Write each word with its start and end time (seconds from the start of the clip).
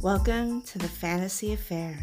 Welcome 0.00 0.62
to 0.62 0.78
the 0.78 0.86
Fantasy 0.86 1.54
Affair. 1.54 1.98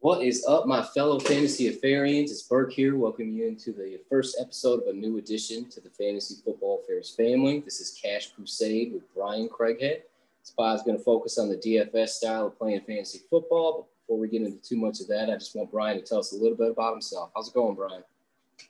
What 0.00 0.22
is 0.22 0.44
up, 0.46 0.66
my 0.66 0.82
fellow 0.82 1.18
fantasy 1.18 1.72
affarians? 1.72 2.24
It's 2.24 2.42
Burke 2.42 2.74
here, 2.74 2.94
welcoming 2.96 3.32
you 3.32 3.48
into 3.48 3.72
the 3.72 3.98
first 4.10 4.36
episode 4.38 4.82
of 4.82 4.88
a 4.88 4.92
new 4.92 5.16
addition 5.16 5.70
to 5.70 5.80
the 5.80 5.88
Fantasy 5.88 6.34
Football 6.44 6.82
Affairs 6.84 7.14
family. 7.16 7.60
This 7.60 7.80
is 7.80 7.98
Cash 7.98 8.32
Crusade 8.32 8.92
with 8.92 9.02
Brian 9.14 9.48
Craighead. 9.48 10.02
This 10.42 10.50
pod 10.54 10.76
is 10.76 10.82
going 10.82 10.98
to 10.98 11.02
focus 11.02 11.38
on 11.38 11.48
the 11.48 11.56
DFS 11.56 12.08
style 12.10 12.48
of 12.48 12.58
playing 12.58 12.82
fantasy 12.82 13.22
football. 13.30 13.72
But 13.72 14.02
before 14.02 14.18
we 14.18 14.28
get 14.28 14.42
into 14.42 14.60
too 14.60 14.76
much 14.76 15.00
of 15.00 15.08
that, 15.08 15.30
I 15.30 15.34
just 15.38 15.56
want 15.56 15.72
Brian 15.72 15.96
to 15.98 16.04
tell 16.04 16.18
us 16.18 16.34
a 16.34 16.36
little 16.36 16.58
bit 16.58 16.70
about 16.70 16.92
himself. 16.92 17.30
How's 17.34 17.48
it 17.48 17.54
going, 17.54 17.74
Brian? 17.74 18.04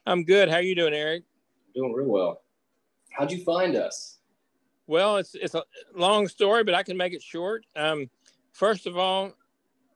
I'm 0.06 0.22
good. 0.22 0.48
How 0.48 0.58
are 0.58 0.62
you 0.62 0.76
doing, 0.76 0.94
Eric? 0.94 1.24
doing 1.74 1.92
real 1.92 2.06
well. 2.06 2.42
How'd 3.10 3.32
you 3.32 3.42
find 3.42 3.74
us? 3.74 4.15
Well, 4.86 5.16
it's 5.16 5.34
it's 5.34 5.54
a 5.54 5.64
long 5.94 6.28
story, 6.28 6.62
but 6.64 6.74
I 6.74 6.82
can 6.82 6.96
make 6.96 7.12
it 7.12 7.22
short. 7.22 7.64
Um, 7.74 8.08
first 8.52 8.86
of 8.86 8.96
all, 8.96 9.32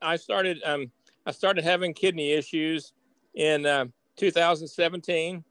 I 0.02 0.16
started 0.16 0.60
um, 0.64 0.90
I 1.26 1.30
started 1.30 1.64
having 1.64 1.94
kidney 1.94 2.32
issues 2.32 2.92
in 3.34 3.66
uh, 3.66 3.86
2017. 4.16 5.44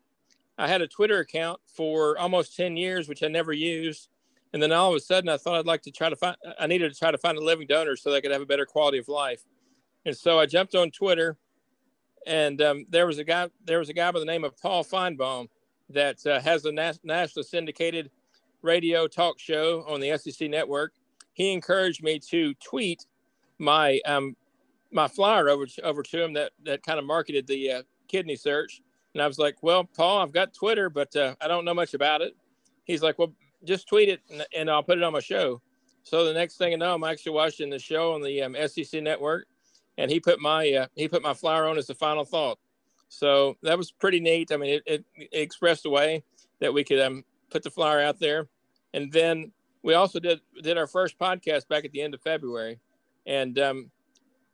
I 0.58 0.68
had 0.68 0.82
a 0.82 0.88
Twitter 0.88 1.20
account 1.20 1.62
for 1.74 2.18
almost 2.18 2.58
10 2.58 2.76
years, 2.76 3.08
which 3.08 3.24
I 3.24 3.28
never 3.28 3.54
used. 3.54 4.10
And 4.52 4.62
then 4.62 4.72
all 4.72 4.90
of 4.90 4.96
a 4.96 5.00
sudden, 5.00 5.30
I 5.30 5.38
thought 5.38 5.58
I'd 5.58 5.66
like 5.66 5.84
to 5.84 5.92
try 5.92 6.10
to 6.10 6.16
find, 6.16 6.36
I 6.60 6.68
needed 6.68 6.92
to 6.92 7.00
try 7.00 7.12
to 7.12 7.18
find 7.18 7.38
a 7.38 7.42
living 7.42 7.68
donor 7.68 7.96
so 7.96 8.10
that 8.10 8.18
I 8.18 8.22
could 8.22 8.32
have 8.32 8.42
a 8.42 8.46
better 8.46 8.66
quality 8.66 8.98
of 8.98 9.08
life. 9.08 9.44
And 10.06 10.18
so 10.18 10.40
I 10.40 10.48
jumped 10.48 10.76
on 10.76 10.92
Twitter, 10.92 11.38
and 12.26 12.62
um, 12.62 12.86
there 12.90 13.08
was 13.08 13.20
a 13.20 13.24
guy, 13.24 13.50
there 13.64 13.80
was 13.80 13.90
a 13.90 13.94
guy 13.94 14.12
by 14.12 14.20
the 14.20 14.26
name 14.26 14.44
of 14.44 14.58
Paul 14.58 14.84
Finebaum 14.84 15.48
that 15.90 16.26
uh, 16.26 16.40
has 16.42 16.66
a 16.66 16.72
nas- 16.72 17.00
nationally 17.04 17.46
syndicated 17.46 18.12
radio 18.62 19.08
talk 19.08 19.40
show 19.40 19.84
on 19.88 20.00
the 20.00 20.18
SEC 20.18 20.50
network. 20.50 20.94
He 21.34 21.54
encouraged 21.54 22.04
me 22.04 22.20
to 22.30 22.54
tweet 22.56 23.06
my 23.58 24.00
um, 24.06 24.36
my 24.92 25.08
flyer 25.08 25.50
over 25.50 25.66
to, 25.66 25.82
over 25.82 26.04
to 26.04 26.24
him 26.24 26.34
that 26.34 26.52
that 26.66 26.84
kind 26.84 27.00
of 27.00 27.06
marketed 27.06 27.48
the 27.48 27.72
uh, 27.72 27.84
kidney 28.08 28.36
search. 28.36 28.82
And 29.14 29.22
I 29.22 29.28
was 29.28 29.40
like, 29.40 29.56
"Well, 29.62 29.84
Paul, 29.84 30.20
I've 30.20 30.32
got 30.32 30.54
Twitter, 30.54 30.90
but 30.90 31.16
uh, 31.16 31.36
I 31.42 31.48
don't 31.48 31.66
know 31.66 31.74
much 31.74 31.94
about 31.94 32.22
it." 32.22 32.36
He's 32.86 33.02
like, 33.02 33.20
"Well, 33.20 33.34
just 33.64 33.88
tweet 33.88 34.10
it, 34.10 34.22
and, 34.32 34.46
and, 34.56 34.70
I'll 34.70 34.84
put 34.84 34.98
it 34.98 35.04
on 35.04 35.14
my 35.14 35.20
show." 35.20 35.62
So 36.04 36.26
the 36.26 36.34
next 36.34 36.58
thing 36.58 36.74
I 36.74 36.76
know, 36.78 36.96
I'm 36.96 37.04
actually 37.04 37.34
watching 37.34 37.70
the 37.70 37.80
show 37.80 38.14
on 38.14 38.22
the 38.22 38.42
um, 38.42 38.56
SEC 38.68 39.02
network, 39.02 39.48
and 39.98 40.10
he 40.10 40.20
put 40.20 40.40
my 40.40 40.72
uh, 40.72 40.88
he 40.96 41.08
put 41.08 41.22
my 41.22 41.34
flyer 41.34 41.68
on 41.68 41.78
as 41.78 41.88
the 41.88 41.96
final 41.96 42.26
thought. 42.26 42.60
So 43.10 43.58
that 43.64 43.78
was 43.78 43.92
pretty 43.92 44.20
neat. 44.20 44.52
I 44.52 44.58
mean, 44.58 44.76
it, 44.76 44.84
it, 44.86 45.06
it 45.16 45.30
expressed 45.32 45.86
a 45.86 45.90
way 45.90 46.24
that 46.60 46.74
we 46.74 46.84
could 46.84 47.00
um, 47.00 47.24
put 47.50 47.64
the 47.64 47.70
flyer 47.70 48.00
out 48.00 48.20
there, 48.20 48.48
and 48.94 49.12
then 49.12 49.52
we 49.84 49.94
also 49.94 50.20
did 50.20 50.42
did 50.62 50.78
our 50.78 50.88
first 50.88 51.18
podcast 51.18 51.68
back 51.68 51.86
at 51.86 51.92
the 51.92 52.02
end 52.02 52.14
of 52.14 52.22
February, 52.22 52.80
and 53.26 53.58
um, 53.60 53.92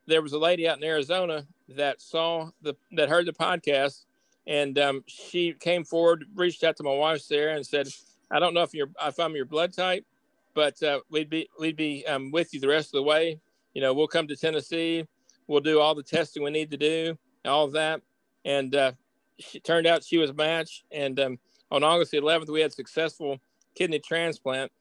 there 0.08 0.22
was 0.22 0.34
a 0.34 0.40
lady 0.40 0.68
out 0.68 0.78
in 0.78 0.84
Arizona 0.84 1.46
that 1.70 2.02
saw 2.02 2.50
the 2.62 2.76
that 2.92 3.10
heard 3.10 3.26
the 3.26 3.34
podcast, 3.34 4.06
and 4.48 4.78
um, 4.80 5.04
she 5.08 5.54
came 5.54 5.84
forward, 5.84 6.26
reached 6.36 6.64
out 6.64 6.78
to 6.78 6.84
my 6.84 6.94
wife 6.94 7.28
there, 7.28 7.56
and 7.56 7.66
said, 7.66 7.88
"I 8.32 8.40
don't 8.40 8.54
know 8.54 8.64
if 8.64 8.74
you're 8.74 8.92
if 9.02 9.20
I'm 9.20 9.36
your 9.36 9.46
blood 9.46 9.74
type, 9.74 10.06
but 10.54 10.82
uh, 10.84 11.00
we'd 11.10 11.30
be 11.30 11.50
we'd 11.60 11.78
be 11.78 12.06
um, 12.08 12.32
with 12.32 12.54
you 12.54 12.60
the 12.60 12.68
rest 12.68 12.88
of 12.88 13.00
the 13.00 13.04
way. 13.04 13.40
You 13.74 13.82
know, 13.82 13.94
we'll 13.94 14.08
come 14.08 14.28
to 14.28 14.38
Tennessee, 14.38 15.06
we'll 15.48 15.60
do 15.60 15.82
all 15.82 15.96
the 15.96 16.04
testing 16.04 16.44
we 16.44 16.52
need 16.52 16.72
to 16.72 16.78
do, 16.78 17.18
all 17.46 17.66
of 17.66 17.74
that." 17.74 18.02
And 18.46 18.76
uh, 18.76 18.92
she 19.40 19.60
turned 19.60 19.88
out 19.88 20.04
she 20.04 20.18
was 20.18 20.30
a 20.30 20.34
match. 20.34 20.84
And 20.92 21.20
um, 21.20 21.40
on 21.72 21.84
August 21.84 22.12
the 22.12 22.18
11th, 22.18 22.50
we 22.50 22.62
had 22.62 22.74
successful 22.74 23.40
kidney 23.76 24.00
transplant. 24.00 24.72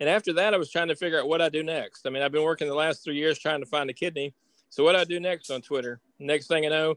And 0.00 0.08
after 0.08 0.32
that, 0.34 0.54
I 0.54 0.56
was 0.56 0.70
trying 0.70 0.88
to 0.88 0.96
figure 0.96 1.20
out 1.20 1.28
what 1.28 1.42
I 1.42 1.48
do 1.48 1.62
next. 1.62 2.06
I 2.06 2.10
mean, 2.10 2.22
I've 2.22 2.32
been 2.32 2.42
working 2.42 2.68
the 2.68 2.74
last 2.74 3.04
three 3.04 3.16
years 3.16 3.38
trying 3.38 3.60
to 3.60 3.66
find 3.66 3.90
a 3.90 3.92
kidney 3.92 4.34
so 4.70 4.84
what 4.84 4.94
I 4.94 5.02
do 5.02 5.18
next 5.18 5.50
on 5.50 5.60
Twitter? 5.60 6.00
Next 6.20 6.46
thing 6.46 6.64
I 6.64 6.68
know, 6.68 6.94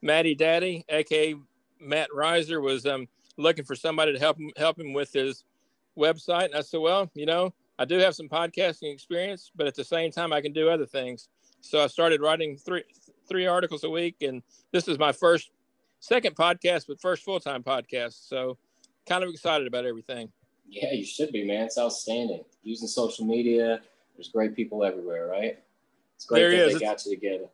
Matty 0.00 0.34
Daddy, 0.34 0.84
aka 0.88 1.36
Matt 1.78 2.08
Reiser, 2.10 2.60
was 2.60 2.86
um, 2.86 3.06
looking 3.36 3.66
for 3.66 3.76
somebody 3.76 4.14
to 4.14 4.18
help 4.18 4.38
him 4.38 4.50
help 4.56 4.80
him 4.80 4.94
with 4.94 5.12
his 5.12 5.44
website. 5.96 6.46
And 6.46 6.54
I 6.54 6.62
said, 6.62 6.80
well, 6.80 7.10
you 7.14 7.26
know, 7.26 7.52
I 7.78 7.84
do 7.84 7.98
have 7.98 8.14
some 8.14 8.28
podcasting 8.28 8.92
experience, 8.92 9.52
but 9.54 9.66
at 9.66 9.74
the 9.74 9.84
same 9.84 10.10
time, 10.10 10.32
I 10.32 10.40
can 10.40 10.52
do 10.52 10.70
other 10.70 10.86
things. 10.86 11.28
So 11.60 11.84
I 11.84 11.86
started 11.86 12.22
writing 12.22 12.56
three 12.56 12.82
three 13.28 13.46
articles 13.46 13.84
a 13.84 13.90
week, 13.90 14.16
and 14.22 14.42
this 14.72 14.88
is 14.88 14.98
my 14.98 15.12
first 15.12 15.50
second 16.00 16.34
podcast, 16.34 16.86
but 16.88 17.00
first 17.00 17.24
full 17.24 17.40
time 17.40 17.62
podcast. 17.62 18.26
So 18.26 18.56
kind 19.06 19.24
of 19.24 19.30
excited 19.30 19.66
about 19.66 19.86
everything. 19.86 20.30
Yeah, 20.68 20.92
you 20.92 21.04
should 21.04 21.32
be, 21.32 21.44
man. 21.44 21.64
It's 21.64 21.78
outstanding. 21.78 22.44
Using 22.62 22.88
social 22.88 23.26
media, 23.26 23.80
there's 24.16 24.28
great 24.28 24.56
people 24.56 24.84
everywhere, 24.84 25.26
right? 25.26 25.58
It's 26.16 26.24
great 26.24 26.40
there 26.40 26.50
that 26.50 26.66
is. 26.68 26.74
they 26.74 26.80
got 26.80 27.04
you 27.04 27.14
together. 27.14 27.44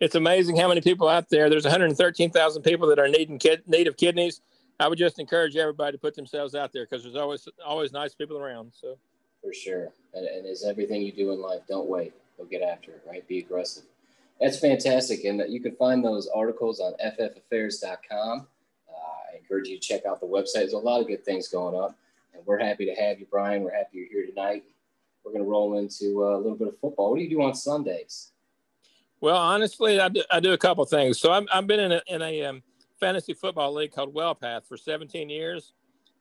It's 0.00 0.14
amazing 0.14 0.56
how 0.56 0.68
many 0.68 0.80
people 0.80 1.08
out 1.08 1.28
there. 1.28 1.50
There's 1.50 1.64
113,000 1.64 2.62
people 2.62 2.86
that 2.88 2.98
are 2.98 3.08
needing 3.08 3.38
kid, 3.38 3.62
need 3.66 3.88
of 3.88 3.96
kidneys. 3.96 4.40
I 4.80 4.86
would 4.86 4.98
just 4.98 5.18
encourage 5.18 5.56
everybody 5.56 5.92
to 5.92 5.98
put 5.98 6.14
themselves 6.14 6.54
out 6.54 6.72
there 6.72 6.84
because 6.84 7.02
there's 7.02 7.16
always 7.16 7.48
always 7.66 7.92
nice 7.92 8.14
people 8.14 8.38
around. 8.38 8.72
So 8.80 8.96
for 9.42 9.52
sure, 9.52 9.88
and, 10.14 10.26
and 10.26 10.46
as 10.46 10.64
everything 10.64 11.02
you 11.02 11.12
do 11.12 11.32
in 11.32 11.40
life, 11.40 11.62
don't 11.68 11.88
wait. 11.88 12.12
Go 12.36 12.44
get 12.44 12.62
after 12.62 12.92
it. 12.92 13.02
Right, 13.06 13.26
be 13.26 13.38
aggressive. 13.38 13.84
That's 14.40 14.60
fantastic, 14.60 15.24
and 15.24 15.42
you 15.48 15.60
can 15.60 15.74
find 15.74 16.04
those 16.04 16.28
articles 16.28 16.78
on 16.78 16.94
ffaffairs.com. 17.04 18.46
Uh, 18.88 19.17
I 19.32 19.36
encourage 19.36 19.68
you 19.68 19.78
to 19.78 19.80
check 19.80 20.06
out 20.06 20.20
the 20.20 20.26
website. 20.26 20.54
There's 20.54 20.72
a 20.72 20.78
lot 20.78 21.00
of 21.00 21.06
good 21.06 21.24
things 21.24 21.48
going 21.48 21.74
up, 21.74 21.96
and 22.34 22.44
we're 22.46 22.58
happy 22.58 22.86
to 22.86 22.94
have 22.94 23.20
you, 23.20 23.26
Brian. 23.30 23.62
We're 23.62 23.74
happy 23.74 23.98
you're 23.98 24.08
here 24.08 24.26
tonight 24.26 24.64
we're 25.28 25.38
going 25.38 25.44
to 25.44 25.50
roll 25.50 25.78
into 25.78 26.24
uh, 26.24 26.36
a 26.36 26.38
little 26.38 26.56
bit 26.56 26.68
of 26.68 26.78
football. 26.78 27.10
What 27.10 27.16
do 27.16 27.22
you 27.22 27.30
do 27.30 27.42
on 27.42 27.54
Sundays? 27.54 28.32
Well, 29.20 29.36
honestly, 29.36 30.00
I 30.00 30.08
do, 30.08 30.22
I 30.30 30.40
do 30.40 30.52
a 30.52 30.58
couple 30.58 30.84
things. 30.84 31.18
So 31.18 31.32
i 31.32 31.42
have 31.52 31.66
been 31.66 31.80
in 31.80 31.92
a, 31.92 32.02
in 32.06 32.22
a 32.22 32.44
um, 32.44 32.62
fantasy 32.98 33.34
football 33.34 33.74
league 33.74 33.92
called 33.92 34.14
WellPath 34.14 34.66
for 34.66 34.76
17 34.76 35.28
years. 35.28 35.72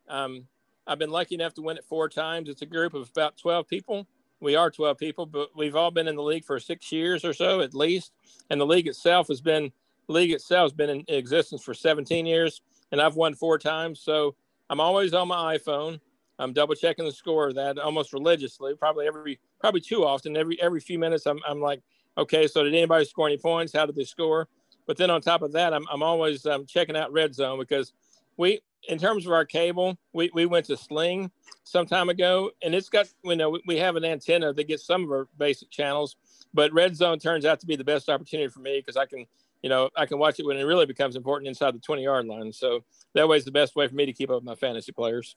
Um, 0.09 0.47
I've 0.85 0.99
been 0.99 1.11
lucky 1.11 1.35
enough 1.35 1.53
to 1.55 1.61
win 1.61 1.77
it 1.77 1.85
four 1.85 2.09
times. 2.09 2.49
It's 2.49 2.61
a 2.63 2.65
group 2.65 2.93
of 2.93 3.09
about 3.09 3.37
12 3.37 3.67
people. 3.67 4.07
We 4.39 4.55
are 4.55 4.69
12 4.69 4.97
people, 4.97 5.25
but 5.25 5.49
we've 5.55 5.75
all 5.75 5.91
been 5.91 6.07
in 6.07 6.15
the 6.15 6.23
league 6.23 6.45
for 6.45 6.59
six 6.59 6.91
years 6.91 7.25
or 7.25 7.33
so 7.33 7.61
at 7.61 7.73
least. 7.73 8.11
And 8.49 8.59
the 8.59 8.65
league 8.65 8.87
itself 8.87 9.27
has 9.27 9.41
been 9.41 9.71
league 10.09 10.31
itself 10.31 10.65
has 10.65 10.73
been 10.73 10.89
in 10.89 11.03
existence 11.09 11.61
for 11.61 11.73
17 11.73 12.25
years, 12.25 12.61
and 12.91 13.01
I've 13.01 13.15
won 13.15 13.33
four 13.33 13.57
times. 13.57 14.01
So 14.01 14.35
I'm 14.69 14.79
always 14.79 15.13
on 15.13 15.27
my 15.27 15.57
iPhone. 15.57 15.99
I'm 16.39 16.53
double 16.53 16.75
checking 16.75 17.05
the 17.05 17.11
score 17.11 17.47
of 17.47 17.55
that 17.55 17.79
almost 17.79 18.13
religiously, 18.13 18.75
probably 18.75 19.07
every 19.07 19.39
probably 19.59 19.81
too 19.81 20.05
often. 20.05 20.37
Every 20.37 20.61
every 20.61 20.79
few 20.79 20.99
minutes, 20.99 21.25
I'm 21.25 21.39
I'm 21.47 21.61
like, 21.61 21.81
okay, 22.17 22.47
so 22.47 22.63
did 22.63 22.73
anybody 22.73 23.05
score 23.05 23.27
any 23.27 23.37
points? 23.37 23.73
How 23.73 23.85
did 23.85 23.95
they 23.95 24.03
score? 24.03 24.47
But 24.85 24.97
then 24.97 25.09
on 25.09 25.21
top 25.21 25.41
of 25.41 25.51
that, 25.53 25.73
I'm 25.73 25.85
I'm 25.91 26.03
always 26.03 26.45
um, 26.45 26.65
checking 26.65 26.95
out 26.95 27.11
Red 27.11 27.33
Zone 27.33 27.57
because 27.57 27.93
we, 28.37 28.61
in 28.87 28.99
terms 28.99 29.25
of 29.25 29.31
our 29.31 29.45
cable, 29.45 29.97
we, 30.13 30.29
we 30.33 30.45
went 30.45 30.67
to 30.67 30.77
Sling 30.77 31.31
some 31.63 31.87
time 31.87 32.09
ago, 32.09 32.51
and 32.61 32.75
it's 32.75 32.89
got 32.89 33.07
you 33.23 33.35
know 33.35 33.57
we 33.65 33.77
have 33.77 33.95
an 33.95 34.05
antenna 34.05 34.53
that 34.53 34.67
gets 34.67 34.85
some 34.85 35.03
of 35.03 35.11
our 35.11 35.27
basic 35.37 35.71
channels, 35.71 36.15
but 36.53 36.71
Red 36.71 36.95
Zone 36.95 37.17
turns 37.19 37.45
out 37.45 37.59
to 37.61 37.65
be 37.65 37.75
the 37.75 37.83
best 37.83 38.09
opportunity 38.09 38.49
for 38.49 38.59
me 38.59 38.79
because 38.79 38.95
I 38.95 39.07
can 39.07 39.25
you 39.61 39.69
know, 39.69 39.89
I 39.95 40.05
can 40.05 40.19
watch 40.19 40.39
it 40.39 40.45
when 40.45 40.57
it 40.57 40.63
really 40.63 40.85
becomes 40.85 41.15
important 41.15 41.47
inside 41.47 41.73
the 41.73 41.79
20 41.79 42.03
yard 42.03 42.25
line. 42.25 42.51
So 42.53 42.83
that 43.13 43.27
way 43.27 43.37
is 43.37 43.45
the 43.45 43.51
best 43.51 43.75
way 43.75 43.87
for 43.87 43.95
me 43.95 44.05
to 44.05 44.13
keep 44.13 44.29
up 44.29 44.35
with 44.35 44.43
my 44.43 44.55
fantasy 44.55 44.91
players. 44.91 45.35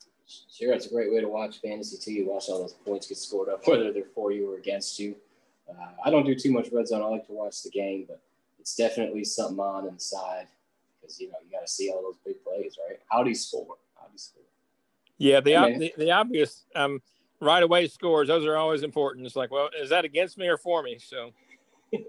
Sure. 0.49 0.73
It's 0.73 0.85
a 0.85 0.89
great 0.89 1.11
way 1.11 1.21
to 1.21 1.27
watch 1.27 1.59
fantasy 1.61 1.97
too. 1.97 2.13
You 2.13 2.29
watch 2.29 2.45
all 2.49 2.59
those 2.59 2.73
points 2.73 3.07
get 3.07 3.17
scored 3.17 3.49
up, 3.49 3.67
whether 3.67 3.91
they're 3.91 4.03
for 4.15 4.31
you 4.31 4.51
or 4.53 4.57
against 4.57 4.99
you. 4.99 5.15
Uh, 5.69 5.87
I 6.05 6.09
don't 6.09 6.25
do 6.25 6.35
too 6.35 6.51
much 6.51 6.69
red 6.71 6.87
zone. 6.87 7.01
I 7.01 7.05
like 7.05 7.25
to 7.27 7.33
watch 7.33 7.63
the 7.63 7.69
game, 7.69 8.05
but 8.07 8.21
it's 8.59 8.75
definitely 8.75 9.23
something 9.23 9.59
on 9.59 9.87
inside 9.87 10.47
because, 10.99 11.19
you 11.19 11.27
know, 11.27 11.35
you 11.43 11.51
got 11.51 11.65
to 11.65 11.71
see 11.71 11.89
all 11.89 12.01
those 12.01 12.17
big 12.25 12.43
plays, 12.43 12.77
right? 12.87 12.99
How 13.09 13.23
do 13.23 13.29
you 13.29 13.35
score? 13.35 13.75
How 13.95 14.05
do 14.05 14.13
you 14.13 14.19
score? 14.19 14.43
Yeah. 15.17 15.39
The, 15.39 15.51
hey, 15.51 15.77
the, 15.77 15.93
the, 15.97 16.11
obvious, 16.11 16.65
um, 16.75 17.01
right 17.39 17.63
away 17.63 17.87
scores, 17.87 18.27
those 18.27 18.45
are 18.45 18.57
always 18.57 18.83
important. 18.83 19.25
It's 19.25 19.35
like, 19.35 19.51
well, 19.51 19.69
is 19.79 19.89
that 19.89 20.05
against 20.05 20.37
me 20.37 20.47
or 20.47 20.57
for 20.57 20.83
me? 20.83 20.99
So. 20.99 21.31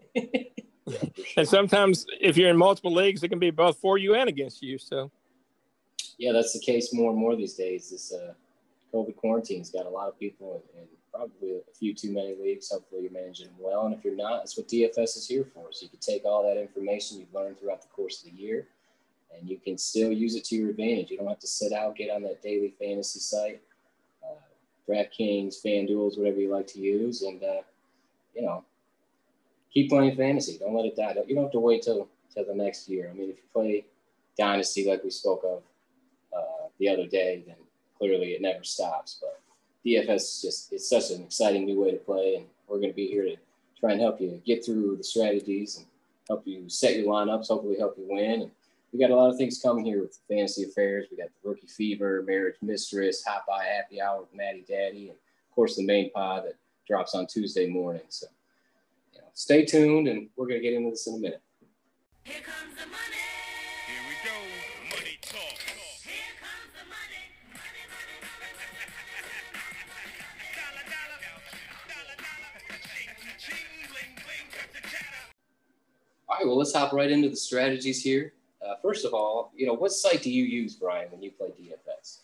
and 1.37 1.49
sometimes 1.49 2.07
if 2.21 2.37
you're 2.37 2.51
in 2.51 2.57
multiple 2.57 2.93
leagues, 2.93 3.23
it 3.23 3.29
can 3.29 3.39
be 3.39 3.51
both 3.51 3.79
for 3.79 3.99
you 3.99 4.15
and 4.15 4.29
against 4.29 4.63
you. 4.63 4.79
So, 4.79 5.11
yeah, 6.19 6.33
that's 6.33 6.53
the 6.53 6.61
case 6.61 6.93
more 6.93 7.11
and 7.11 7.19
more 7.19 7.37
these 7.37 7.55
days. 7.55 7.91
This 7.91 8.13
uh, 8.13 8.35
COVID 8.93 9.17
quarantine's 9.17 9.71
got 9.71 9.87
a 9.87 9.91
lot 9.91 10.09
of 10.09 10.19
people 10.19 10.63
in, 10.75 10.81
in 10.81 10.89
probably 11.13 11.53
a 11.53 11.75
few 11.75 11.95
too 11.95 12.13
many 12.13 12.35
leagues. 12.41 12.71
Hopefully, 12.71 13.03
you're 13.03 13.13
managing 13.13 13.47
them 13.47 13.57
well, 13.61 13.87
and 13.87 13.95
if 13.95 14.05
you're 14.05 14.17
not, 14.17 14.39
that's 14.39 14.57
what 14.57 14.69
DFS 14.69 15.17
is 15.17 15.27
here 15.29 15.45
for. 15.45 15.67
So 15.71 15.85
you 15.85 15.89
can 15.89 16.01
take 16.01 16.25
all 16.25 16.43
that 16.43 16.61
information 16.61 17.21
you've 17.21 17.35
learned 17.35 17.59
throughout 17.59 17.83
the 17.83 17.89
course 17.89 18.25
of 18.25 18.31
the 18.31 18.37
year, 18.37 18.67
and 19.37 19.49
you 19.49 19.59
can 19.59 19.79
still 19.79 20.11
use 20.11 20.35
it 20.35 20.45
to 20.47 20.57
your 20.57 20.71
advantage. 20.71 21.11
You 21.11 21.19
don't 21.19 21.29
have 21.29 21.39
to 21.41 21.47
sit 21.47 21.73
out, 21.73 21.97
get 21.97 22.11
on 22.11 22.23
that 22.23 22.43
daily 22.43 22.75
fantasy 22.79 23.21
site, 23.21 23.61
uh, 24.25 24.41
DraftKings, 24.89 25.57
FanDuel's, 25.65 26.19
whatever 26.19 26.41
you 26.41 26.51
like 26.51 26.67
to 26.69 26.81
use, 26.81 27.23
and 27.23 27.43
uh, 27.43 27.63
you 28.35 28.43
know 28.43 28.65
keep 29.73 29.91
playing 29.91 30.17
fantasy. 30.17 30.59
Don't 30.59 30.75
let 30.75 30.87
it 30.87 30.97
die. 30.97 31.15
You 31.27 31.35
don't 31.35 31.45
have 31.45 31.53
to 31.53 31.61
wait 31.61 31.83
till 31.83 32.09
till 32.33 32.45
the 32.45 32.55
next 32.55 32.89
year. 32.89 33.11
I 33.11 33.15
mean, 33.15 33.31
if 33.31 33.37
you 33.37 33.43
play 33.53 33.85
dynasty 34.39 34.89
like 34.89 35.05
we 35.05 35.11
spoke 35.11 35.43
of 35.45 35.63
uh, 36.37 36.69
the 36.79 36.89
other 36.89 37.07
day, 37.07 37.45
then 37.47 37.57
clearly 37.99 38.33
it 38.33 38.43
never 38.43 38.65
stops. 38.65 39.21
But 39.21 39.41
DFS 39.85 40.15
is 40.17 40.43
just 40.43 40.73
it's 40.73 40.89
such 40.89 41.11
an 41.11 41.25
exciting 41.25 41.65
new 41.65 41.81
way 41.81 41.91
to 41.91 41.99
play, 41.99 42.37
and 42.37 42.47
we're 42.67 42.79
going 42.79 42.91
to 42.91 42.97
be 42.97 43.09
here 43.09 43.25
to 43.25 43.37
try 43.79 43.93
and 43.93 44.01
help 44.01 44.21
you 44.21 44.41
get 44.45 44.65
through 44.65 44.97
the 44.97 45.05
strategies 45.05 45.77
and 45.77 45.87
help 46.29 46.47
you 46.47 46.69
set 46.69 46.97
your 46.97 47.07
lineups. 47.07 47.49
Hopefully, 47.49 47.77
help 47.79 47.97
you 47.99 48.07
win. 48.09 48.43
And 48.43 48.51
we 48.93 48.99
got 48.99 49.11
a 49.11 49.17
lot 49.17 49.31
of 49.31 49.37
things 49.37 49.61
coming 49.61 49.85
here 49.85 50.01
with 50.01 50.19
fantasy 50.29 50.65
affairs. 50.65 51.07
We 51.11 51.17
got 51.17 51.29
the 51.43 51.49
rookie 51.49 51.67
fever, 51.67 52.23
marriage 52.27 52.57
mistress, 52.63 53.25
hot 53.25 53.45
buy 53.49 53.65
happy 53.65 54.01
hour 54.01 54.21
with 54.21 54.35
Maddie 54.35 54.65
Daddy, 54.69 55.09
and 55.09 55.17
of 55.17 55.55
course 55.55 55.77
the 55.77 55.87
main 55.87 56.11
pod 56.11 56.45
that 56.45 56.57
drops 56.87 57.15
on 57.15 57.27
Tuesday 57.27 57.69
morning. 57.69 58.03
So, 58.09 58.27
stay 59.35 59.65
tuned, 59.65 60.09
and 60.09 60.29
we're 60.37 60.47
going 60.47 60.61
to 60.61 60.63
get 60.63 60.75
into 60.75 60.91
this 60.91 61.07
in 61.07 61.15
a 61.15 61.19
minute. 61.19 61.43
Here 62.25 62.41
comes 62.41 62.75
the 62.75 62.87
money. 62.87 63.27
Here 63.89 64.05
we 64.09 64.15
go. 64.23 64.35
Money 64.95 65.19
talk. 65.21 65.59
Here 66.07 66.35
comes 66.39 66.71
the 66.73 66.87
money. 66.87 67.23
Money, 67.51 67.85
money, 67.91 68.19
dollar, 70.55 70.87
dollar. 70.87 71.19
Dollar, 71.91 72.17
dollar. 72.17 72.53
Ching, 72.87 73.11
ching, 73.39 73.91
bling, 73.91 74.15
bling, 74.23 74.47
All 76.29 76.37
right, 76.37 76.47
well, 76.47 76.59
let's 76.59 76.75
hop 76.75 76.93
right 76.93 77.11
into 77.11 77.29
the 77.29 77.37
strategies 77.37 78.03
here. 78.03 78.35
Uh, 78.65 78.75
first 78.81 79.05
of 79.05 79.13
all, 79.13 79.53
you 79.57 79.67
know, 79.67 79.75
what 79.75 79.91
site 79.93 80.23
do 80.23 80.31
you 80.31 80.45
use, 80.45 80.77
Brian, 80.77 81.11
when 81.11 81.21
you 81.23 81.33
play 81.33 81.49
DFS? 81.49 82.22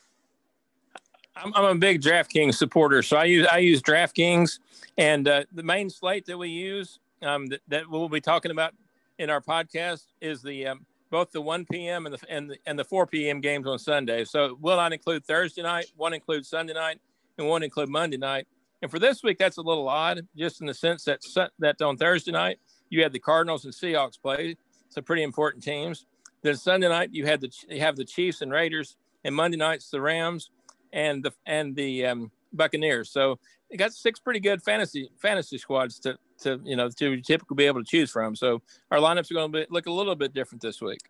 I'm, 1.43 1.55
I'm 1.55 1.65
a 1.65 1.75
big 1.75 2.01
DraftKings 2.01 2.55
supporter, 2.55 3.03
so 3.03 3.17
I 3.17 3.25
use 3.25 3.47
I 3.51 3.59
use 3.59 3.83
DraftKings, 3.83 4.59
and 4.97 5.29
uh, 5.29 5.45
the 5.53 5.63
main 5.63 5.91
slate 5.91 6.27
that 6.27 6.37
we 6.37 6.49
use 6.49 6.99
um, 7.23 7.47
that, 7.47 7.61
that 7.69 7.89
we'll 7.89 8.09
be 8.09 8.21
talking 8.21 8.51
about 8.51 8.75
in 9.19 9.31
our 9.31 9.41
podcast 9.41 10.07
is 10.21 10.43
the 10.43 10.67
um, 10.67 10.87
both 11.11 11.31
the 11.31 11.41
1 11.41 11.67
p.m. 11.67 12.07
and 12.07 12.15
the 12.15 12.21
and 12.29 12.51
the, 12.51 12.57
and 12.67 12.79
the 12.79 12.85
4 12.85 13.07
p.m. 13.07 13.41
games 13.41 13.67
on 13.67 13.79
Sunday. 13.79 14.25
So 14.25 14.57
will 14.61 14.77
not 14.77 14.93
include 14.93 15.25
Thursday 15.25 15.63
night, 15.63 15.91
one 15.97 16.13
includes 16.13 16.49
Sunday 16.49 16.75
night, 16.75 17.01
and 17.39 17.49
one 17.49 17.63
include 17.63 17.89
Monday 17.89 18.17
night. 18.19 18.47
And 18.83 18.91
for 18.91 18.99
this 18.99 19.23
week, 19.23 19.39
that's 19.39 19.57
a 19.57 19.63
little 19.63 19.89
odd, 19.89 20.27
just 20.37 20.61
in 20.61 20.67
the 20.67 20.75
sense 20.75 21.05
that 21.05 21.23
that 21.59 21.81
on 21.81 21.97
Thursday 21.97 22.33
night 22.33 22.59
you 22.91 23.03
had 23.03 23.13
the 23.13 23.19
Cardinals 23.19 23.65
and 23.65 23.75
Seahawks 23.75 24.21
play, 24.21 24.57
some 24.89 25.05
pretty 25.05 25.23
important 25.23 25.63
teams. 25.63 26.07
Then 26.43 26.57
Sunday 26.57 26.89
night 26.89 27.11
you 27.13 27.27
had 27.27 27.41
the 27.41 27.51
you 27.69 27.81
have 27.81 27.97
the 27.97 28.05
Chiefs 28.05 28.43
and 28.43 28.51
Raiders, 28.51 28.97
and 29.25 29.35
Monday 29.35 29.57
nights 29.57 29.91
the 29.91 30.01
Rams 30.01 30.51
and 30.93 31.23
the 31.23 31.33
and 31.47 31.75
the 31.75 32.07
um, 32.07 32.31
Buccaneers. 32.53 33.11
So 33.11 33.39
they 33.71 33.77
got 33.77 33.93
six 33.93 34.19
pretty 34.19 34.41
good 34.41 34.63
fantasy 34.63 35.11
fantasy 35.19 35.59
squads 35.59 35.99
to 36.01 36.19
to 36.41 36.61
you 36.65 36.77
know 36.77 36.89
to 36.91 37.21
typically 37.21 37.57
be 37.57 37.65
able 37.65 37.83
to 37.83 37.89
choose 37.91 38.11
from. 38.11 38.35
So 38.37 38.63
our 38.91 38.99
lineups 38.99 39.31
are 39.31 39.35
going 39.35 39.53
to 39.53 39.59
be, 39.61 39.67
look 39.71 39.87
a 39.87 39.93
little 39.93 40.15
bit 40.15 40.33
different 40.35 40.63
this 40.63 40.81
week. 40.81 41.01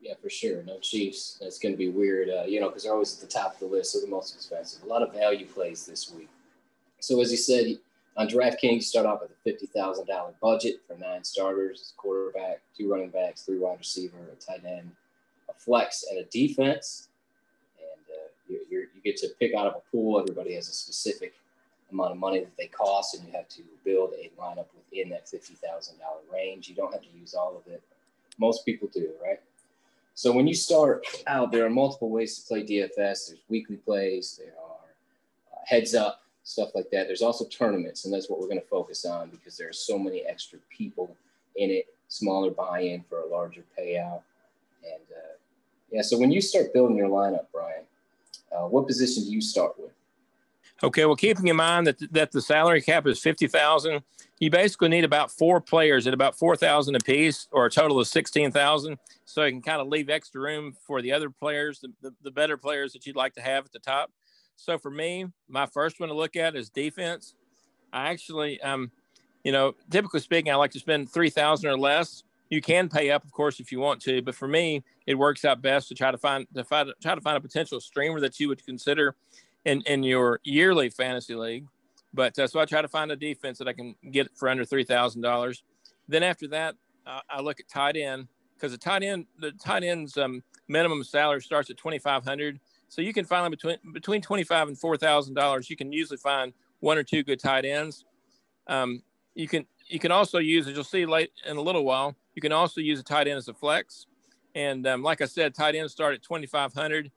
Yeah, 0.00 0.14
for 0.20 0.30
sure. 0.30 0.62
No 0.62 0.78
Chiefs. 0.78 1.38
That's 1.40 1.58
going 1.58 1.74
to 1.74 1.78
be 1.78 1.90
weird, 1.90 2.30
uh, 2.30 2.44
you 2.44 2.58
know, 2.58 2.68
because 2.68 2.84
they're 2.84 2.92
always 2.92 3.14
at 3.14 3.20
the 3.20 3.32
top 3.32 3.54
of 3.54 3.60
the 3.60 3.66
list, 3.66 3.92
so 3.92 4.00
the 4.00 4.06
most 4.06 4.34
expensive. 4.34 4.82
A 4.82 4.86
lot 4.86 5.02
of 5.02 5.12
value 5.12 5.44
plays 5.44 5.84
this 5.84 6.10
week. 6.10 6.28
So 7.00 7.20
as 7.20 7.30
you 7.30 7.36
said, 7.36 7.78
on 8.16 8.28
DraftKings, 8.28 8.74
you 8.74 8.80
start 8.80 9.06
off 9.06 9.20
with 9.20 9.30
a 9.30 9.34
fifty 9.44 9.66
thousand 9.66 10.06
dollar 10.06 10.32
budget 10.40 10.80
for 10.86 10.96
nine 10.96 11.22
starters: 11.22 11.92
quarterback, 11.96 12.60
two 12.76 12.90
running 12.90 13.10
backs, 13.10 13.42
three 13.42 13.58
wide 13.58 13.78
receiver, 13.78 14.16
a 14.32 14.36
tight 14.36 14.64
end, 14.64 14.90
a 15.48 15.54
flex, 15.54 16.04
and 16.10 16.18
a 16.18 16.24
defense. 16.24 17.08
You, 18.70 18.86
you 18.94 19.00
get 19.04 19.16
to 19.18 19.28
pick 19.38 19.54
out 19.54 19.66
of 19.66 19.74
a 19.74 19.90
pool. 19.90 20.20
Everybody 20.20 20.54
has 20.54 20.68
a 20.68 20.72
specific 20.72 21.34
amount 21.90 22.12
of 22.12 22.18
money 22.18 22.40
that 22.40 22.56
they 22.56 22.66
cost, 22.66 23.14
and 23.14 23.26
you 23.26 23.32
have 23.32 23.48
to 23.48 23.62
build 23.84 24.12
a 24.14 24.30
lineup 24.40 24.66
within 24.76 25.10
that 25.10 25.28
fifty 25.28 25.54
thousand 25.54 25.98
dollar 25.98 26.20
range. 26.32 26.68
You 26.68 26.74
don't 26.74 26.92
have 26.92 27.02
to 27.02 27.18
use 27.18 27.34
all 27.34 27.56
of 27.56 27.72
it. 27.72 27.82
Most 28.38 28.64
people 28.64 28.88
do, 28.92 29.10
right? 29.22 29.40
So 30.14 30.32
when 30.32 30.46
you 30.46 30.54
start 30.54 31.06
out, 31.26 31.52
there 31.52 31.64
are 31.64 31.70
multiple 31.70 32.10
ways 32.10 32.38
to 32.38 32.46
play 32.46 32.62
DFS. 32.62 32.96
There's 32.96 33.40
weekly 33.48 33.76
plays. 33.76 34.40
There 34.42 34.54
are 34.58 35.56
uh, 35.56 35.60
heads 35.66 35.94
up 35.94 36.22
stuff 36.50 36.70
like 36.74 36.90
that. 36.90 37.06
There's 37.06 37.22
also 37.22 37.46
tournaments, 37.46 38.04
and 38.04 38.12
that's 38.12 38.28
what 38.28 38.40
we're 38.40 38.48
going 38.48 38.60
to 38.60 38.66
focus 38.66 39.04
on 39.04 39.30
because 39.30 39.56
there 39.56 39.68
are 39.68 39.72
so 39.72 39.98
many 39.98 40.22
extra 40.22 40.58
people 40.68 41.14
in 41.56 41.70
it. 41.70 41.86
Smaller 42.08 42.50
buy-in 42.50 43.04
for 43.08 43.20
a 43.20 43.26
larger 43.26 43.62
payout, 43.78 44.22
and 44.82 45.02
uh, 45.16 45.36
yeah. 45.92 46.02
So 46.02 46.18
when 46.18 46.32
you 46.32 46.40
start 46.40 46.74
building 46.74 46.96
your 46.96 47.08
lineup, 47.08 47.46
Brian, 47.52 47.84
uh, 48.52 48.66
what 48.66 48.86
position 48.86 49.24
do 49.24 49.30
you 49.30 49.40
start 49.40 49.72
with? 49.78 49.92
Okay, 50.82 51.04
well, 51.04 51.16
keeping 51.16 51.48
in 51.48 51.56
mind 51.56 51.86
that 51.86 52.12
that 52.12 52.32
the 52.32 52.40
salary 52.40 52.80
cap 52.80 53.06
is 53.06 53.20
fifty 53.20 53.46
thousand, 53.46 54.02
you 54.38 54.50
basically 54.50 54.88
need 54.88 55.04
about 55.04 55.30
four 55.30 55.60
players 55.60 56.06
at 56.06 56.14
about 56.14 56.38
four 56.38 56.56
thousand 56.56 56.94
apiece, 56.94 57.48
or 57.52 57.66
a 57.66 57.70
total 57.70 58.00
of 58.00 58.08
sixteen 58.08 58.50
thousand. 58.50 58.98
So 59.26 59.44
you 59.44 59.52
can 59.52 59.62
kind 59.62 59.80
of 59.80 59.88
leave 59.88 60.08
extra 60.08 60.40
room 60.40 60.74
for 60.86 61.02
the 61.02 61.12
other 61.12 61.30
players, 61.30 61.80
the, 61.80 61.92
the, 62.00 62.14
the 62.22 62.30
better 62.30 62.56
players 62.56 62.92
that 62.94 63.06
you'd 63.06 63.14
like 63.14 63.34
to 63.34 63.42
have 63.42 63.66
at 63.66 63.72
the 63.72 63.78
top. 63.78 64.10
So 64.56 64.78
for 64.78 64.90
me, 64.90 65.26
my 65.48 65.66
first 65.66 66.00
one 66.00 66.08
to 66.08 66.14
look 66.14 66.34
at 66.34 66.56
is 66.56 66.70
defense. 66.70 67.34
I 67.92 68.08
actually, 68.08 68.60
um, 68.62 68.90
you 69.44 69.52
know, 69.52 69.74
typically 69.90 70.20
speaking, 70.20 70.50
I 70.50 70.56
like 70.56 70.72
to 70.72 70.78
spend 70.78 71.10
three 71.10 71.30
thousand 71.30 71.68
or 71.68 71.78
less. 71.78 72.24
You 72.50 72.60
can 72.60 72.88
pay 72.88 73.10
up, 73.10 73.24
of 73.24 73.30
course, 73.30 73.60
if 73.60 73.70
you 73.70 73.78
want 73.78 74.02
to, 74.02 74.22
but 74.22 74.34
for 74.34 74.48
me, 74.48 74.82
it 75.06 75.14
works 75.14 75.44
out 75.44 75.62
best 75.62 75.88
to 75.88 75.94
try 75.94 76.10
to 76.10 76.18
find 76.18 76.46
to 76.54 76.64
find, 76.64 76.92
try 77.00 77.14
to 77.14 77.20
find 77.20 77.36
a 77.36 77.40
potential 77.40 77.80
streamer 77.80 78.20
that 78.20 78.38
you 78.40 78.48
would 78.48 78.64
consider 78.64 79.14
in 79.64 79.82
in 79.82 80.02
your 80.02 80.40
yearly 80.42 80.90
fantasy 80.90 81.34
league. 81.34 81.66
But 82.12 82.36
uh, 82.38 82.48
so 82.48 82.58
I 82.58 82.64
try 82.64 82.82
to 82.82 82.88
find 82.88 83.12
a 83.12 83.16
defense 83.16 83.58
that 83.58 83.68
I 83.68 83.72
can 83.72 83.94
get 84.10 84.36
for 84.36 84.48
under 84.48 84.64
three 84.64 84.84
thousand 84.84 85.22
dollars. 85.22 85.62
Then 86.08 86.24
after 86.24 86.48
that, 86.48 86.74
uh, 87.06 87.20
I 87.30 87.40
look 87.40 87.60
at 87.60 87.68
tight 87.68 87.96
end 87.96 88.26
because 88.54 88.72
the 88.72 88.78
tight 88.78 89.04
end 89.04 89.26
the 89.38 89.52
tight 89.52 89.84
end's 89.84 90.16
um, 90.16 90.42
minimum 90.66 91.04
salary 91.04 91.40
starts 91.40 91.70
at 91.70 91.76
twenty 91.76 92.00
five 92.00 92.24
hundred. 92.24 92.58
So 92.88 93.00
you 93.00 93.12
can 93.12 93.24
find 93.24 93.44
them 93.44 93.52
between 93.52 93.76
between 93.92 94.22
twenty 94.22 94.42
five 94.42 94.66
and 94.66 94.76
four 94.76 94.96
thousand 94.96 95.34
dollars. 95.34 95.70
You 95.70 95.76
can 95.76 95.92
usually 95.92 96.18
find 96.18 96.52
one 96.80 96.98
or 96.98 97.04
two 97.04 97.22
good 97.22 97.38
tight 97.38 97.64
ends. 97.64 98.04
Um, 98.66 99.02
you 99.34 99.46
can 99.46 99.66
you 99.86 100.00
can 100.00 100.10
also 100.10 100.38
use 100.38 100.66
as 100.66 100.74
you'll 100.74 100.84
see 100.84 101.06
late 101.06 101.30
in 101.46 101.56
a 101.56 101.60
little 101.60 101.84
while. 101.84 102.16
You 102.34 102.42
can 102.42 102.52
also 102.52 102.80
use 102.80 103.00
a 103.00 103.04
tight 103.04 103.28
end 103.28 103.38
as 103.38 103.48
a 103.48 103.54
flex. 103.54 104.06
And 104.54 104.86
um, 104.86 105.02
like 105.02 105.20
I 105.20 105.26
said, 105.26 105.54
tight 105.54 105.74
ends 105.74 105.92
start 105.92 106.14
at 106.14 106.22
twenty 106.22 106.46
five 106.46 106.72
hundred 106.72 107.10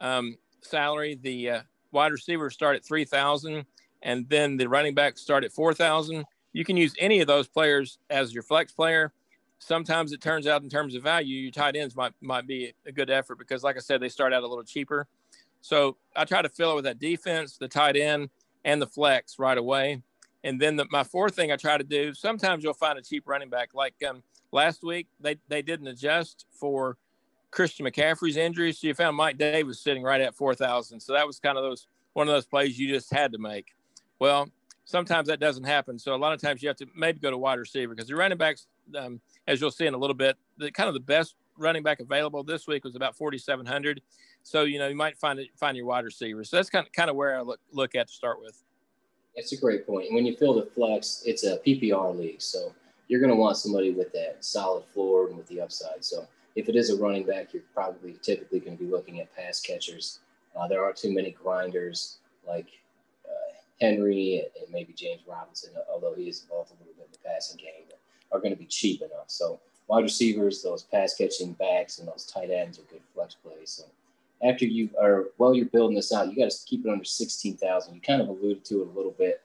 um, 0.00 0.36
salary. 0.62 1.18
The 1.20 1.50
uh, 1.50 1.62
wide 1.92 2.12
receivers 2.12 2.54
start 2.54 2.76
at 2.76 2.84
3,000, 2.84 3.64
and 4.02 4.28
then 4.28 4.56
the 4.56 4.68
running 4.68 4.94
backs 4.94 5.20
start 5.20 5.44
at 5.44 5.52
4,000. 5.52 6.24
You 6.52 6.64
can 6.64 6.76
use 6.76 6.94
any 6.98 7.20
of 7.20 7.26
those 7.26 7.48
players 7.48 7.98
as 8.10 8.32
your 8.32 8.42
flex 8.42 8.72
player. 8.72 9.12
Sometimes 9.58 10.12
it 10.12 10.20
turns 10.20 10.46
out 10.46 10.62
in 10.62 10.68
terms 10.68 10.94
of 10.94 11.02
value, 11.02 11.36
your 11.36 11.50
tight 11.50 11.76
ends 11.76 11.96
might 11.96 12.12
might 12.20 12.46
be 12.46 12.72
a 12.86 12.92
good 12.92 13.10
effort 13.10 13.38
because, 13.38 13.64
like 13.64 13.76
I 13.76 13.80
said, 13.80 14.00
they 14.00 14.08
start 14.08 14.32
out 14.32 14.44
a 14.44 14.46
little 14.46 14.64
cheaper. 14.64 15.08
So 15.60 15.96
I 16.14 16.24
try 16.24 16.42
to 16.42 16.48
fill 16.48 16.72
it 16.72 16.74
with 16.76 16.84
that 16.84 17.00
defense, 17.00 17.56
the 17.58 17.66
tight 17.66 17.96
end, 17.96 18.30
and 18.64 18.80
the 18.80 18.86
flex 18.86 19.38
right 19.38 19.58
away. 19.58 20.00
And 20.44 20.60
then 20.60 20.76
the, 20.76 20.86
my 20.90 21.02
fourth 21.02 21.34
thing 21.34 21.50
I 21.50 21.56
try 21.56 21.76
to 21.76 21.82
do. 21.82 22.14
Sometimes 22.14 22.62
you'll 22.62 22.72
find 22.72 22.96
a 22.96 23.02
cheap 23.02 23.24
running 23.26 23.50
back. 23.50 23.74
Like 23.74 23.96
um, 24.08 24.22
last 24.52 24.82
week, 24.82 25.08
they 25.20 25.36
they 25.48 25.62
didn't 25.62 25.88
adjust 25.88 26.46
for 26.50 26.96
Christian 27.50 27.86
McCaffrey's 27.86 28.36
injury. 28.36 28.72
So 28.72 28.86
you 28.86 28.94
found 28.94 29.16
Mike 29.16 29.38
Davis 29.38 29.80
sitting 29.80 30.02
right 30.02 30.20
at 30.20 30.34
4,000. 30.34 31.00
So 31.00 31.14
that 31.14 31.26
was 31.26 31.38
kind 31.38 31.56
of 31.56 31.64
those 31.64 31.86
one 32.12 32.28
of 32.28 32.34
those 32.34 32.46
plays 32.46 32.78
you 32.78 32.88
just 32.88 33.12
had 33.12 33.32
to 33.32 33.38
make. 33.38 33.74
Well, 34.18 34.48
sometimes 34.84 35.28
that 35.28 35.40
doesn't 35.40 35.64
happen. 35.64 35.98
So 35.98 36.14
a 36.14 36.16
lot 36.16 36.32
of 36.32 36.40
times 36.40 36.62
you 36.62 36.68
have 36.68 36.76
to 36.78 36.86
maybe 36.96 37.20
go 37.20 37.30
to 37.30 37.38
wide 37.38 37.58
receiver 37.58 37.94
because 37.94 38.08
the 38.08 38.16
running 38.16 38.38
backs, 38.38 38.66
um, 38.96 39.20
as 39.46 39.60
you'll 39.60 39.70
see 39.70 39.86
in 39.86 39.94
a 39.94 39.98
little 39.98 40.14
bit, 40.16 40.36
the 40.56 40.70
kind 40.70 40.88
of 40.88 40.94
the 40.94 41.00
best 41.00 41.36
running 41.56 41.82
back 41.82 42.00
available 42.00 42.42
this 42.42 42.66
week 42.66 42.84
was 42.84 42.96
about 42.96 43.16
4,700. 43.16 44.00
So 44.42 44.62
you 44.64 44.78
know 44.78 44.88
you 44.88 44.96
might 44.96 45.18
find 45.18 45.38
it, 45.38 45.48
find 45.56 45.76
your 45.76 45.86
wide 45.86 46.04
receivers. 46.04 46.50
So 46.50 46.56
that's 46.56 46.70
kind 46.70 46.86
of 46.86 46.92
kind 46.92 47.10
of 47.10 47.16
where 47.16 47.38
I 47.38 47.42
look 47.42 47.60
look 47.72 47.94
at 47.94 48.08
to 48.08 48.14
start 48.14 48.40
with. 48.40 48.62
That's 49.36 49.52
a 49.52 49.56
great 49.56 49.86
point. 49.86 50.12
When 50.12 50.26
you 50.26 50.36
fill 50.36 50.54
the 50.54 50.66
flex, 50.66 51.22
it's 51.24 51.44
a 51.44 51.58
PPR 51.58 52.18
league, 52.18 52.42
so 52.42 52.74
you're 53.08 53.20
going 53.20 53.32
to 53.32 53.36
want 53.36 53.56
somebody 53.56 53.90
with 53.90 54.12
that 54.12 54.36
solid 54.40 54.84
floor 54.92 55.28
and 55.28 55.36
with 55.36 55.48
the 55.48 55.60
upside. 55.60 56.04
So 56.04 56.26
if 56.54 56.68
it 56.68 56.76
is 56.76 56.90
a 56.90 56.96
running 56.96 57.24
back, 57.24 57.52
you're 57.52 57.62
probably 57.74 58.14
typically 58.22 58.60
going 58.60 58.76
to 58.76 58.84
be 58.84 58.90
looking 58.90 59.20
at 59.20 59.34
pass 59.34 59.60
catchers. 59.60 60.20
Uh, 60.54 60.68
there 60.68 60.84
aren't 60.84 60.96
too 60.96 61.14
many 61.14 61.30
grinders 61.30 62.18
like 62.46 62.68
uh, 63.26 63.52
Henry 63.80 64.44
and, 64.60 64.72
maybe 64.72 64.92
James 64.92 65.22
Robinson, 65.26 65.70
although 65.90 66.14
he 66.14 66.28
is 66.28 66.42
involved 66.42 66.70
a 66.70 66.74
little 66.80 66.94
bit 66.94 67.06
in 67.06 67.12
the 67.12 67.28
passing 67.28 67.58
game, 67.58 67.86
are 68.32 68.40
going 68.40 68.52
to 68.52 68.58
be 68.58 68.66
cheap 68.66 69.00
enough. 69.00 69.28
So 69.28 69.60
wide 69.86 70.02
receivers, 70.02 70.62
those 70.62 70.82
pass 70.82 71.14
catching 71.14 71.52
backs, 71.52 71.98
and 71.98 72.08
those 72.08 72.26
tight 72.26 72.50
ends 72.50 72.78
are 72.78 72.82
good 72.82 73.00
flex 73.14 73.34
plays. 73.34 73.70
So 73.70 73.84
after 74.46 74.66
you 74.66 74.90
are 75.00 75.26
while 75.38 75.54
you're 75.54 75.66
building 75.66 75.96
this 75.96 76.12
out, 76.12 76.28
you 76.30 76.36
got 76.36 76.50
to 76.50 76.66
keep 76.66 76.84
it 76.84 76.90
under 76.90 77.04
sixteen 77.04 77.56
thousand. 77.56 77.94
You 77.94 78.00
kind 78.00 78.20
of 78.20 78.28
alluded 78.28 78.64
to 78.66 78.82
it 78.82 78.88
a 78.88 78.96
little 78.96 79.12
bit, 79.12 79.40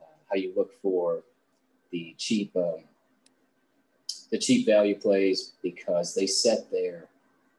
uh, 0.00 0.06
how 0.30 0.36
you 0.36 0.52
look 0.56 0.72
for 0.80 1.22
the 1.90 2.14
cheap 2.16 2.56
um, 2.56 2.80
the 4.32 4.38
cheap 4.38 4.66
value 4.66 4.98
plays 4.98 5.52
because 5.62 6.14
they 6.14 6.26
set 6.26 6.68
their 6.72 7.06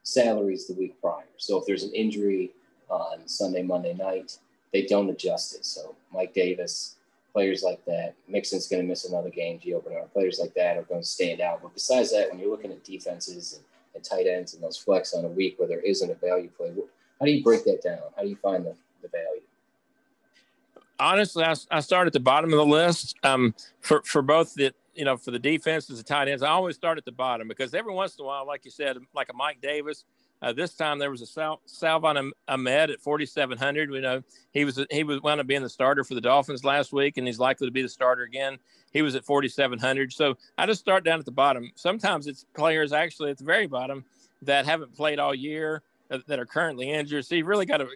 salaries 0.02 0.66
the 0.66 0.74
week 0.74 1.00
prior. 1.00 1.24
So 1.36 1.56
if 1.56 1.64
there's 1.66 1.84
an 1.84 1.94
injury 1.94 2.50
on 2.90 3.26
Sunday, 3.26 3.62
Monday 3.62 3.94
night, 3.94 4.36
they 4.72 4.82
don't 4.82 5.08
adjust 5.08 5.54
it. 5.54 5.64
So 5.64 5.94
Mike 6.12 6.34
Davis, 6.34 6.96
players 7.32 7.62
like 7.62 7.82
that, 7.86 8.14
Mixon's 8.28 8.66
going 8.66 8.82
to 8.82 8.88
miss 8.88 9.08
another 9.08 9.30
game. 9.30 9.60
Gio 9.60 9.82
Bernard, 9.82 10.12
players 10.12 10.40
like 10.40 10.52
that 10.54 10.76
are 10.76 10.82
going 10.82 11.00
to 11.00 11.06
stand 11.06 11.40
out. 11.40 11.62
But 11.62 11.74
besides 11.74 12.10
that, 12.10 12.28
when 12.30 12.40
you're 12.40 12.50
looking 12.50 12.72
at 12.72 12.82
defenses 12.82 13.54
and, 13.54 13.64
and 13.94 14.02
tight 14.02 14.26
ends 14.26 14.54
and 14.54 14.62
those 14.62 14.76
flex 14.76 15.14
on 15.14 15.24
a 15.24 15.28
week 15.28 15.58
where 15.58 15.68
there 15.68 15.80
isn't 15.80 16.10
a 16.10 16.14
value 16.16 16.50
play, 16.56 16.72
how 17.20 17.26
do 17.26 17.30
you 17.30 17.44
break 17.44 17.64
that 17.64 17.82
down? 17.84 18.02
How 18.16 18.22
do 18.22 18.28
you 18.28 18.36
find 18.36 18.66
the, 18.66 18.74
the 19.00 19.08
value? 19.08 19.42
honestly, 20.98 21.44
I, 21.44 21.54
I 21.70 21.80
start 21.80 22.06
at 22.06 22.12
the 22.12 22.20
bottom 22.20 22.52
of 22.52 22.56
the 22.56 22.66
list 22.66 23.16
um, 23.24 23.54
for 23.80 24.02
for 24.02 24.22
both 24.22 24.54
the 24.54 24.72
you 24.94 25.04
know 25.04 25.16
for 25.16 25.30
the 25.30 25.38
defenses, 25.38 25.98
the 25.98 26.04
tight 26.04 26.28
ends. 26.28 26.42
I 26.42 26.50
always 26.50 26.76
start 26.76 26.98
at 26.98 27.04
the 27.04 27.12
bottom 27.12 27.48
because 27.48 27.74
every 27.74 27.92
once 27.92 28.16
in 28.16 28.24
a 28.24 28.26
while, 28.26 28.46
like 28.46 28.64
you 28.64 28.70
said, 28.70 28.96
like 29.14 29.28
a 29.30 29.34
Mike 29.34 29.60
Davis. 29.60 30.04
Uh, 30.42 30.52
this 30.52 30.74
time 30.74 30.98
there 30.98 31.10
was 31.10 31.22
a 31.22 31.26
Sal- 31.26 31.62
Salvon 31.64 32.32
Ahmed 32.48 32.90
at 32.90 33.00
4,700. 33.00 33.90
We 33.90 34.00
know 34.00 34.22
he 34.52 34.66
was 34.66 34.84
he 34.90 35.02
was 35.02 35.22
wound 35.22 35.40
up 35.40 35.46
being 35.46 35.62
the 35.62 35.70
starter 35.70 36.04
for 36.04 36.14
the 36.14 36.20
Dolphins 36.20 36.64
last 36.64 36.92
week, 36.92 37.16
and 37.16 37.26
he's 37.26 37.38
likely 37.38 37.66
to 37.66 37.72
be 37.72 37.80
the 37.80 37.88
starter 37.88 38.24
again. 38.24 38.58
He 38.92 39.00
was 39.00 39.14
at 39.14 39.24
4,700. 39.24 40.12
So 40.12 40.36
I 40.58 40.66
just 40.66 40.80
start 40.80 41.02
down 41.02 41.18
at 41.18 41.24
the 41.24 41.32
bottom. 41.32 41.72
Sometimes 41.76 42.26
it's 42.26 42.44
players 42.54 42.92
actually 42.92 43.30
at 43.30 43.38
the 43.38 43.44
very 43.44 43.66
bottom 43.66 44.04
that 44.42 44.66
haven't 44.66 44.94
played 44.94 45.18
all 45.18 45.34
year 45.34 45.82
uh, 46.10 46.18
that 46.26 46.38
are 46.38 46.46
currently 46.46 46.90
injured. 46.90 47.24
So 47.24 47.34
you've 47.36 47.46
really 47.46 47.66
got 47.66 47.78
to 47.78 47.88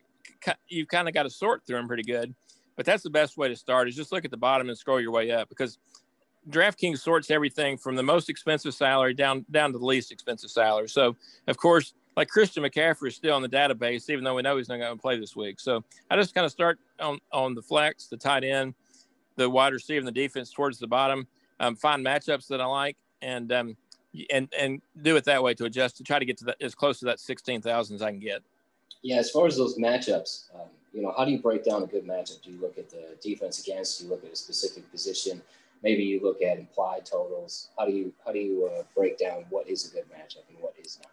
you've 0.68 0.88
kind 0.88 1.06
of 1.06 1.14
got 1.14 1.24
to 1.24 1.30
sort 1.30 1.66
through 1.66 1.76
them 1.76 1.86
pretty 1.88 2.02
good. 2.02 2.34
But 2.76 2.86
that's 2.86 3.02
the 3.02 3.10
best 3.10 3.36
way 3.36 3.48
to 3.48 3.56
start 3.56 3.88
is 3.88 3.96
just 3.96 4.12
look 4.12 4.24
at 4.24 4.30
the 4.30 4.36
bottom 4.36 4.68
and 4.68 4.78
scroll 4.78 5.00
your 5.00 5.10
way 5.10 5.32
up 5.32 5.48
because 5.48 5.78
DraftKings 6.50 6.98
sorts 6.98 7.30
everything 7.30 7.76
from 7.76 7.94
the 7.94 8.02
most 8.02 8.28
expensive 8.28 8.74
salary 8.74 9.14
down 9.14 9.44
down 9.50 9.72
to 9.72 9.78
the 9.78 9.84
least 9.84 10.12
expensive 10.12 10.50
salary. 10.50 10.88
So 10.88 11.16
of 11.46 11.56
course, 11.56 11.94
like 12.16 12.28
Christian 12.28 12.62
McCaffrey 12.62 13.08
is 13.08 13.16
still 13.16 13.34
on 13.34 13.42
the 13.42 13.48
database, 13.48 14.10
even 14.10 14.24
though 14.24 14.34
we 14.34 14.42
know 14.42 14.56
he's 14.56 14.68
not 14.68 14.78
going 14.78 14.94
to 14.94 15.00
play 15.00 15.18
this 15.18 15.36
week. 15.36 15.60
So 15.60 15.84
I 16.10 16.16
just 16.16 16.34
kind 16.34 16.44
of 16.44 16.50
start 16.50 16.78
on 17.00 17.18
on 17.32 17.54
the 17.54 17.62
flex, 17.62 18.06
the 18.06 18.16
tight 18.16 18.44
end, 18.44 18.74
the 19.36 19.48
wide 19.48 19.72
receiver, 19.72 19.98
and 19.98 20.08
the 20.08 20.12
defense 20.12 20.50
towards 20.50 20.78
the 20.78 20.86
bottom. 20.86 21.26
Um, 21.60 21.76
find 21.76 22.04
matchups 22.04 22.46
that 22.48 22.60
I 22.60 22.66
like 22.66 22.96
and 23.22 23.52
um, 23.52 23.76
and 24.30 24.52
and 24.58 24.80
do 25.02 25.16
it 25.16 25.24
that 25.24 25.42
way 25.42 25.54
to 25.54 25.64
adjust 25.64 25.96
to 25.98 26.04
try 26.04 26.18
to 26.18 26.24
get 26.24 26.38
to 26.38 26.44
that 26.46 26.56
as 26.60 26.74
close 26.74 26.98
to 27.00 27.04
that 27.06 27.20
sixteen 27.20 27.60
thousand 27.60 27.96
as 27.96 28.02
I 28.02 28.10
can 28.10 28.20
get. 28.20 28.42
Yeah, 29.02 29.16
as 29.16 29.30
far 29.30 29.46
as 29.46 29.56
those 29.56 29.78
matchups, 29.78 30.54
um, 30.54 30.68
you 30.92 31.02
know, 31.02 31.14
how 31.16 31.24
do 31.24 31.30
you 31.30 31.38
break 31.38 31.64
down 31.64 31.82
a 31.82 31.86
good 31.86 32.04
matchup? 32.04 32.42
Do 32.42 32.50
you 32.50 32.60
look 32.60 32.78
at 32.78 32.90
the 32.90 33.16
defense 33.22 33.60
against? 33.60 33.98
Do 33.98 34.04
you 34.04 34.10
look 34.10 34.24
at 34.24 34.32
a 34.32 34.36
specific 34.36 34.90
position? 34.90 35.40
Maybe 35.82 36.02
you 36.02 36.20
look 36.22 36.42
at 36.42 36.58
implied 36.58 37.06
totals. 37.06 37.70
How 37.78 37.86
do 37.86 37.92
you 37.92 38.12
how 38.24 38.32
do 38.32 38.38
you 38.38 38.66
uh, 38.66 38.82
break 38.94 39.18
down 39.18 39.44
what 39.50 39.68
is 39.68 39.90
a 39.90 39.94
good 39.94 40.04
matchup 40.04 40.48
and 40.48 40.58
what 40.60 40.74
is 40.82 40.98
not? 41.02 41.12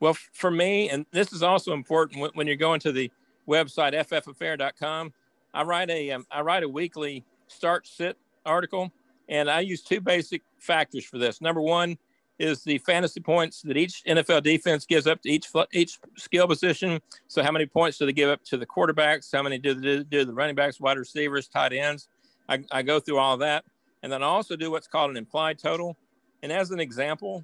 Well, 0.00 0.14
for 0.32 0.50
me, 0.50 0.90
and 0.90 1.06
this 1.12 1.32
is 1.32 1.42
also 1.42 1.72
important 1.72 2.34
when 2.34 2.46
you're 2.46 2.56
going 2.56 2.80
to 2.80 2.92
the 2.92 3.10
website 3.48 3.94
ffaffair.com. 3.94 5.12
I 5.52 5.62
write 5.62 5.90
a 5.90 6.10
um, 6.10 6.26
I 6.30 6.40
write 6.40 6.62
a 6.62 6.68
weekly 6.68 7.24
start 7.48 7.86
sit 7.86 8.16
article, 8.44 8.92
and 9.28 9.50
I 9.50 9.60
use 9.60 9.82
two 9.82 10.00
basic 10.00 10.42
factors 10.58 11.04
for 11.04 11.18
this. 11.18 11.40
Number 11.40 11.60
one 11.60 11.96
is 12.38 12.64
the 12.64 12.78
fantasy 12.78 13.20
points 13.20 13.62
that 13.62 13.76
each 13.76 14.02
NFL 14.04 14.42
defense 14.42 14.84
gives 14.84 15.06
up 15.06 15.22
to 15.22 15.30
each 15.30 15.46
each 15.72 15.98
skill 16.16 16.48
position. 16.48 17.00
So 17.28 17.42
how 17.42 17.52
many 17.52 17.66
points 17.66 17.98
do 17.98 18.06
they 18.06 18.12
give 18.12 18.30
up 18.30 18.42
to 18.44 18.56
the 18.56 18.66
quarterbacks? 18.66 19.30
How 19.32 19.42
many 19.42 19.58
do 19.58 19.74
they 19.74 20.02
do 20.02 20.24
the 20.24 20.34
running 20.34 20.56
backs, 20.56 20.80
wide 20.80 20.98
receivers, 20.98 21.48
tight 21.48 21.72
ends? 21.72 22.08
I, 22.48 22.62
I 22.70 22.82
go 22.82 23.00
through 23.00 23.18
all 23.18 23.36
that, 23.38 23.64
and 24.04 24.12
then 24.12 24.22
I 24.22 24.26
also 24.26 24.54
do 24.54 24.70
what's 24.70 24.86
called 24.86 25.10
an 25.10 25.16
implied 25.16 25.58
total. 25.58 25.96
And 26.42 26.52
as 26.52 26.70
an 26.70 26.78
example, 26.78 27.42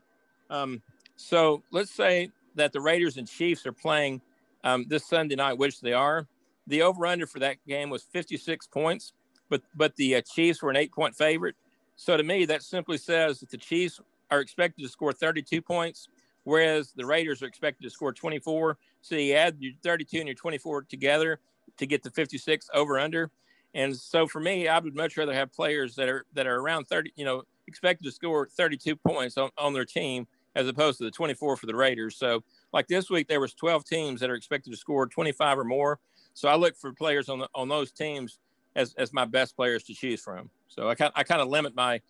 um, 0.50 0.82
so 1.16 1.62
let's 1.70 1.90
say 1.90 2.30
that 2.54 2.74
the 2.74 2.82
Raiders 2.82 3.16
and 3.16 3.26
Chiefs 3.26 3.64
are 3.64 3.72
playing 3.72 4.20
um, 4.62 4.84
this 4.86 5.06
Sunday 5.06 5.36
night, 5.36 5.56
which 5.56 5.80
they 5.80 5.94
are. 5.94 6.28
The 6.66 6.82
over 6.82 7.06
under 7.06 7.26
for 7.26 7.38
that 7.38 7.56
game 7.66 7.88
was 7.88 8.02
56 8.02 8.66
points, 8.66 9.14
but 9.48 9.62
but 9.74 9.96
the 9.96 10.16
uh, 10.16 10.20
Chiefs 10.20 10.62
were 10.62 10.68
an 10.68 10.76
eight 10.76 10.92
point 10.92 11.16
favorite. 11.16 11.56
So 11.96 12.18
to 12.18 12.22
me, 12.22 12.44
that 12.44 12.62
simply 12.62 12.98
says 12.98 13.40
that 13.40 13.48
the 13.48 13.56
Chiefs 13.56 13.98
are 14.30 14.40
expected 14.40 14.82
to 14.82 14.88
score 14.90 15.14
32 15.14 15.62
points, 15.62 16.08
whereas 16.44 16.92
the 16.92 17.06
Raiders 17.06 17.42
are 17.42 17.46
expected 17.46 17.84
to 17.84 17.90
score 17.90 18.12
24. 18.12 18.76
So 19.00 19.14
you 19.14 19.32
add 19.32 19.56
your 19.60 19.72
32 19.82 20.18
and 20.18 20.28
your 20.28 20.34
24 20.34 20.82
together 20.82 21.40
to 21.78 21.86
get 21.86 22.02
the 22.02 22.10
56 22.10 22.68
over 22.74 22.98
under. 22.98 23.30
And 23.74 23.96
so 23.96 24.26
for 24.26 24.40
me, 24.40 24.68
I 24.68 24.78
would 24.78 24.96
much 24.96 25.16
rather 25.16 25.34
have 25.34 25.52
players 25.52 25.94
that 25.96 26.08
are 26.08 26.24
that 26.34 26.46
are 26.46 26.56
around 26.56 26.86
30, 26.88 27.12
you 27.16 27.24
know, 27.24 27.42
expected 27.66 28.04
to 28.04 28.10
score 28.10 28.48
32 28.48 28.96
points 28.96 29.38
on, 29.38 29.50
on 29.56 29.72
their 29.72 29.84
team 29.84 30.26
as 30.56 30.66
opposed 30.66 30.98
to 30.98 31.04
the 31.04 31.10
24 31.10 31.56
for 31.56 31.66
the 31.66 31.74
Raiders. 31.74 32.16
So 32.16 32.42
like 32.72 32.88
this 32.88 33.08
week, 33.08 33.28
there 33.28 33.40
was 33.40 33.54
12 33.54 33.84
teams 33.84 34.20
that 34.20 34.30
are 34.30 34.34
expected 34.34 34.70
to 34.70 34.76
score 34.76 35.06
25 35.06 35.58
or 35.60 35.64
more. 35.64 36.00
So 36.34 36.48
I 36.48 36.56
look 36.56 36.76
for 36.76 36.92
players 36.92 37.28
on 37.28 37.38
the, 37.38 37.48
on 37.54 37.68
those 37.68 37.92
teams 37.92 38.38
as, 38.74 38.94
as 38.94 39.12
my 39.12 39.24
best 39.24 39.54
players 39.54 39.84
to 39.84 39.94
choose 39.94 40.20
from. 40.20 40.50
So 40.68 40.88
I 40.88 40.94
kind 40.94 41.12
I 41.14 41.22
kind 41.22 41.40
of 41.40 41.48
limit 41.48 41.74
my 41.74 42.00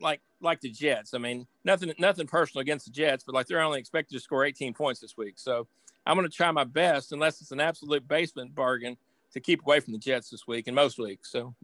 like 0.00 0.20
like 0.40 0.60
the 0.60 0.70
Jets. 0.70 1.14
I 1.14 1.18
mean, 1.18 1.46
nothing 1.64 1.92
nothing 1.98 2.26
personal 2.26 2.62
against 2.62 2.86
the 2.86 2.92
Jets, 2.92 3.24
but 3.24 3.34
like 3.34 3.46
they're 3.46 3.60
only 3.60 3.80
expected 3.80 4.14
to 4.14 4.20
score 4.20 4.44
18 4.44 4.74
points 4.74 5.00
this 5.00 5.16
week. 5.16 5.34
So 5.36 5.66
I'm 6.06 6.16
going 6.16 6.28
to 6.28 6.34
try 6.34 6.50
my 6.50 6.64
best, 6.64 7.12
unless 7.12 7.40
it's 7.40 7.52
an 7.52 7.60
absolute 7.60 8.06
basement 8.08 8.54
bargain, 8.54 8.96
to 9.32 9.40
keep 9.40 9.62
away 9.62 9.80
from 9.80 9.92
the 9.92 9.98
Jets 9.98 10.30
this 10.30 10.46
week 10.46 10.66
and 10.66 10.76
most 10.76 10.98
weeks. 10.98 11.30
So 11.30 11.54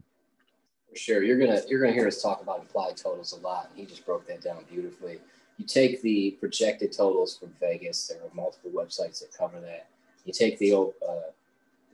for 0.89 0.95
sure, 0.95 1.23
you're 1.23 1.37
gonna 1.37 1.61
you're 1.67 1.79
gonna 1.81 1.93
hear 1.93 2.07
us 2.07 2.21
talk 2.21 2.41
about 2.41 2.59
implied 2.59 2.97
totals 2.97 3.33
a 3.33 3.37
lot, 3.41 3.69
and 3.69 3.79
he 3.79 3.85
just 3.85 4.05
broke 4.05 4.27
that 4.27 4.41
down 4.41 4.65
beautifully. 4.69 5.19
You 5.57 5.65
take 5.65 6.01
the 6.01 6.31
projected 6.39 6.91
totals 6.91 7.37
from 7.37 7.53
Vegas. 7.59 8.07
There 8.07 8.17
are 8.17 8.33
multiple 8.33 8.71
websites 8.71 9.19
that 9.19 9.35
cover 9.37 9.59
that. 9.61 9.87
You 10.25 10.33
take 10.33 10.57
the 10.57 10.73
uh, 10.73 11.31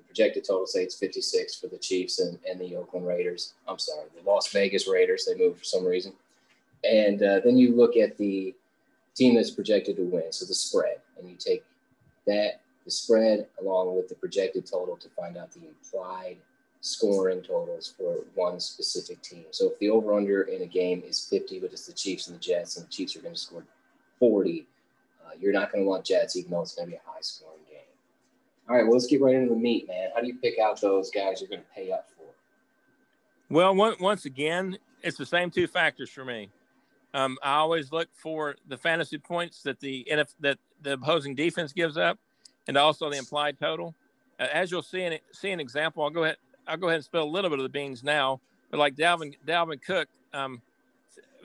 projected 0.05 0.45
total, 0.45 0.65
say 0.65 0.83
it's 0.83 0.95
56 0.95 1.55
for 1.55 1.67
the 1.67 1.77
Chiefs 1.77 2.19
and, 2.19 2.37
and 2.49 2.59
the 2.59 2.75
Oakland 2.75 3.05
Raiders. 3.05 3.53
I'm 3.67 3.79
sorry, 3.79 4.07
the 4.15 4.29
Las 4.29 4.51
Vegas 4.51 4.87
Raiders. 4.87 5.25
They 5.25 5.35
moved 5.35 5.59
for 5.59 5.65
some 5.65 5.85
reason, 5.85 6.13
and 6.83 7.21
uh, 7.21 7.39
then 7.43 7.57
you 7.57 7.75
look 7.75 7.97
at 7.97 8.17
the 8.17 8.55
team 9.13 9.35
that's 9.35 9.51
projected 9.51 9.97
to 9.97 10.03
win, 10.03 10.31
so 10.31 10.45
the 10.45 10.53
spread, 10.53 10.97
and 11.17 11.29
you 11.29 11.35
take 11.35 11.63
that 12.27 12.61
the 12.85 12.91
spread 12.91 13.47
along 13.59 13.95
with 13.95 14.07
the 14.07 14.15
projected 14.15 14.65
total 14.65 14.95
to 14.97 15.09
find 15.09 15.37
out 15.37 15.51
the 15.51 15.67
implied 15.67 16.37
scoring 16.81 17.41
totals 17.41 17.93
for 17.97 18.17
one 18.35 18.59
specific 18.59 19.21
team. 19.23 19.45
So 19.49 19.71
if 19.71 19.79
the 19.79 19.89
over 19.89 20.13
under 20.13 20.43
in 20.43 20.61
a 20.61 20.67
game 20.67 21.03
is 21.05 21.27
50, 21.27 21.59
but 21.59 21.71
it's 21.71 21.87
the 21.87 21.93
Chiefs 21.93 22.27
and 22.27 22.35
the 22.35 22.39
Jets, 22.39 22.77
and 22.77 22.85
the 22.85 22.91
Chiefs 22.91 23.15
are 23.15 23.21
going 23.21 23.33
to 23.33 23.39
score 23.39 23.65
40, 24.19 24.67
uh, 25.25 25.31
you're 25.39 25.51
not 25.51 25.71
going 25.71 25.83
to 25.83 25.89
want 25.89 26.05
Jets, 26.05 26.35
even 26.35 26.51
though 26.51 26.61
it's 26.61 26.75
going 26.75 26.87
to 26.87 26.91
be 26.91 26.97
a 26.97 27.09
high 27.09 27.21
scoring 27.21 27.57
game. 27.67 27.79
All 28.69 28.75
right, 28.75 28.83
well, 28.83 28.93
let's 28.93 29.07
get 29.07 29.19
right 29.19 29.33
into 29.33 29.49
the 29.49 29.59
meat, 29.59 29.87
man. 29.87 30.09
How 30.13 30.21
do 30.21 30.27
you 30.27 30.35
pick 30.35 30.59
out 30.59 30.79
those 30.79 31.09
guys 31.09 31.41
you're 31.41 31.49
going 31.49 31.61
to 31.61 31.67
pay 31.73 31.91
up 31.91 32.07
for? 32.15 32.25
Well, 33.49 33.75
once 33.99 34.25
again, 34.25 34.77
it's 35.01 35.17
the 35.17 35.25
same 35.25 35.49
two 35.49 35.67
factors 35.67 36.09
for 36.11 36.23
me. 36.23 36.49
Um, 37.15 37.37
I 37.41 37.55
always 37.55 37.91
look 37.91 38.09
for 38.13 38.55
the 38.67 38.77
fantasy 38.77 39.17
points 39.17 39.63
that 39.63 39.79
the 39.79 40.05
that 40.41 40.57
the 40.81 40.93
opposing 40.93 41.33
defense 41.33 41.71
gives 41.71 41.97
up, 41.97 42.19
and 42.67 42.77
also 42.77 43.09
the 43.09 43.17
implied 43.17 43.59
total. 43.59 43.93
As 44.39 44.71
you'll 44.71 44.81
see, 44.81 45.03
an, 45.03 45.19
see 45.31 45.51
an 45.51 45.59
example. 45.59 46.03
I'll 46.03 46.09
go 46.09 46.23
ahead. 46.23 46.37
I'll 46.67 46.77
go 46.77 46.87
ahead 46.87 46.97
and 46.97 47.05
spill 47.05 47.23
a 47.23 47.25
little 47.25 47.49
bit 47.49 47.59
of 47.59 47.63
the 47.63 47.69
beans 47.69 48.03
now. 48.03 48.41
But 48.71 48.79
like 48.79 48.95
Dalvin 48.95 49.35
Dalvin 49.47 49.81
Cook 49.81 50.09
um, 50.33 50.61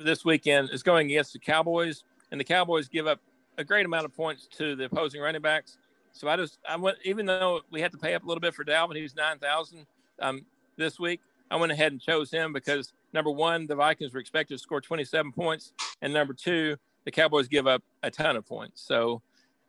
this 0.00 0.24
weekend 0.24 0.70
is 0.70 0.82
going 0.82 1.10
against 1.10 1.32
the 1.32 1.38
Cowboys, 1.38 2.04
and 2.30 2.40
the 2.40 2.44
Cowboys 2.44 2.88
give 2.88 3.06
up 3.06 3.20
a 3.58 3.64
great 3.64 3.86
amount 3.86 4.06
of 4.06 4.14
points 4.14 4.48
to 4.58 4.74
the 4.74 4.84
opposing 4.84 5.20
running 5.20 5.42
backs. 5.42 5.76
So 6.12 6.28
I 6.28 6.36
just 6.36 6.58
I 6.68 6.76
went 6.76 6.98
even 7.04 7.26
though 7.26 7.60
we 7.70 7.80
had 7.80 7.92
to 7.92 7.98
pay 7.98 8.14
up 8.14 8.24
a 8.24 8.26
little 8.26 8.40
bit 8.40 8.54
for 8.54 8.64
Dalvin, 8.64 8.96
he's 8.96 9.14
nine 9.14 9.38
thousand 9.38 9.86
um, 10.20 10.44
this 10.76 10.98
week. 10.98 11.20
I 11.50 11.56
went 11.56 11.72
ahead 11.72 11.92
and 11.92 12.00
chose 12.00 12.30
him 12.30 12.52
because 12.52 12.92
number 13.12 13.30
one, 13.30 13.66
the 13.66 13.74
Vikings 13.74 14.12
were 14.12 14.20
expected 14.20 14.54
to 14.54 14.58
score 14.58 14.80
27 14.80 15.32
points, 15.32 15.72
and 16.00 16.12
number 16.12 16.32
two, 16.32 16.76
the 17.04 17.10
Cowboys 17.10 17.48
give 17.48 17.66
up 17.66 17.82
a 18.02 18.10
ton 18.10 18.36
of 18.36 18.46
points. 18.46 18.80
So 18.82 19.20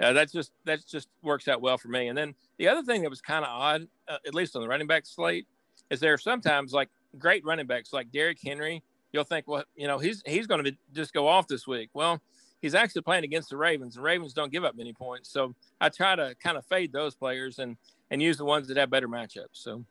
uh, 0.02 0.14
that 0.14 0.32
just 0.32 0.52
that 0.66 0.86
just 0.88 1.08
works 1.22 1.48
out 1.48 1.62
well 1.62 1.78
for 1.78 1.90
me. 1.90 2.08
And 2.08 2.18
then 2.18 2.34
the 2.58 2.68
other 2.68 2.82
thing 2.84 3.02
that 3.04 3.10
was 3.10 3.22
kind 3.22 3.46
of 3.46 3.52
odd, 3.52 3.88
uh, 4.08 4.18
at 4.26 4.34
least 4.34 4.56
on 4.56 4.62
the 4.62 4.68
running 4.68 4.88
back 4.88 5.06
slate, 5.06 5.48
is 5.90 6.00
there 6.00 6.14
are 6.14 6.18
sometimes 6.18 6.74
like 6.74 6.90
great 7.18 7.46
running 7.46 7.68
backs 7.68 7.94
like 7.94 8.12
Derrick 8.12 8.40
Henry. 8.44 8.84
You'll 9.14 9.26
think, 9.26 9.48
well, 9.48 9.64
you 9.76 9.88
know, 9.88 10.00
he's 10.00 10.24
he's 10.26 10.48
going 10.48 10.64
to 10.64 10.76
just 10.94 11.14
go 11.14 11.28
off 11.28 11.48
this 11.48 11.68
week. 11.68 11.90
Well, 11.94 12.22
he's 12.62 12.76
actually 12.76 13.02
playing 13.02 13.26
against 13.26 13.50
the 13.50 13.58
Ravens, 13.58 13.96
and 13.96 14.04
Ravens 14.04 14.34
don't 14.34 14.52
give 14.52 14.64
up 14.64 14.76
many 14.76 14.94
points. 14.94 15.30
So 15.32 15.54
I 15.80 15.90
try 15.90 16.16
to 16.16 16.36
kind 16.42 16.58
of 16.58 16.66
fade 16.66 16.92
those 16.92 17.16
players 17.16 17.60
and 17.60 17.78
and 18.10 18.22
use 18.22 18.38
the 18.38 18.46
ones 18.46 18.68
that 18.68 18.78
have 18.78 18.90
better 18.90 19.08
matchups. 19.08 19.54
So 19.54 19.84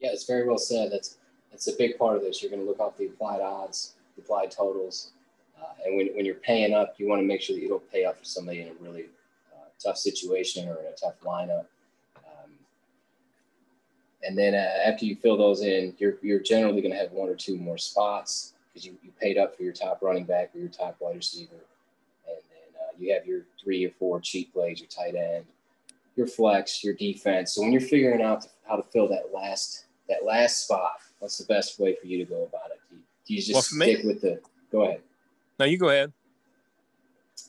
yeah, 0.00 0.10
it's 0.12 0.24
very 0.24 0.46
well 0.46 0.58
said. 0.58 0.92
That's 0.92 1.16
that's 1.50 1.68
a 1.68 1.76
big 1.76 1.98
part 1.98 2.16
of 2.16 2.22
this. 2.22 2.42
You're 2.42 2.50
going 2.50 2.62
to 2.62 2.68
look 2.68 2.80
off 2.80 2.96
the 2.98 3.06
applied 3.06 3.40
odds, 3.40 3.94
the 4.16 4.22
applied 4.22 4.50
totals, 4.50 5.12
uh, 5.60 5.72
and 5.84 5.96
when, 5.96 6.08
when 6.14 6.24
you're 6.24 6.34
paying 6.36 6.74
up, 6.74 6.94
you 6.98 7.08
want 7.08 7.20
to 7.20 7.26
make 7.26 7.40
sure 7.40 7.56
that 7.56 7.62
you 7.62 7.68
don't 7.68 7.90
pay 7.90 8.04
up 8.04 8.18
for 8.18 8.24
somebody 8.24 8.62
in 8.62 8.68
a 8.68 8.74
really 8.80 9.06
uh, 9.52 9.68
tough 9.82 9.98
situation 9.98 10.68
or 10.68 10.80
in 10.80 10.86
a 10.86 10.92
tough 10.92 11.20
lineup. 11.22 11.66
Um, 12.18 12.50
and 14.26 14.36
then 14.36 14.54
uh, 14.54 14.88
after 14.88 15.04
you 15.04 15.16
fill 15.16 15.36
those 15.36 15.62
in, 15.62 15.94
you're, 15.98 16.16
you're 16.22 16.40
generally 16.40 16.80
going 16.80 16.92
to 16.92 16.98
have 16.98 17.12
one 17.12 17.28
or 17.28 17.34
two 17.34 17.56
more 17.56 17.78
spots 17.78 18.54
because 18.72 18.86
you, 18.86 18.96
you 19.02 19.12
paid 19.20 19.38
up 19.38 19.56
for 19.56 19.62
your 19.62 19.72
top 19.72 20.02
running 20.02 20.24
back 20.24 20.50
or 20.54 20.58
your 20.58 20.68
top 20.68 20.96
wide 21.00 21.16
receiver. 21.16 21.52
And 22.26 22.36
then 22.50 22.80
uh, 22.80 22.92
you 22.98 23.12
have 23.12 23.26
your 23.26 23.42
three 23.62 23.84
or 23.84 23.90
four 23.98 24.20
cheap 24.20 24.52
plays, 24.52 24.80
your 24.80 24.88
tight 24.88 25.14
end, 25.14 25.44
your 26.16 26.26
flex, 26.26 26.82
your 26.82 26.94
defense. 26.94 27.54
So 27.54 27.62
when 27.62 27.72
you're 27.72 27.80
figuring 27.80 28.22
out 28.22 28.46
how 28.66 28.76
to 28.76 28.82
fill 28.82 29.08
that 29.08 29.30
last 29.32 29.84
that 30.08 30.24
last 30.24 30.64
spot, 30.64 30.96
what's 31.18 31.38
the 31.38 31.46
best 31.46 31.78
way 31.78 31.96
for 32.00 32.06
you 32.06 32.18
to 32.18 32.24
go 32.24 32.42
about 32.42 32.70
it? 32.70 32.80
Do 32.90 32.96
you, 32.96 33.02
do 33.26 33.34
you 33.34 33.40
just 33.40 33.52
well, 33.54 33.62
stick 33.62 34.04
me, 34.04 34.12
with 34.12 34.20
the? 34.20 34.40
Go 34.70 34.82
ahead. 34.82 35.00
No, 35.58 35.66
you 35.66 35.78
go 35.78 35.88
ahead. 35.88 36.12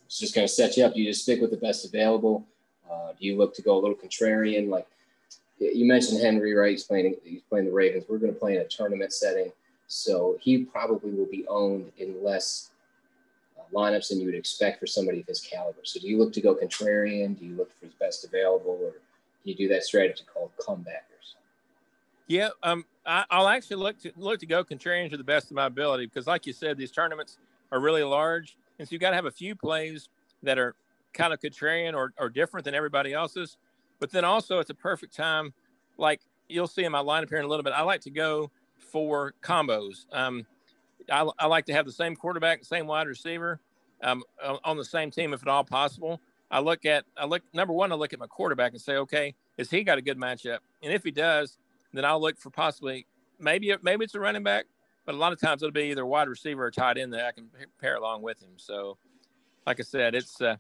It's 0.06 0.20
just 0.20 0.36
going 0.36 0.48
to 0.48 0.54
set 0.54 0.78
you 0.78 0.86
up. 0.86 0.94
Do 0.94 1.02
you 1.02 1.10
just 1.10 1.24
stick 1.24 1.42
with 1.42 1.52
the 1.52 1.58
best 1.58 1.86
available? 1.86 2.46
Uh, 2.90 3.12
do 3.20 3.26
you 3.26 3.38
look 3.38 3.54
to 3.56 3.62
go 3.62 3.78
a 3.78 3.80
little 3.80 3.96
contrarian? 3.96 4.70
Like 4.70 4.88
you 5.60 5.86
mentioned 5.86 6.22
Henry, 6.22 6.54
right? 6.54 6.72
He's 6.72 6.84
playing 6.84 7.16
he's 7.24 7.42
playing 7.42 7.66
the 7.66 7.72
Ravens. 7.72 8.06
We're 8.08 8.18
going 8.18 8.34
to 8.34 8.40
play 8.40 8.56
in 8.56 8.62
a 8.62 8.68
tournament 8.68 9.14
setting, 9.14 9.52
so 9.88 10.38
he 10.40 10.66
probably 10.66 11.12
will 11.12 11.26
be 11.26 11.46
owned 11.48 11.92
in 11.98 12.24
less 12.24 12.72
uh, 13.58 13.64
lineups 13.74 14.10
than 14.10 14.20
you 14.20 14.26
would 14.26 14.36
expect 14.36 14.80
for 14.80 14.88
somebody 14.88 15.22
of 15.22 15.28
his 15.28 15.42
caliber. 15.42 15.80
So, 15.84 16.00
do 16.00 16.08
you 16.08 16.18
look 16.18 16.34
to 16.34 16.42
go 16.42 16.56
contrarian? 16.56 17.38
Do 17.40 17.46
you 17.46 17.56
look 17.56 17.72
for 17.80 17.86
his 17.86 17.96
best 17.96 18.26
available, 18.26 18.78
or 18.82 18.92
do 18.92 19.52
you 19.52 19.56
do 19.56 19.68
that 19.70 19.84
strategy 19.84 20.24
called 20.32 20.52
comebackers? 20.60 21.36
Yeah, 22.28 22.50
um, 22.64 22.86
I, 23.06 23.26
will 23.32 23.48
actually 23.48 23.78
look 23.78 24.00
to 24.00 24.12
look 24.18 24.40
to 24.40 24.46
go 24.46 24.64
contrarian 24.64 25.10
to 25.12 25.18
the 25.18 25.24
best 25.24 25.52
of 25.52 25.56
my 25.56 25.66
ability 25.66 26.06
because, 26.06 26.28
like 26.28 26.46
you 26.46 26.54
said, 26.54 26.78
these 26.78 26.92
tournaments 26.92 27.38
are 27.72 27.80
really 27.80 28.04
large, 28.04 28.58
and 28.80 28.88
so 28.88 28.94
you've 28.94 29.02
got 29.02 29.12
to 29.12 29.16
have 29.16 29.26
a 29.26 29.32
few 29.32 29.56
plays 29.56 30.10
that 30.44 30.58
are 30.58 30.76
kind 31.14 31.34
of 31.34 31.40
contrarian 31.40 31.94
or, 31.96 32.14
or 32.20 32.30
different 32.30 32.66
than 32.66 32.76
everybody 32.76 33.14
else's. 33.14 33.58
But 34.00 34.12
then 34.12 34.26
also, 34.26 34.60
it's 34.60 34.70
a 34.70 34.76
perfect 34.76 35.16
time. 35.16 35.54
Like 35.98 36.22
you'll 36.48 36.68
see 36.68 36.84
in 36.84 36.92
my 36.92 37.00
lineup 37.00 37.30
here 37.30 37.40
in 37.40 37.46
a 37.46 37.48
little 37.48 37.64
bit, 37.64 37.74
I 37.74 37.82
like 37.82 38.02
to 38.02 38.12
go 38.12 38.52
for 38.78 39.34
combos. 39.42 40.06
Um, 40.12 40.46
I, 41.12 41.28
I, 41.40 41.48
like 41.48 41.66
to 41.66 41.74
have 41.74 41.86
the 41.86 41.92
same 41.92 42.16
quarterback, 42.16 42.64
same 42.64 42.88
wide 42.88 43.08
receiver 43.08 43.60
um, 44.04 44.24
on 44.64 44.78
the 44.78 44.86
same 44.86 45.12
team 45.12 45.34
if 45.34 45.42
at 45.42 45.48
all 45.48 45.64
possible. 45.64 46.20
I 46.52 46.60
look 46.60 46.86
at, 46.86 47.06
I 47.18 47.26
look, 47.26 47.42
number 47.54 47.74
one, 47.74 47.92
I 47.92 47.96
look 47.96 48.14
at 48.14 48.20
my 48.20 48.28
quarterback 48.28 48.72
and 48.72 48.82
say, 48.82 48.98
okay, 48.98 49.34
has 49.58 49.70
he 49.70 49.84
got 49.84 49.98
a 49.98 50.02
good 50.02 50.18
matchup? 50.18 50.60
And 50.84 50.94
if 50.94 51.04
he 51.04 51.12
does, 51.12 51.58
then 51.94 52.06
I'll 52.06 52.22
look 52.22 52.38
for 52.38 52.50
possibly, 52.50 53.08
maybe, 53.40 53.76
maybe 53.82 54.06
it's 54.06 54.16
a 54.16 54.20
running 54.20 54.44
back, 54.44 54.66
but 55.06 55.16
a 55.16 55.18
lot 55.18 55.32
of 55.32 55.40
times 55.40 55.62
it'll 55.62 55.72
be 55.72 55.92
either 55.92 56.06
wide 56.06 56.28
receiver 56.28 56.66
or 56.66 56.72
tight 56.72 56.98
end 56.98 57.14
that 57.14 57.26
I 57.26 57.32
can 57.32 57.48
pair 57.80 57.96
along 57.96 58.22
with 58.22 58.42
him. 58.42 58.52
So, 58.58 58.98
like 59.66 59.80
I 59.80 59.84
said, 59.84 60.16
it's, 60.16 60.42
uh, 60.42 60.58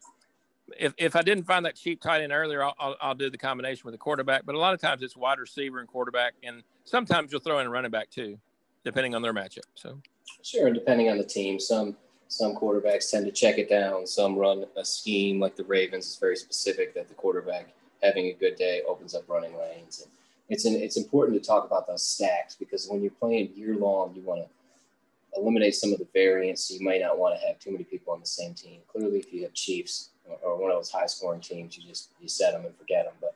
if, 0.78 0.94
if 0.98 1.16
I 1.16 1.22
didn't 1.22 1.46
find 1.46 1.66
that 1.66 1.76
cheap 1.76 2.02
tight 2.02 2.22
end 2.22 2.32
earlier, 2.32 2.64
I'll, 2.64 2.76
I'll, 2.80 2.96
I'll, 3.02 3.16
do 3.16 3.30
the 3.30 3.38
combination 3.38 3.82
with 3.86 3.94
the 3.94 4.00
quarterback. 4.00 4.46
But 4.46 4.56
a 4.56 4.58
lot 4.58 4.74
of 4.74 4.82
times 4.82 5.02
it's 5.04 5.16
wide 5.16 5.40
receiver 5.40 5.80
and 5.80 5.88
quarterback, 5.88 6.34
and 6.44 6.64
sometimes 6.86 7.32
you'll 7.32 7.42
throw 7.42 7.60
in 7.60 7.68
a 7.68 7.70
running 7.70 7.92
back 7.92 8.10
too, 8.10 8.38
depending 8.84 9.16
on 9.16 9.22
their 9.22 9.34
matchup. 9.34 9.66
So 9.76 10.00
sure, 10.44 10.72
depending 10.72 11.10
on 11.10 11.18
the 11.18 11.24
team, 11.24 11.60
some 11.60 11.96
some 12.28 12.56
quarterbacks 12.56 13.12
tend 13.12 13.26
to 13.26 13.32
check 13.32 13.58
it 13.58 13.70
down. 13.70 14.08
Some 14.08 14.36
run 14.36 14.66
a 14.76 14.84
scheme 14.84 15.40
like 15.40 15.56
the 15.56 15.64
Ravens 15.64 16.08
is 16.08 16.18
very 16.18 16.36
specific 16.36 16.94
that 16.96 17.08
the 17.08 17.14
quarterback 17.14 17.74
having 18.02 18.28
a 18.28 18.34
good 18.34 18.56
day 18.56 18.82
opens 18.88 19.16
up 19.16 19.28
running 19.28 19.56
lanes. 19.58 20.02
And 20.02 20.12
it's 20.50 20.66
an, 20.66 20.76
it's 20.76 20.98
important 20.98 21.42
to 21.42 21.46
talk 21.46 21.66
about 21.66 21.88
those 21.88 22.06
stacks 22.06 22.56
because 22.56 22.88
when 22.88 23.02
you're 23.02 23.12
playing 23.12 23.52
year 23.56 23.76
long, 23.76 24.14
you 24.16 24.22
want 24.22 24.42
to 24.42 25.40
eliminate 25.40 25.76
some 25.76 25.92
of 25.92 26.00
the 26.00 26.08
variance. 26.14 26.72
You 26.72 26.86
might 26.86 27.02
not 27.02 27.18
want 27.18 27.40
to 27.40 27.48
have 27.48 27.60
too 27.60 27.72
many 27.72 27.84
people 27.84 28.14
on 28.14 28.20
the 28.20 28.26
same 28.26 28.54
team. 28.54 28.82
Clearly, 28.88 29.20
if 29.20 29.34
you 29.34 29.44
have 29.44 29.54
Chiefs 29.54 30.10
or 30.44 30.58
one 30.58 30.72
of 30.72 30.78
those 30.78 30.92
high 30.92 31.08
scoring 31.08 31.42
teams, 31.42 31.78
you 31.78 31.84
just 31.88 32.10
you 32.22 32.28
set 32.28 32.54
them 32.54 32.66
and 32.66 32.76
forget 32.76 33.06
them. 33.06 33.16
But 33.20 33.36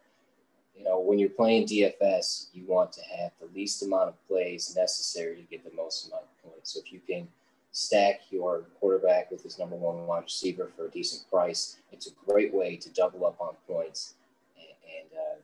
you 0.77 0.83
know, 0.83 0.99
when 0.99 1.19
you're 1.19 1.29
playing 1.29 1.67
DFS, 1.67 2.47
you 2.53 2.63
want 2.67 2.91
to 2.93 3.01
have 3.17 3.31
the 3.41 3.49
least 3.55 3.83
amount 3.83 4.09
of 4.09 4.27
plays 4.27 4.75
necessary 4.77 5.35
to 5.35 5.41
get 5.43 5.63
the 5.63 5.75
most 5.75 6.07
amount 6.07 6.23
of 6.23 6.51
points. 6.51 6.73
So 6.73 6.79
if 6.79 6.93
you 6.93 7.01
can 7.05 7.27
stack 7.71 8.21
your 8.29 8.63
quarterback 8.79 9.29
with 9.29 9.43
his 9.43 9.59
number 9.59 9.75
one 9.75 10.07
wide 10.07 10.23
receiver 10.23 10.71
for 10.75 10.85
a 10.85 10.89
decent 10.89 11.29
price, 11.29 11.77
it's 11.91 12.07
a 12.07 12.11
great 12.25 12.53
way 12.53 12.75
to 12.77 12.89
double 12.91 13.25
up 13.25 13.39
on 13.41 13.55
points 13.67 14.13
and, 14.57 15.01
and 15.01 15.19
uh, 15.19 15.35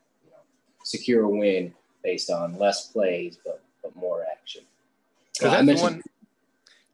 secure 0.85 1.23
a 1.23 1.29
win 1.29 1.73
based 2.03 2.29
on 2.29 2.57
less 2.57 2.87
plays 2.87 3.37
but 3.43 3.61
but 3.81 3.95
more 3.95 4.25
action. 4.31 4.63
That's 5.41 5.81
one. 5.81 6.01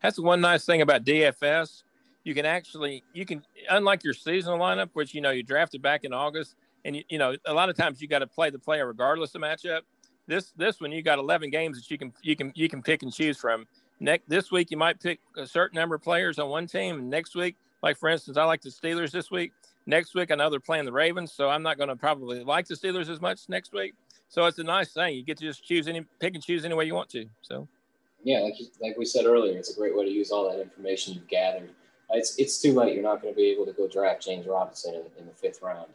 That's 0.02 0.20
one 0.20 0.42
nice 0.42 0.66
thing 0.66 0.82
about 0.82 1.06
DFS 1.06 1.84
you 2.24 2.34
can 2.36 2.46
actually 2.46 3.04
you 3.14 3.26
can 3.26 3.44
unlike 3.70 4.04
your 4.04 4.14
seasonal 4.14 4.60
lineup, 4.60 4.90
which 4.94 5.14
you 5.14 5.22
know 5.22 5.32
you 5.32 5.44
drafted 5.44 5.82
back 5.82 6.04
in 6.04 6.14
August, 6.14 6.56
and 6.86 6.96
you, 6.96 7.04
you 7.10 7.18
know 7.18 7.36
a 7.46 7.54
lot 7.54 7.70
of 7.70 7.76
times 7.76 8.02
you 8.02 8.08
got 8.08 8.20
to 8.20 8.28
play 8.28 8.50
the 8.50 8.60
player 8.60 8.86
regardless 8.86 9.34
of 9.36 9.42
matchup. 9.42 9.82
This 10.27 10.51
this 10.56 10.80
one 10.80 10.92
you 10.92 11.01
got 11.01 11.20
11 11.20 11.50
games 11.50 11.77
that 11.77 11.90
you 11.90 11.98
can 11.98 12.14
you 12.22 12.36
can 12.36 12.51
you 12.56 12.70
can 12.70 12.82
pick 12.82 13.04
and 13.04 13.12
choose 13.12 13.38
from. 13.38 13.66
Next 14.00 14.27
this 14.30 14.51
week 14.51 14.72
you 14.72 14.77
might 14.77 15.00
pick 15.00 15.20
a 15.36 15.48
certain 15.48 15.77
number 15.77 15.96
of 15.96 16.04
players 16.04 16.40
on 16.40 16.50
one 16.50 16.68
team. 16.68 17.10
Next 17.10 17.36
week, 17.36 17.56
like 17.82 17.98
for 17.98 18.10
instance, 18.10 18.38
I 18.38 18.44
like 18.44 18.62
the 18.62 18.70
Steelers 18.70 19.12
this 19.12 19.32
week. 19.32 19.51
Next 19.85 20.13
week 20.13 20.31
I 20.31 20.35
know 20.35 20.50
they're 20.50 20.59
playing 20.59 20.85
the 20.85 20.91
Ravens, 20.91 21.33
so 21.33 21.50
I'm 21.50 21.63
not 21.63 21.77
going 21.77 21.89
to 21.89 21.96
probably 21.96 22.44
like 22.44 22.67
the 22.67 22.75
Steelers 22.75 23.09
as 23.09 23.22
much 23.22 23.41
next 23.50 23.74
week. 23.74 23.94
So 24.29 24.46
it's 24.46 24.59
a 24.59 24.63
nice 24.63 24.94
thing. 24.94 25.15
You 25.15 25.24
get 25.24 25.37
to 25.39 25.46
just 25.46 25.63
choose 25.63 25.87
any 25.87 26.05
pick 26.20 26.35
and 26.35 26.44
choose 26.44 26.63
any 26.63 26.74
way 26.74 26.85
you 26.85 26.96
want 26.96 27.09
to. 27.09 27.25
So 27.41 27.67
yeah, 28.24 28.39
like 28.39 28.55
like 28.79 28.98
we 28.98 29.05
said 29.05 29.25
earlier, 29.25 29.57
it's 29.57 29.75
a 29.75 29.77
great 29.77 29.98
way 29.98 30.05
to 30.05 30.11
use 30.11 30.31
all 30.31 30.50
that 30.50 30.61
information 30.61 31.13
you've 31.13 31.27
gathered 31.27 31.72
it's 32.13 32.35
it's 32.37 32.61
too 32.61 32.74
late. 32.74 32.94
You're 32.94 33.03
not 33.03 33.22
going 33.22 33.33
to 33.33 33.37
be 33.37 33.50
able 33.50 33.65
to 33.65 33.74
go 33.74 33.87
draft 33.87 34.24
James 34.24 34.48
Robinson 34.48 34.96
in, 34.96 35.01
in, 35.20 35.25
the 35.25 35.33
fifth 35.33 35.61
round 35.61 35.87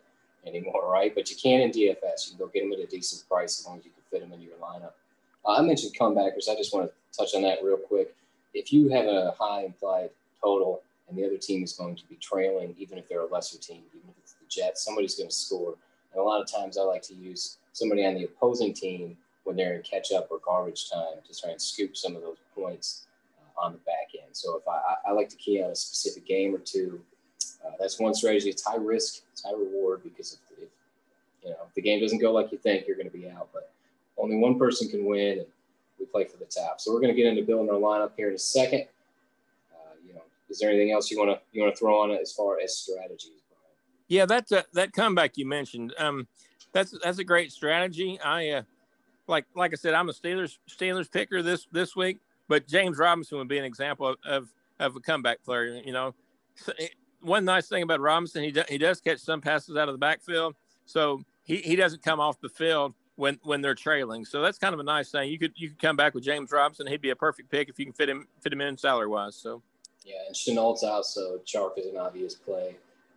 anymore, 0.46 0.90
right? 0.90 1.14
But 1.14 1.31
you 1.31 1.37
can 1.37 1.61
in 1.61 1.70
DFS. 1.70 2.27
You 2.27 2.31
can 2.31 2.38
go 2.38 2.46
get 2.46 2.64
him 2.64 2.72
at 2.72 2.79
a 2.79 2.87
decent 2.87 3.29
price 3.29 3.61
as 3.61 3.66
long 3.66 3.79
as 3.79 3.85
you 3.85 3.90
can 3.90 4.03
fit 4.11 4.22
him 4.22 4.33
into 4.33 4.46
your 4.46 4.57
lineup. 4.57 4.92
Uh, 5.44 5.57
I 5.59 5.62
mentioned 5.62 5.96
comebackers. 5.99 6.49
I 6.51 6.57
just 6.57 6.75
want 6.75 6.90
to 6.90 7.18
touch 7.18 7.35
on 7.35 7.42
that 7.42 7.59
real 7.62 7.77
quick. 7.77 8.14
If 8.55 8.72
you 8.72 8.88
have 8.90 9.07
a 9.07 9.35
high 9.38 9.64
implied 9.64 10.11
total 10.42 10.83
and 11.09 11.16
the 11.16 11.25
other 11.25 11.37
team 11.37 11.62
is 11.62 11.73
going 11.73 11.97
to 11.97 12.07
be 12.09 12.16
trailing, 12.16 12.75
even 12.79 12.99
if 12.99 13.09
they're 13.09 13.21
a 13.21 13.27
lesser 13.27 13.59
team, 13.59 13.83
even 13.95 14.09
if 14.11 14.16
it's 14.19 14.33
the 14.35 14.47
Jets, 14.49 14.85
somebody's 14.85 15.14
going 15.14 15.29
to 15.29 15.35
score. 15.35 15.75
And 16.12 16.21
a 16.21 16.25
lot 16.25 16.40
of 16.40 16.51
times 16.51 16.79
I 16.79 16.83
like 16.83 17.03
to 17.03 17.14
use 17.14 17.59
somebody 17.73 18.05
on 18.07 18.14
the 18.14 18.25
opposing 18.25 18.73
team 18.73 19.16
when 19.45 19.57
they're 19.57 19.75
in 19.75 19.83
catch 19.83 20.12
up 20.12 20.29
or 20.31 20.40
garbage 20.45 20.90
time 20.90 21.19
to 21.27 21.40
try 21.40 21.51
and 21.51 21.61
scoop 21.61 21.97
some 21.97 22.16
of 22.16 22.23
those 22.23 22.38
points 22.55 23.07
on 23.57 23.73
the 23.73 23.79
back 23.79 24.09
end. 24.14 24.31
So 24.33 24.57
if 24.57 24.66
I, 24.69 24.97
I 25.09 25.12
like 25.12 25.29
to 25.31 25.37
key 25.37 25.62
on 25.62 25.71
a 25.71 25.77
specific 25.77 26.27
game 26.27 26.55
or 26.55 26.59
two, 26.59 27.01
uh, 27.64 27.71
that's 27.79 27.99
one 27.99 28.14
strategy. 28.14 28.51
It's 28.51 28.64
high 28.64 28.77
risk, 28.77 29.23
it's 29.33 29.45
high 29.45 29.53
reward 29.53 30.03
because 30.03 30.35
if, 30.35 30.59
if, 30.62 30.69
you 31.42 31.51
know 31.51 31.57
if 31.66 31.75
the 31.75 31.83
game 31.83 32.01
doesn't 32.01 32.19
go 32.19 32.33
like 32.33 32.53
you 32.53 32.59
think, 32.59 32.87
you're 32.87 32.97
going 32.97 33.11
to 33.11 33.16
be 33.16 33.29
out. 33.29 33.49
But 33.53 33.71
only 34.19 34.37
one 34.37 34.59
person 34.59 34.88
can 34.88 35.05
win, 35.05 35.38
and 35.38 35.47
we 35.99 36.07
play 36.07 36.25
for 36.25 36.37
the 36.37 36.45
top. 36.45 36.81
So 36.81 36.92
we're 36.92 37.01
going 37.01 37.14
to 37.14 37.21
get 37.21 37.27
into 37.27 37.42
building 37.42 37.71
our 37.71 37.81
lineup 37.81 38.12
here 38.16 38.29
in 38.29 38.35
a 38.35 38.38
second. 38.38 38.87
Is 40.49 40.59
there 40.59 40.71
anything 40.71 40.93
else 40.93 41.11
you 41.11 41.19
want 41.19 41.31
to 41.31 41.41
you 41.53 41.63
want 41.63 41.75
to 41.75 41.79
throw 41.79 42.01
on 42.01 42.11
it 42.11 42.21
as 42.21 42.33
far 42.33 42.61
as 42.61 42.77
strategies? 42.79 43.43
Yeah, 44.09 44.27
that's 44.27 44.53
a, 44.53 44.65
that 44.75 44.93
comeback 44.93 45.37
you 45.37 45.47
mentioned. 45.47 45.93
Um, 45.99 46.29
that's 46.73 46.97
that's 47.03 47.19
a 47.19 47.25
great 47.25 47.53
strategy. 47.53 48.21
I 48.21 48.51
uh, 48.51 48.63
like 49.27 49.47
like 49.55 49.73
I 49.73 49.77
said, 49.77 49.95
I'm 49.95 50.09
a 50.09 50.13
Steelers 50.13 50.59
Steelers 50.71 51.11
picker 51.11 51.43
this 51.43 51.67
this 51.73 51.97
week. 51.97 52.19
But 52.49 52.69
James 52.69 52.99
Robinson 52.99 53.39
would 53.39 53.49
be 53.49 53.59
an 53.59 53.65
example 53.65 54.09
of, 54.09 54.17
of, 54.25 54.53
of 54.79 54.97
a 54.97 55.01
comeback 55.01 55.43
player. 55.43 55.81
You 55.85 55.93
know, 55.93 56.15
so 56.55 56.73
it, 56.79 56.95
one 57.21 57.45
nice 57.45 57.69
thing 57.69 57.83
about 57.83 58.01
Robinson, 58.01 58.45
he, 58.45 58.53
do, 58.53 58.63
he 58.69 58.79
does 58.79 59.01
catch 59.01 59.19
some 59.19 59.41
passes 59.41 59.77
out 59.77 59.89
of 59.89 59.95
the 59.95 59.99
backfield. 59.99 60.55
So 60.85 61.23
he, 61.43 61.57
he 61.57 61.77
doesn't 61.77 62.03
come 62.03 62.21
off 62.21 62.41
the 62.41 62.49
field 62.49 62.95
when, 63.17 63.39
when 63.43 63.61
they're 63.63 63.75
trailing. 63.75 64.25
So 64.25 64.43
that's 64.43 64.59
kind 64.59 64.75
of 64.75 64.81
a 64.81 64.85
nice 64.85 65.11
thing. 65.11 65.31
You 65.31 65.39
could 65.39 65.53
you 65.57 65.71
could 65.71 65.81
come 65.81 65.97
back 65.97 66.15
with 66.15 66.23
James 66.23 66.53
Robinson. 66.53 66.87
He'd 66.87 67.01
be 67.01 67.11
a 67.11 67.17
perfect 67.17 67.51
pick 67.51 67.69
if 67.69 67.79
you 67.79 67.87
can 67.87 67.95
fit 67.95 68.09
him 68.09 68.29
fit 68.41 68.53
him 68.53 68.61
in 68.61 68.77
salary 68.79 69.09
wise. 69.09 69.35
So 69.35 69.63
yeah, 70.07 70.23
and 70.27 70.35
Shenault's 70.35 70.85
out, 70.85 71.05
so 71.05 71.40
Chark 71.45 71.73
is 71.77 71.87
an 71.87 71.99
obvious 71.99 72.35
play. 72.35 72.77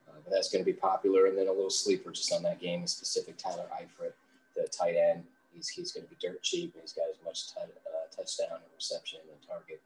Uh, 0.10 0.18
but 0.26 0.34
that's 0.34 0.52
going 0.52 0.66
to 0.66 0.70
be 0.70 0.74
popular. 0.74 1.28
And 1.28 1.38
then 1.38 1.48
a 1.48 1.52
little 1.52 1.70
sleeper 1.70 2.12
just 2.12 2.34
on 2.34 2.44
that 2.44 2.60
game 2.60 2.84
is 2.84 2.92
specific 2.92 3.38
Tyler 3.38 3.68
Eifert, 3.80 4.14
the 4.56 4.68
tight 4.68 4.96
end 4.96 5.24
he's, 5.54 5.70
he's 5.70 5.92
going 5.92 6.06
to 6.06 6.10
be 6.10 6.16
dirt 6.20 6.42
cheap 6.42 6.74
and 6.74 6.82
he's 6.82 6.94
got 6.94 7.10
as 7.10 7.16
much 7.24 7.54
t- 7.54 7.60
uh, 7.60 8.16
touchdown 8.16 8.58
and 8.58 8.72
reception 8.76 9.20
and 9.30 9.38
target 9.48 9.82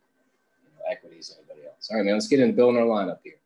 you 0.63 0.69
know, 0.77 0.91
equity 0.91 1.17
as 1.19 1.35
anybody 1.37 1.67
else. 1.67 1.89
All 1.91 1.97
right, 1.97 2.05
man, 2.05 2.13
let's 2.13 2.27
get 2.27 2.39
into 2.39 2.53
building 2.53 2.79
our 2.79 2.87
lineup 2.87 3.19
here. 3.23 3.39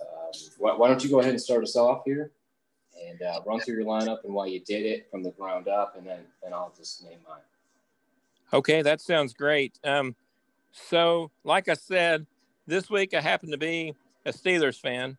Um, 0.00 0.32
why, 0.58 0.76
why, 0.76 0.88
don't 0.88 1.02
you 1.02 1.10
go 1.10 1.20
ahead 1.20 1.30
and 1.30 1.40
start 1.40 1.62
us 1.62 1.76
off 1.76 2.02
here 2.04 2.30
and 3.08 3.22
uh, 3.22 3.40
run 3.46 3.60
through 3.60 3.74
your 3.74 3.84
lineup 3.84 4.24
and 4.24 4.34
why 4.34 4.46
you 4.46 4.60
did 4.60 4.84
it 4.84 5.08
from 5.10 5.22
the 5.22 5.30
ground 5.32 5.68
up, 5.68 5.96
and 5.96 6.06
then, 6.06 6.20
then 6.42 6.52
I'll 6.52 6.72
just 6.76 7.04
name 7.04 7.18
mine. 7.28 7.40
Okay, 8.52 8.82
that 8.82 9.00
sounds 9.00 9.34
great. 9.34 9.78
Um, 9.84 10.14
so, 10.74 11.30
like 11.44 11.68
I 11.68 11.74
said, 11.74 12.26
this 12.66 12.90
week 12.90 13.14
I 13.14 13.20
happen 13.20 13.52
to 13.52 13.56
be 13.56 13.94
a 14.26 14.32
Steelers 14.32 14.80
fan. 14.80 15.16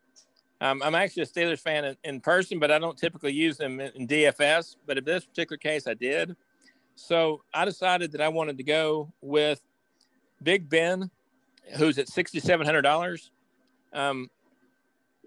Um, 0.60 0.82
I'm 0.82 0.94
actually 0.94 1.22
a 1.22 1.26
Steelers 1.26 1.60
fan 1.60 1.86
in, 1.86 1.96
in, 2.04 2.20
person, 2.20 2.58
but 2.58 2.70
I 2.70 2.78
don't 2.78 2.96
typically 2.96 3.32
use 3.32 3.56
them 3.56 3.80
in, 3.80 3.90
in, 3.94 4.06
DFS. 4.06 4.76
But 4.86 4.98
in 4.98 5.04
this 5.04 5.24
particular 5.24 5.56
case, 5.56 5.86
I 5.86 5.94
did. 5.94 6.36
So 6.94 7.42
I 7.54 7.64
decided 7.64 8.12
that 8.12 8.20
I 8.20 8.28
wanted 8.28 8.58
to 8.58 8.64
go 8.64 9.10
with 9.22 9.62
Big 10.42 10.68
Ben, 10.68 11.10
who's 11.76 11.98
at 11.98 12.08
$6,700. 12.08 13.30
Um, 13.94 14.30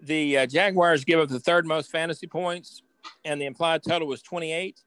the 0.00 0.38
uh, 0.38 0.46
Jaguars 0.46 1.04
give 1.04 1.18
up 1.18 1.28
the 1.28 1.40
third 1.40 1.66
most 1.66 1.90
fantasy 1.90 2.28
points, 2.28 2.82
and 3.24 3.40
the 3.40 3.46
implied 3.46 3.82
total 3.82 4.06
was 4.06 4.22
28. 4.22 4.80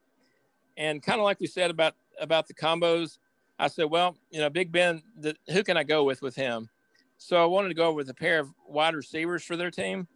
And 0.77 1.03
kind 1.03 1.19
of 1.19 1.25
like 1.25 1.41
we 1.41 1.47
said 1.47 1.69
about 1.69 1.95
about 2.19 2.47
the 2.47 2.53
combos, 2.53 3.17
I 3.60 3.68
said, 3.68 3.86
well, 3.86 4.18
you 4.32 4.39
know, 4.39 4.50
Big 4.50 4.72
Ben, 4.72 5.02
the, 5.18 5.36
who 5.52 5.63
can 5.63 5.78
I 5.78 5.84
go 5.84 6.04
with 6.04 6.22
with 6.22 6.36
him? 6.36 6.70
So 7.18 7.42
I 7.42 7.46
wanted 7.46 7.70
to 7.70 7.76
go 7.76 7.94
with 7.94 8.10
a 8.10 8.13
pair 8.13 8.39
of 8.39 8.50
wide 8.68 8.96
receivers 8.96 9.44
for 9.44 9.56
their 9.56 9.72
team. 9.72 10.08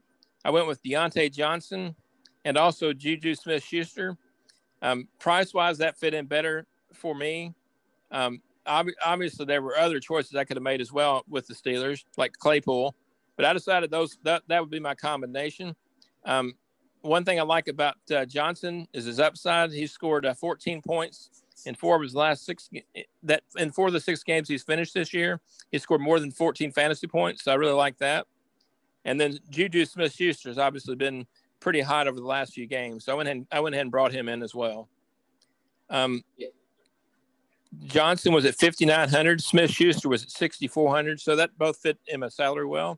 I 0.43 0.49
went 0.49 0.67
with 0.67 0.81
Diontae 0.83 1.31
Johnson 1.31 1.95
and 2.45 2.57
also 2.57 2.93
Juju 2.93 3.35
Smith 3.35 3.63
Schuster. 3.63 4.17
Um, 4.81 5.07
price 5.19 5.53
wise, 5.53 5.77
that 5.79 5.97
fit 5.97 6.13
in 6.13 6.25
better 6.25 6.65
for 6.93 7.15
me. 7.15 7.53
Um, 8.11 8.41
ob- 8.65 8.87
obviously, 9.03 9.45
there 9.45 9.61
were 9.61 9.77
other 9.77 9.99
choices 9.99 10.35
I 10.35 10.43
could 10.43 10.57
have 10.57 10.63
made 10.63 10.81
as 10.81 10.91
well 10.91 11.23
with 11.27 11.47
the 11.47 11.53
Steelers, 11.53 12.03
like 12.17 12.33
Claypool, 12.33 12.95
but 13.35 13.45
I 13.45 13.53
decided 13.53 13.91
those 13.91 14.17
that, 14.23 14.43
that 14.47 14.61
would 14.61 14.69
be 14.69 14.79
my 14.79 14.95
combination. 14.95 15.75
Um, 16.25 16.53
one 17.01 17.23
thing 17.23 17.39
I 17.39 17.43
like 17.43 17.67
about 17.67 17.95
uh, 18.13 18.25
Johnson 18.25 18.87
is 18.93 19.05
his 19.05 19.19
upside. 19.19 19.71
He 19.71 19.87
scored 19.87 20.25
uh, 20.25 20.33
14 20.33 20.81
points 20.81 21.29
in 21.65 21.75
four 21.75 21.95
of 21.95 22.01
his 22.01 22.15
last 22.15 22.45
six. 22.45 22.69
That 23.23 23.43
in 23.55 23.71
four 23.71 23.87
of 23.87 23.93
the 23.93 23.99
six 23.99 24.23
games 24.23 24.47
he's 24.47 24.63
finished 24.63 24.93
this 24.93 25.13
year, 25.13 25.41
he 25.71 25.77
scored 25.77 26.01
more 26.01 26.19
than 26.19 26.31
14 26.31 26.71
fantasy 26.71 27.07
points. 27.07 27.43
So 27.43 27.51
I 27.51 27.55
really 27.55 27.73
like 27.73 27.97
that. 27.99 28.27
And 29.05 29.19
then 29.19 29.39
Juju 29.49 29.85
Smith-Schuster 29.85 30.49
has 30.49 30.57
obviously 30.57 30.95
been 30.95 31.25
pretty 31.59 31.81
hot 31.81 32.07
over 32.07 32.19
the 32.19 32.25
last 32.25 32.53
few 32.53 32.67
games. 32.67 33.05
So 33.05 33.13
I 33.13 33.15
went 33.15 33.29
ahead, 33.29 33.47
I 33.51 33.59
went 33.59 33.73
ahead 33.75 33.85
and 33.85 33.91
brought 33.91 34.11
him 34.11 34.29
in 34.29 34.43
as 34.43 34.53
well. 34.53 34.89
Um. 35.89 36.23
Johnson 37.83 38.33
was 38.33 38.45
at 38.45 38.55
5,900. 38.55 39.41
Smith 39.41 39.69
Schuster 39.69 40.09
was 40.09 40.23
at 40.23 40.31
6,400. 40.31 41.19
So 41.19 41.35
that 41.35 41.55
both 41.57 41.77
fit 41.77 41.99
in 42.07 42.21
my 42.21 42.29
salary 42.29 42.65
well. 42.65 42.97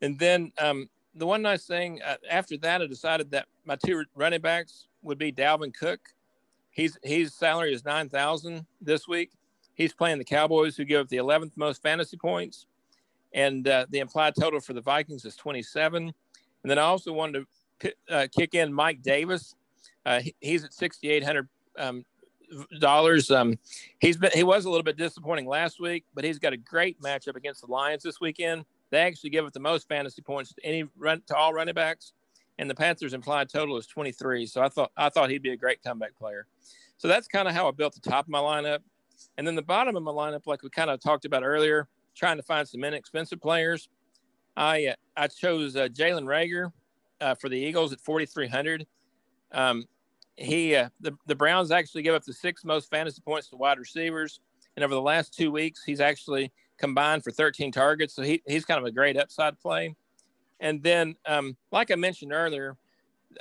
And 0.00 0.18
then 0.18 0.52
um, 0.58 0.88
the 1.14 1.26
one 1.26 1.42
nice 1.42 1.66
thing 1.66 2.00
uh, 2.04 2.16
after 2.30 2.56
that, 2.58 2.82
I 2.82 2.86
decided 2.86 3.30
that 3.32 3.46
my 3.64 3.76
two 3.76 4.04
running 4.14 4.40
backs 4.40 4.86
would 5.02 5.18
be 5.18 5.32
Dalvin 5.32 5.74
Cook. 5.74 6.00
He's 6.70 6.98
his 7.02 7.34
salary 7.34 7.74
is 7.74 7.84
nine 7.84 8.08
thousand 8.08 8.66
this 8.80 9.08
week. 9.08 9.30
He's 9.74 9.92
playing 9.92 10.18
the 10.18 10.24
Cowboys, 10.24 10.76
who 10.76 10.84
give 10.84 11.00
up 11.00 11.08
the 11.08 11.16
eleventh 11.16 11.52
most 11.56 11.82
fantasy 11.82 12.16
points, 12.16 12.66
and 13.32 13.66
uh, 13.66 13.86
the 13.90 13.98
implied 13.98 14.34
total 14.38 14.60
for 14.60 14.72
the 14.72 14.80
Vikings 14.80 15.24
is 15.24 15.36
twenty 15.36 15.62
seven. 15.62 16.12
And 16.62 16.70
then 16.70 16.78
I 16.78 16.82
also 16.82 17.12
wanted 17.12 17.46
to 17.80 17.92
uh, 18.10 18.26
kick 18.36 18.54
in 18.54 18.72
Mike 18.72 19.02
Davis. 19.02 19.54
Uh, 20.04 20.20
he, 20.20 20.34
he's 20.40 20.64
at 20.64 20.72
sixty 20.72 21.10
eight 21.10 21.24
hundred 21.24 21.48
um, 21.78 22.04
dollars. 22.80 23.30
Um, 23.30 23.58
he's 24.00 24.16
been 24.16 24.30
he 24.34 24.44
was 24.44 24.64
a 24.64 24.70
little 24.70 24.84
bit 24.84 24.96
disappointing 24.96 25.46
last 25.46 25.80
week, 25.80 26.04
but 26.14 26.24
he's 26.24 26.38
got 26.38 26.52
a 26.52 26.56
great 26.56 27.00
matchup 27.00 27.36
against 27.36 27.60
the 27.60 27.70
Lions 27.70 28.02
this 28.02 28.20
weekend. 28.20 28.64
They 28.90 28.98
actually 28.98 29.30
give 29.30 29.44
up 29.44 29.52
the 29.52 29.60
most 29.60 29.86
fantasy 29.88 30.22
points 30.22 30.54
to 30.54 30.64
any 30.64 30.84
run 30.96 31.22
to 31.26 31.36
all 31.36 31.52
running 31.52 31.74
backs, 31.74 32.12
and 32.58 32.68
the 32.68 32.74
Panthers' 32.74 33.14
implied 33.14 33.48
total 33.48 33.76
is 33.76 33.86
23. 33.86 34.46
So 34.46 34.62
I 34.62 34.68
thought 34.68 34.90
I 34.96 35.08
thought 35.08 35.30
he'd 35.30 35.42
be 35.42 35.52
a 35.52 35.56
great 35.56 35.82
comeback 35.82 36.16
player. 36.16 36.46
So 36.96 37.08
that's 37.08 37.28
kind 37.28 37.46
of 37.46 37.54
how 37.54 37.68
I 37.68 37.70
built 37.70 37.94
the 37.94 38.10
top 38.10 38.24
of 38.24 38.30
my 38.30 38.40
lineup, 38.40 38.80
and 39.36 39.46
then 39.46 39.54
the 39.54 39.62
bottom 39.62 39.96
of 39.96 40.02
my 40.02 40.10
lineup, 40.10 40.46
like 40.46 40.62
we 40.62 40.70
kind 40.70 40.90
of 40.90 41.00
talked 41.00 41.24
about 41.24 41.44
earlier, 41.44 41.88
trying 42.14 42.36
to 42.36 42.42
find 42.42 42.66
some 42.68 42.82
inexpensive 42.82 43.40
players. 43.40 43.88
I 44.56 44.86
uh, 44.86 44.94
I 45.16 45.28
chose 45.28 45.76
uh, 45.76 45.88
Jalen 45.88 46.24
Reagor 46.24 46.72
uh, 47.20 47.34
for 47.36 47.48
the 47.48 47.56
Eagles 47.56 47.92
at 47.92 48.00
4,300. 48.00 48.86
Um, 49.52 49.84
he 50.36 50.74
uh, 50.74 50.88
the 51.00 51.16
the 51.26 51.34
Browns 51.34 51.70
actually 51.70 52.02
give 52.02 52.14
up 52.14 52.24
the 52.24 52.32
sixth 52.32 52.64
most 52.64 52.90
fantasy 52.90 53.20
points 53.20 53.48
to 53.50 53.56
wide 53.56 53.78
receivers, 53.78 54.40
and 54.76 54.84
over 54.84 54.94
the 54.94 55.02
last 55.02 55.34
two 55.34 55.50
weeks, 55.52 55.84
he's 55.84 56.00
actually 56.00 56.52
combined 56.78 57.24
for 57.24 57.30
13 57.30 57.72
targets. 57.72 58.14
So 58.14 58.22
he, 58.22 58.42
he's 58.46 58.64
kind 58.64 58.78
of 58.78 58.84
a 58.84 58.92
great 58.92 59.16
upside 59.16 59.58
play. 59.60 59.94
And 60.60 60.82
then, 60.82 61.14
um, 61.26 61.56
like 61.70 61.90
I 61.90 61.94
mentioned 61.94 62.32
earlier, 62.32 62.76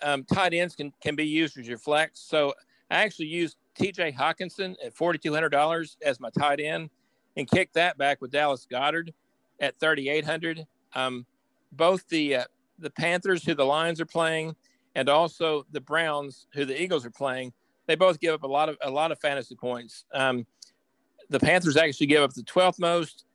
um, 0.04 0.24
tight 0.26 0.54
ends 0.54 0.76
can, 0.76 0.94
can 1.02 1.16
be 1.16 1.26
used 1.26 1.58
as 1.58 1.68
your 1.68 1.78
flex. 1.78 2.20
So 2.20 2.54
I 2.92 3.04
actually 3.04 3.28
used 3.28 3.58
TJ 3.80 4.16
Hockenson 4.16 4.76
at 4.84 4.96
$4,200 4.96 5.98
as 6.04 6.20
my 6.20 6.30
tight 6.38 6.60
end 6.60 6.90
and 7.36 7.50
kicked 7.50 7.74
that 7.76 7.98
back 7.98 8.22
with 8.22 8.32
Dallas 8.32 8.68
Goedert 8.70 9.10
at 9.60 9.80
3,800. 9.80 10.66
Um, 10.94 11.26
both 11.72 12.08
the, 12.10 12.36
uh, 12.36 12.44
the 12.80 12.90
Panthers, 12.92 13.44
who 13.44 13.54
the 13.56 13.66
Lions 13.66 14.00
are 14.00 14.06
playing, 14.06 14.56
and 14.96 15.10
also 15.10 15.66
the 15.72 15.82
Browns, 15.82 16.48
who 16.54 16.66
the 16.66 16.80
Eagles 16.80 17.06
are 17.06 17.12
playing, 17.12 17.54
they 17.88 17.96
both 17.96 18.20
give 18.20 18.34
up 18.34 18.44
a 18.44 18.48
lot 18.48 18.68
of 18.68 18.78
a 18.82 18.90
lot 18.90 19.12
of 19.12 19.20
fantasy 19.20 19.56
points. 19.56 20.06
Um, 20.14 20.46
the 21.30 21.40
Panthers 21.40 21.78
actually 21.78 22.08
give 22.08 22.22
up 22.22 22.34
the 22.34 22.44
12th 22.44 22.80
most, 22.80 23.26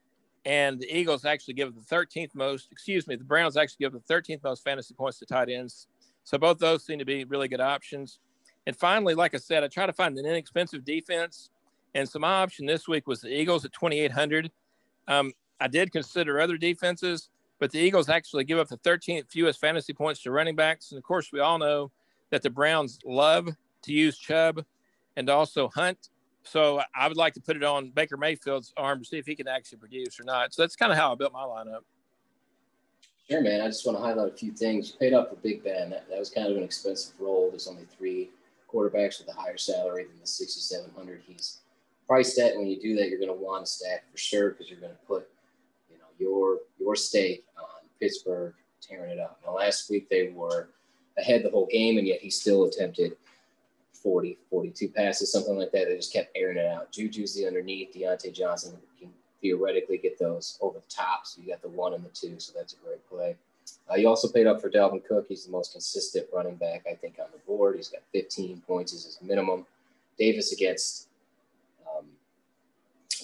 and 0.45 0.81
the 0.81 0.97
Eagles 0.97 1.25
actually 1.25 1.55
give 1.55 1.75
the 1.75 1.81
13th 1.81 2.35
most. 2.35 2.69
Excuse 2.73 3.07
me, 3.07 3.17
the 3.17 3.25
Browns 3.25 3.57
actually 3.57 3.85
give 3.85 3.93
the 3.93 4.01
13th 4.01 4.43
most 4.43 4.65
fantasy 4.65 4.95
points 4.95 5.19
to 5.19 5.27
tight 5.27 5.49
ends. 5.49 5.87
So 6.25 6.39
both 6.39 6.59
those 6.59 6.85
seem 6.85 6.99
to 6.99 7.05
be 7.05 7.25
really 7.25 7.49
good 7.49 7.61
options. 7.61 8.19
And 8.67 8.77
finally, 8.77 9.15
like 9.15 9.35
I 9.35 9.39
said, 9.39 9.65
I 9.65 9.69
try 9.69 9.87
to 9.87 9.93
find 9.93 10.17
an 10.19 10.27
inexpensive 10.27 10.85
defense. 10.85 11.51
And 11.95 12.09
so 12.09 12.19
my 12.19 12.43
option 12.43 12.67
this 12.67 12.89
week 12.89 13.07
was 13.07 13.21
the 13.21 13.29
Eagles 13.29 13.65
at 13.65 13.73
2,800. 13.73 14.51
Um, 15.09 15.33
I 15.61 15.69
did 15.69 15.93
consider 15.93 16.41
other 16.41 16.57
defenses, 16.57 17.29
but 17.59 17.71
the 17.71 17.79
Eagles 17.79 18.09
actually 18.09 18.45
give 18.45 18.59
up 18.59 18.69
the 18.69 18.79
13th 18.79 19.31
fewest 19.31 19.61
fantasy 19.61 19.93
points 19.93 20.23
to 20.23 20.31
running 20.31 20.57
backs. 20.57 20.91
And 20.91 20.99
of 20.99 21.05
course, 21.05 21.31
we 21.33 21.41
all 21.41 21.59
know 21.59 21.91
that 22.31 22.43
the 22.43 22.51
Browns 22.51 22.99
love 23.05 23.49
to 23.83 23.93
use 23.93 24.17
Chubb 24.17 24.65
and 25.17 25.29
also 25.29 25.69
Hunt. 25.69 26.09
So 26.45 26.81
I 26.95 27.09
would 27.09 27.17
like 27.17 27.35
to 27.35 27.41
put 27.41 27.57
it 27.57 27.63
on 27.63 27.91
Baker 27.91 28.17
Mayfield's 28.17 28.73
arm 28.77 29.01
to 29.01 29.05
see 29.05 29.19
if 29.19 29.27
he 29.27 29.35
can 29.35 29.49
actually 29.49 29.79
produce 29.79 30.19
or 30.19 30.25
not. 30.25 30.53
So 30.53 30.63
that's 30.63 30.77
kind 30.77 30.91
of 30.91 30.99
how 30.99 31.13
I 31.13 31.15
built 31.15 31.33
my 31.33 31.43
lineup. 31.43 31.81
Sure, 33.31 33.41
man. 33.41 33.61
I 33.61 33.69
just 33.69 33.87
want 33.87 33.97
to 33.97 34.03
highlight 34.03 34.33
a 34.33 34.37
few 34.37 34.53
things. 34.53 34.91
You 34.91 34.99
paid 34.99 35.15
up 35.15 35.31
for 35.31 35.37
Big 35.37 35.63
Ben. 35.63 35.91
That, 35.91 36.09
that 36.11 36.19
was 36.19 36.31
kind 36.31 36.51
of 36.51 36.57
an 36.57 36.65
expensive 36.65 37.15
role. 37.21 37.49
There's 37.51 37.69
only 37.69 37.85
three 37.97 38.31
quarterbacks 38.73 39.19
with 39.19 39.29
a 39.29 39.41
higher 39.41 39.57
salary 39.57 40.05
than 40.05 40.19
the 40.21 40.27
6,700 40.27 41.23
he's 41.27 41.61
priced 42.07 42.39
at. 42.39 42.57
When 42.57 42.67
you 42.67 42.81
do 42.81 42.97
that, 42.97 43.09
you're 43.09 43.19
going 43.19 43.29
to 43.29 43.45
want 43.45 43.65
to 43.65 43.71
stack 43.71 44.05
for 44.11 44.19
sure 44.19 44.51
because 44.51 44.69
you're 44.69 44.81
going 44.81 44.93
to 44.93 45.07
put, 45.07 45.29
you 45.91 45.99
know, 45.99 46.05
your 46.19 46.59
your 46.79 46.97
stake 46.97 47.45
on 47.57 47.65
Pittsburgh 48.01 48.55
tearing 48.81 49.13
it 49.13 49.21
up. 49.21 49.41
Now, 49.47 49.55
last 49.55 49.89
week 49.89 50.09
they 50.11 50.31
were 50.35 50.69
ahead 51.17 51.45
the 51.45 51.51
whole 51.51 51.69
game, 51.71 51.99
and 51.99 52.07
yet 52.07 52.21
he 52.21 52.31
still 52.31 52.65
attempted 52.65 53.17
40, 54.03 54.39
42 54.51 54.89
passes, 54.89 55.33
something 55.33 55.57
like 55.57 55.73
that. 55.73 55.87
They 55.87 55.97
just 55.97 56.13
kept 56.13 56.37
airing 56.37 56.59
it 56.59 56.67
out. 56.67 56.93
Juju's 56.93 57.35
the 57.35 57.47
underneath. 57.47 57.95
Diontae 57.95 58.33
Johnson 58.33 58.77
can 58.99 59.11
theoretically 59.41 59.99
get 59.99 60.19
those 60.19 60.59
over 60.61 60.79
the 60.79 60.95
top. 60.95 61.27
So 61.27 61.41
you 61.43 61.49
got 61.49 61.63
the 61.63 61.69
one 61.69 61.95
and 61.95 62.05
the 62.05 62.11
two. 62.11 62.39
So 62.39 62.53
that's 62.57 62.75
a 62.75 62.77
great 62.85 63.09
play. 63.09 63.37
Uh, 63.91 63.97
you 63.97 64.09
also 64.09 64.29
paid 64.29 64.47
up 64.47 64.61
for 64.61 64.71
Dalvin 64.71 65.05
Cook. 65.07 65.27
He's 65.29 65.45
the 65.45 65.53
most 65.53 65.73
consistent 65.73 66.27
running 66.33 66.57
back, 66.57 66.85
I 66.91 66.95
think, 66.95 67.17
on 67.19 67.27
the 67.33 67.39
board. 67.47 67.77
He's 67.77 67.89
got 67.89 68.03
15 68.13 68.63
points 68.67 68.95
as 68.95 69.05
his 69.05 69.19
minimum. 69.23 69.67
Davis 70.19 70.53
against 70.53 71.09
um, 71.87 72.07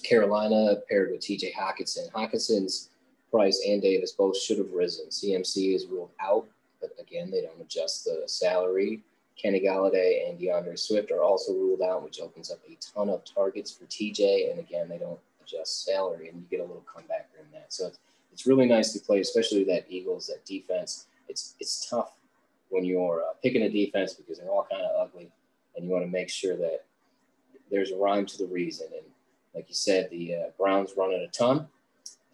Carolina 0.02 0.76
paired 0.88 1.10
with 1.10 1.20
TJ 1.20 1.54
Hockenson. 1.54 2.10
Hockenson's 2.12 2.90
price 3.30 3.64
and 3.66 3.82
Davis 3.82 4.12
both 4.12 4.40
should 4.40 4.58
have 4.58 4.72
risen. 4.72 5.06
CMC 5.06 5.74
is 5.74 5.86
ruled 5.86 6.10
out, 6.20 6.46
but 6.80 6.90
again, 7.00 7.30
they 7.30 7.42
don't 7.42 7.60
adjust 7.60 8.04
the 8.04 8.22
salary. 8.26 9.02
Kenny 9.40 9.60
Golladay 9.60 10.28
and 10.28 10.38
D'Andre 10.38 10.74
Swift 10.76 11.12
are 11.12 11.22
also 11.22 11.52
ruled 11.52 11.80
out, 11.80 12.02
which 12.02 12.20
opens 12.20 12.50
up 12.50 12.58
a 12.68 12.76
ton 12.80 13.08
of 13.08 13.24
targets 13.24 13.70
for 13.70 13.84
TJ. 13.84 14.50
And 14.50 14.58
again, 14.58 14.88
they 14.88 14.98
don't 14.98 15.18
adjust 15.40 15.84
salary, 15.84 16.28
and 16.28 16.38
you 16.38 16.46
get 16.50 16.60
a 16.60 16.66
little 16.66 16.84
comeback 16.92 17.30
in 17.38 17.46
that. 17.52 17.72
So 17.72 17.86
it's, 17.86 17.98
it's 18.32 18.46
really 18.46 18.66
nice 18.66 18.92
to 18.92 19.00
play, 19.00 19.20
especially 19.20 19.64
that 19.64 19.86
Eagles, 19.88 20.26
that 20.26 20.44
defense. 20.44 21.06
It's 21.28 21.54
it's 21.60 21.88
tough 21.88 22.12
when 22.70 22.84
you're 22.84 23.22
uh, 23.22 23.32
picking 23.42 23.62
a 23.62 23.70
defense 23.70 24.14
because 24.14 24.38
they're 24.38 24.50
all 24.50 24.66
kind 24.70 24.82
of 24.82 24.90
ugly, 25.08 25.30
and 25.76 25.84
you 25.84 25.90
want 25.90 26.04
to 26.04 26.10
make 26.10 26.28
sure 26.28 26.56
that 26.56 26.84
there's 27.70 27.92
a 27.92 27.96
rhyme 27.96 28.26
to 28.26 28.38
the 28.38 28.46
reason. 28.46 28.88
And 28.92 29.04
like 29.54 29.68
you 29.68 29.74
said, 29.74 30.10
the 30.10 30.34
uh, 30.34 30.38
Browns 30.58 30.92
run 30.96 31.12
it 31.12 31.22
a 31.22 31.28
ton, 31.28 31.68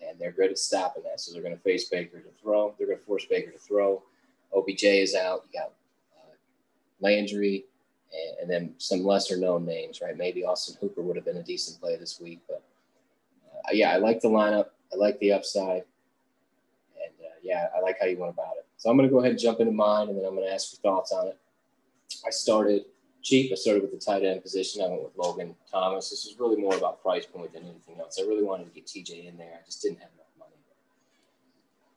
and 0.07 0.19
they're 0.19 0.33
good 0.33 0.51
at 0.51 0.59
stopping 0.59 1.03
that. 1.05 1.21
So 1.21 1.33
they're 1.33 1.43
going 1.43 1.57
to 1.57 1.63
face 1.63 1.89
Baker 1.89 2.21
to 2.21 2.31
throw. 2.41 2.75
They're 2.79 2.87
going 2.87 2.99
to 2.99 3.05
force 3.05 3.27
Baker 3.27 3.51
to 3.51 3.59
throw. 3.59 4.03
OBJ 4.57 4.85
is 4.85 5.15
out. 5.15 5.45
You 5.53 5.61
got 5.61 5.73
Landry, 7.05 7.67
and, 8.13 8.39
and 8.41 8.51
then 8.51 8.75
some 8.79 9.05
lesser 9.05 9.37
known 9.37 9.67
names, 9.67 10.01
right? 10.01 10.17
Maybe 10.17 10.45
Austin 10.45 10.77
Hooper 10.81 11.03
would 11.03 11.17
have 11.17 11.25
been 11.25 11.37
a 11.37 11.43
decent 11.43 11.81
play 11.81 11.97
this 11.97 12.19
week, 12.21 12.41
but 12.49 12.63
uh, 13.65 13.73
yeah, 13.73 13.93
I 13.93 13.99
like 13.99 14.21
the 14.21 14.29
lineup. 14.29 14.69
I 14.93 14.97
like 14.97 15.19
the 15.21 15.33
upside, 15.33 15.85
and 17.03 17.15
uh, 17.21 17.37
yeah, 17.43 17.67
I 17.77 17.81
like 17.81 17.99
how 18.01 18.07
you 18.07 18.19
went 18.19 18.33
about 18.33 18.55
it. 18.59 18.67
So 18.79 18.91
I'm 18.91 18.97
going 18.97 19.09
to 19.09 19.13
go 19.13 19.21
ahead 19.21 19.33
and 19.33 19.41
jump 19.41 19.61
into 19.61 19.73
mine, 19.73 20.09
and 20.09 20.19
then 20.19 20.25
I'm 20.25 20.35
going 20.35 20.47
to 20.47 20.53
ask 20.53 20.73
your 20.73 20.81
thoughts 20.81 21.13
on 21.13 21.29
it. 21.29 21.39
I 22.27 22.31
started 22.31 22.85
cheap. 23.23 23.51
I 23.53 23.57
started 23.57 23.83
with 23.83 23.93
the 23.93 23.99
tight 23.99 24.25
end 24.25 24.43
position. 24.43 24.83
I 24.83 24.89
went 24.89 25.03
with 25.03 25.17
Logan 25.17 25.55
Thomas. 25.71 26.11
This 26.11 26.27
was 26.27 26.39
really 26.39 26.61
more 26.61 26.77
about 26.77 27.03
price 27.03 27.27
point 27.27 27.53
than 27.53 27.65
anything 27.65 27.99
else. 27.99 28.19
I 28.21 28.27
really 28.27 28.45
wanted 28.45 28.67
to 28.67 28.71
get 28.71 28.87
TJ 28.87 29.27
in 29.27 29.37
there. 29.37 29.59
I 29.61 29.65
just 29.65 29.83
didn't 29.83 29.99
have 30.01 30.11
enough 30.15 30.27
money. 30.39 30.53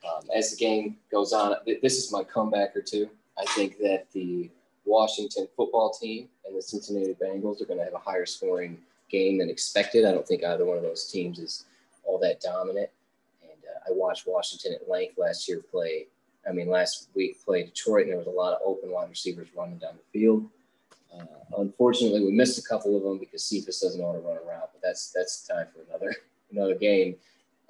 Um, 0.08 0.30
as 0.36 0.52
the 0.52 0.58
game 0.58 0.98
goes 1.12 1.34
on, 1.34 1.56
this 1.66 1.98
is 1.98 2.12
my 2.12 2.24
comebacker 2.24 2.84
too. 2.86 3.10
I 3.38 3.46
think 3.54 3.78
that 3.80 4.08
the 4.14 4.50
Washington 4.88 5.48
football 5.56 5.92
team 5.92 6.30
and 6.46 6.56
the 6.56 6.62
Cincinnati 6.62 7.14
Bengals 7.14 7.62
are 7.62 7.66
going 7.66 7.78
to 7.78 7.84
have 7.84 7.94
a 7.94 8.00
higher 8.00 8.26
scoring 8.26 8.78
game 9.10 9.38
than 9.38 9.50
expected. 9.50 10.06
I 10.06 10.12
don't 10.12 10.28
think 10.28 10.44
either 10.44 10.66
one 10.66 10.78
of 10.78 10.84
those 10.84 11.12
teams 11.12 11.40
is 11.40 11.66
all 12.06 12.18
that 12.20 12.42
dominant. 12.42 12.90
And 13.44 13.60
uh, 13.66 13.80
I 13.90 13.92
watched 13.92 14.26
Washington 14.26 14.74
at 14.74 14.90
length 14.90 15.18
last 15.18 15.48
year 15.48 15.62
play. 15.72 16.08
I 16.48 16.54
mean, 16.54 16.70
last 16.70 17.10
week 17.14 17.44
play 17.44 17.64
Detroit, 17.64 18.04
and 18.04 18.12
there 18.12 18.18
was 18.18 18.28
a 18.28 18.32
lot 18.32 18.54
of 18.54 18.60
open 18.66 18.90
wide 18.90 19.10
receivers 19.10 19.50
running 19.56 19.78
down 19.78 19.96
the 19.96 20.20
field. 20.20 20.50
Uh, 21.14 21.26
unfortunately, 21.58 22.24
we 22.24 22.32
missed 22.32 22.58
a 22.58 22.68
couple 22.68 22.96
of 22.96 23.04
them 23.04 23.18
because 23.18 23.44
Cephus 23.44 23.82
doesn't 23.82 24.02
want 24.02 24.18
to 24.18 24.26
run 24.26 24.38
around, 24.38 24.68
but 24.74 24.82
that's 24.82 25.12
that's 25.12 25.46
time 25.46 25.68
for 25.74 25.82
another 25.90 26.16
another 26.52 26.76
game. 26.76 27.16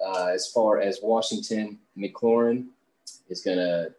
Uh, 0.04 0.26
as 0.26 0.46
far 0.46 0.80
as 0.80 1.00
Washington, 1.02 1.76
McLaurin 1.96 2.66
is 3.28 3.40
going 3.40 3.58
to 3.58 3.92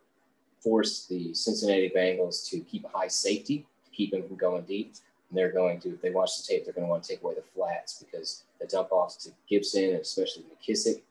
force 0.62 1.06
the 1.06 1.34
Cincinnati 1.34 1.92
Bengals 1.96 2.48
to 2.50 2.60
keep 2.62 2.86
a 2.86 2.90
high 2.90 3.08
safety, 3.08 3.66
to 3.86 3.92
keep 3.92 4.12
them 4.12 4.24
from 4.24 4.36
going 4.36 4.64
deep. 4.64 4.94
And 5.30 5.38
they're 5.38 5.52
going 5.52 5.80
to, 5.82 5.90
if 5.90 6.02
they 6.02 6.10
watch 6.10 6.38
the 6.38 6.44
tape, 6.48 6.66
they're 6.66 6.74
going 6.74 6.86
to 6.86 6.90
want 6.90 7.04
to 7.04 7.10
take 7.10 7.22
away 7.22 7.36
the 7.36 7.44
flats 7.54 8.04
because 8.04 8.44
the 8.60 8.68
dump 8.68 8.92
offs 8.92 9.16
to 9.24 9.32
Gibson 9.48 9.86
and 9.92 10.02
especially 10.02 10.44
McKissic 10.44 11.02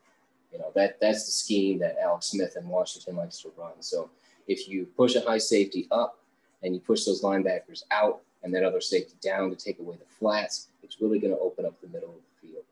You 0.51 0.59
know, 0.59 0.71
that 0.75 0.99
that's 0.99 1.25
the 1.25 1.31
scheme 1.31 1.79
that 1.79 1.97
Alex 2.01 2.27
Smith 2.27 2.57
in 2.57 2.67
Washington 2.67 3.15
likes 3.15 3.41
to 3.41 3.51
run. 3.57 3.73
So 3.81 4.09
if 4.47 4.67
you 4.67 4.87
push 4.97 5.15
a 5.15 5.21
high 5.21 5.37
safety 5.37 5.87
up 5.91 6.19
and 6.63 6.73
you 6.73 6.81
push 6.81 7.05
those 7.05 7.21
linebackers 7.21 7.83
out 7.91 8.21
and 8.43 8.53
that 8.53 8.63
other 8.63 8.81
safety 8.81 9.15
down 9.21 9.49
to 9.51 9.55
take 9.55 9.79
away 9.79 9.95
the 9.95 10.05
flats, 10.19 10.67
it's 10.83 10.99
really 11.01 11.19
going 11.19 11.33
to 11.33 11.39
open 11.39 11.65
up 11.65 11.79
the 11.81 11.87
middle 11.87 12.09
of 12.09 12.15
the 12.15 12.47
field. 12.47 12.63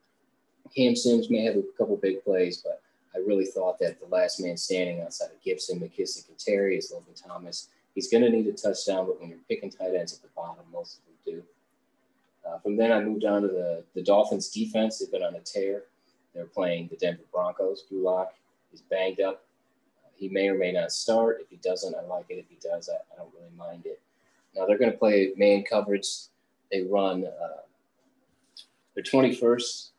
Cam 0.76 0.96
Sims 0.96 1.30
may 1.30 1.44
have 1.44 1.56
a 1.56 1.64
couple 1.78 1.96
big 1.98 2.24
plays, 2.24 2.58
but 2.58 2.82
I 3.18 3.22
really 3.26 3.46
thought 3.46 3.80
that 3.80 4.00
the 4.00 4.08
last 4.08 4.40
man 4.40 4.58
standing 4.58 5.02
outside 5.02 5.32
of 5.32 5.42
Gibson, 5.42 5.80
McKissic, 5.80 6.28
and 6.30 6.38
Terry 6.38 6.78
is 6.78 6.92
Logan 6.92 7.14
Thomas. 7.16 7.70
He's 7.96 8.12
going 8.12 8.24
to 8.24 8.30
need 8.30 8.46
a 8.46 8.54
touchdown, 8.54 9.08
but 9.08 9.20
when 9.20 9.30
you're 9.30 9.40
picking 9.50 9.72
tight 9.72 9.96
ends 9.96 10.14
at 10.14 10.22
the 10.22 10.28
bottom, 10.36 10.64
most 10.72 11.00
of 11.00 11.06
them 11.06 11.16
do. 11.26 11.44
Uh, 12.48 12.60
from 12.60 12.78
then, 12.78 12.92
I 12.92 13.02
moved 13.02 13.26
on 13.26 13.42
to 13.42 13.48
the, 13.48 13.84
the 13.96 14.04
Dolphins 14.04 14.50
defense. 14.50 15.00
They've 15.00 15.12
been 15.12 15.24
on 15.24 15.36
a 15.36 15.40
tear. 15.40 15.84
They're 16.36 16.46
playing 16.46 16.90
the 16.90 16.98
Denver 16.98 17.24
Broncos. 17.32 17.86
Lock 17.90 18.34
is 18.72 18.82
banged 18.82 19.20
up. 19.20 19.44
Uh, 20.06 20.10
he 20.16 20.30
may 20.30 20.48
or 20.50 20.58
may 20.58 20.72
not 20.72 20.92
start. 20.92 21.40
If 21.42 21.50
he 21.50 21.56
doesn't, 21.58 21.96
I 21.96 22.02
like 22.02 22.28
it. 22.30 22.36
If 22.36 22.46
he 22.50 22.58
does, 22.62 22.88
I, 22.88 22.98
I 23.14 23.18
don't 23.18 23.34
really 23.34 23.56
mind 23.58 23.88
it. 23.88 24.00
Now 24.56 24.68
they're 24.68 24.78
going 24.78 24.92
to 24.92 24.98
play 24.98 25.34
man 25.36 25.64
coverage. 25.68 26.08
They 26.72 26.84
run. 26.84 27.26
Uh, 27.26 27.62
they're 28.94 29.04
21st 29.04 29.90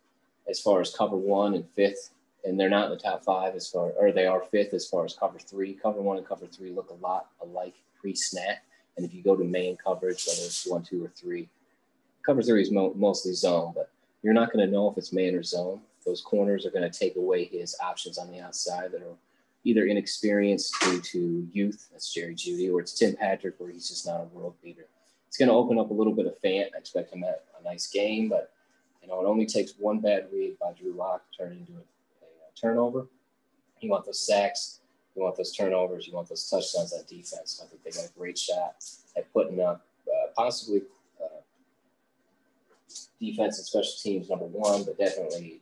as 0.49 0.61
far 0.61 0.81
as 0.81 0.95
cover 0.95 1.17
one 1.17 1.55
and 1.55 1.69
fifth, 1.71 2.11
and 2.45 2.59
they're 2.59 2.71
not 2.71 2.87
in 2.87 2.91
the 2.91 2.97
top 2.97 3.25
five 3.25 3.55
as 3.55 3.69
far, 3.69 3.91
or 3.99 4.13
they 4.13 4.27
are 4.27 4.43
fifth 4.51 4.75
as 4.75 4.89
far 4.89 5.05
as 5.05 5.15
cover 5.15 5.39
three. 5.39 5.75
Cover 5.75 6.01
one 6.01 6.17
and 6.17 6.27
cover 6.27 6.47
three 6.47 6.71
look 6.71 6.91
a 6.91 7.05
lot 7.05 7.31
alike 7.43 7.75
pre-snap, 8.01 8.59
and 8.97 9.05
if 9.05 9.13
you 9.13 9.23
go 9.23 9.37
to 9.37 9.45
main 9.45 9.77
coverage, 9.77 10.25
whether 10.27 10.43
it's 10.43 10.67
one, 10.67 10.83
two, 10.83 11.05
or 11.05 11.09
three, 11.17 11.49
cover 12.25 12.43
three 12.43 12.63
is 12.63 12.71
mo- 12.71 12.95
mostly 12.97 13.33
zone, 13.33 13.73
but 13.75 13.91
you're 14.23 14.35
not 14.35 14.53
going 14.53 14.65
to 14.65 14.73
know 14.73 14.91
if 14.91 14.99
it's 14.99 15.13
man 15.13 15.35
or 15.35 15.43
zone. 15.43 15.81
Those 16.07 16.21
corners 16.21 16.65
are 16.65 16.71
going 16.71 16.91
to 16.91 16.99
take 16.99 17.17
away 17.17 17.45
his 17.45 17.77
options 17.83 18.19
on 18.19 18.31
the 18.31 18.41
outside 18.41 18.93
that 18.93 19.03
are 19.03 19.17
either 19.65 19.87
inexperienced 19.87 20.75
due 20.81 21.01
to 21.01 21.49
youth, 21.53 21.89
that's 21.93 22.13
Jerry 22.13 22.35
Jeudy, 22.35 22.73
or 22.73 22.81
it's 22.81 22.93
Tim 22.93 23.17
Patrick, 23.17 23.55
where 23.59 23.71
he's 23.71 23.89
just 23.89 24.07
not 24.07 24.21
a 24.21 24.25
world 24.25 24.55
beater. 24.63 24.87
It's 25.27 25.37
going 25.37 25.49
to 25.49 25.55
open 25.55 25.79
up 25.79 25.91
a 25.91 25.95
little 25.95 26.15
bit 26.15 26.27
of 26.27 26.41
Fant. 26.41 26.69
I 26.75 26.79
expect 26.79 27.13
him 27.13 27.23
have 27.23 27.41
a 27.61 27.65
nice 27.65 27.87
game, 27.89 28.29
but 28.29 28.53
you 29.03 29.09
know 29.09 29.21
it 29.21 29.27
only 29.27 29.47
takes 29.47 29.75
one 29.79 30.01
bad 30.01 30.29
read 30.33 30.59
by 30.59 30.73
Drew 30.73 30.93
Lock 30.93 31.23
to 31.31 31.39
turn 31.39 31.53
into 31.53 31.73
a, 31.73 31.83
turnover. 32.61 33.07
You 33.81 33.91
want 33.91 34.05
those 34.07 34.25
sacks, 34.27 34.81
you 35.15 35.23
want 35.23 35.37
those 35.37 35.53
turnovers, 35.53 36.07
you 36.07 36.15
want 36.15 36.29
those 36.29 36.49
touchdowns 36.49 36.93
on 36.93 37.01
defense. 37.09 37.63
I 37.65 37.69
think 37.69 37.83
they 37.85 37.91
got 37.91 38.11
a 38.11 38.19
great 38.19 38.39
shot 38.39 38.77
at 39.17 39.33
putting 39.33 39.61
up 39.61 39.87
uh, 40.07 40.29
possibly 40.37 40.83
uh, 41.21 41.41
defense 43.21 43.59
and 43.59 43.67
special 43.67 43.93
teams 44.03 44.29
number 44.29 44.47
one, 44.47 44.85
but 44.85 44.99
definitely 44.99 45.61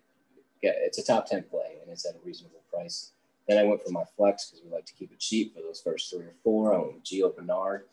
get, 0.62 0.76
it's 0.78 0.98
a 0.98 1.04
top 1.04 1.26
10 1.26 1.44
play 1.44 1.76
and 1.82 1.90
it's 1.90 2.06
at 2.06 2.14
a 2.14 2.18
reasonable 2.24 2.60
price. 2.72 3.12
Then 3.48 3.58
I 3.58 3.64
went 3.64 3.82
for 3.82 3.90
my 3.90 4.04
flex 4.16 4.50
because 4.50 4.64
we 4.64 4.72
like 4.72 4.86
to 4.86 4.94
keep 4.94 5.12
it 5.12 5.20
cheap 5.20 5.54
for 5.54 5.60
those 5.60 5.80
first 5.80 6.10
three 6.10 6.24
or 6.24 6.34
four. 6.42 6.74
I 6.74 6.78
went 6.78 6.94
with 6.94 7.04
Gio 7.04 7.34
Bernard. 7.34 7.84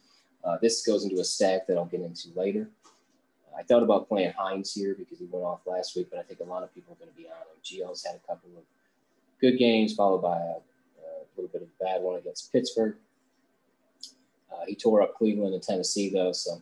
Uh, 0.43 0.57
this 0.61 0.85
goes 0.85 1.03
into 1.03 1.19
a 1.19 1.23
stack 1.23 1.67
that 1.67 1.77
I'll 1.77 1.85
get 1.85 2.01
into 2.01 2.29
later. 2.35 2.69
I 3.57 3.63
thought 3.63 3.83
about 3.83 4.07
playing 4.07 4.33
Hines 4.37 4.73
here 4.73 4.95
because 4.97 5.19
he 5.19 5.25
went 5.25 5.45
off 5.45 5.59
last 5.65 5.95
week, 5.95 6.07
but 6.09 6.19
I 6.19 6.23
think 6.23 6.39
a 6.39 6.43
lot 6.43 6.63
of 6.63 6.73
people 6.73 6.93
are 6.93 6.97
going 6.97 7.11
to 7.11 7.15
be 7.15 7.27
on 7.27 7.33
him. 7.33 7.61
Gio's 7.63 8.03
had 8.03 8.15
a 8.15 8.27
couple 8.27 8.49
of 8.57 8.63
good 9.43 9.59
games, 9.59 9.93
followed 9.93 10.21
by 10.21 10.37
a, 10.37 10.55
a 10.55 11.27
little 11.35 11.51
bit 11.51 11.63
of 11.63 11.67
a 11.67 11.83
bad 11.83 12.01
one 12.01 12.17
against 12.17 12.51
Pittsburgh. 12.53 12.95
Uh, 14.49 14.63
he 14.65 14.73
tore 14.73 15.01
up 15.01 15.15
Cleveland 15.15 15.53
and 15.53 15.61
Tennessee, 15.61 16.09
though. 16.09 16.31
So 16.31 16.61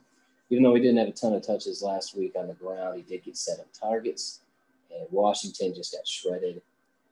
even 0.49 0.63
though 0.63 0.73
he 0.73 0.81
didn't 0.81 0.97
have 0.97 1.07
a 1.07 1.11
ton 1.11 1.33
of 1.33 1.45
touches 1.45 1.83
last 1.83 2.17
week 2.17 2.33
on 2.35 2.47
the 2.47 2.55
ground, 2.55 2.97
he 2.97 3.03
did 3.03 3.23
get 3.23 3.37
set 3.37 3.59
up 3.59 3.67
targets. 3.71 4.39
And 4.89 5.05
Washington 5.11 5.75
just 5.75 5.93
got 5.93 6.07
shredded 6.07 6.61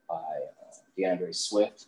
by 0.10 0.16
uh, 0.16 0.76
D'Andre 0.98 1.32
Swift. 1.32 1.86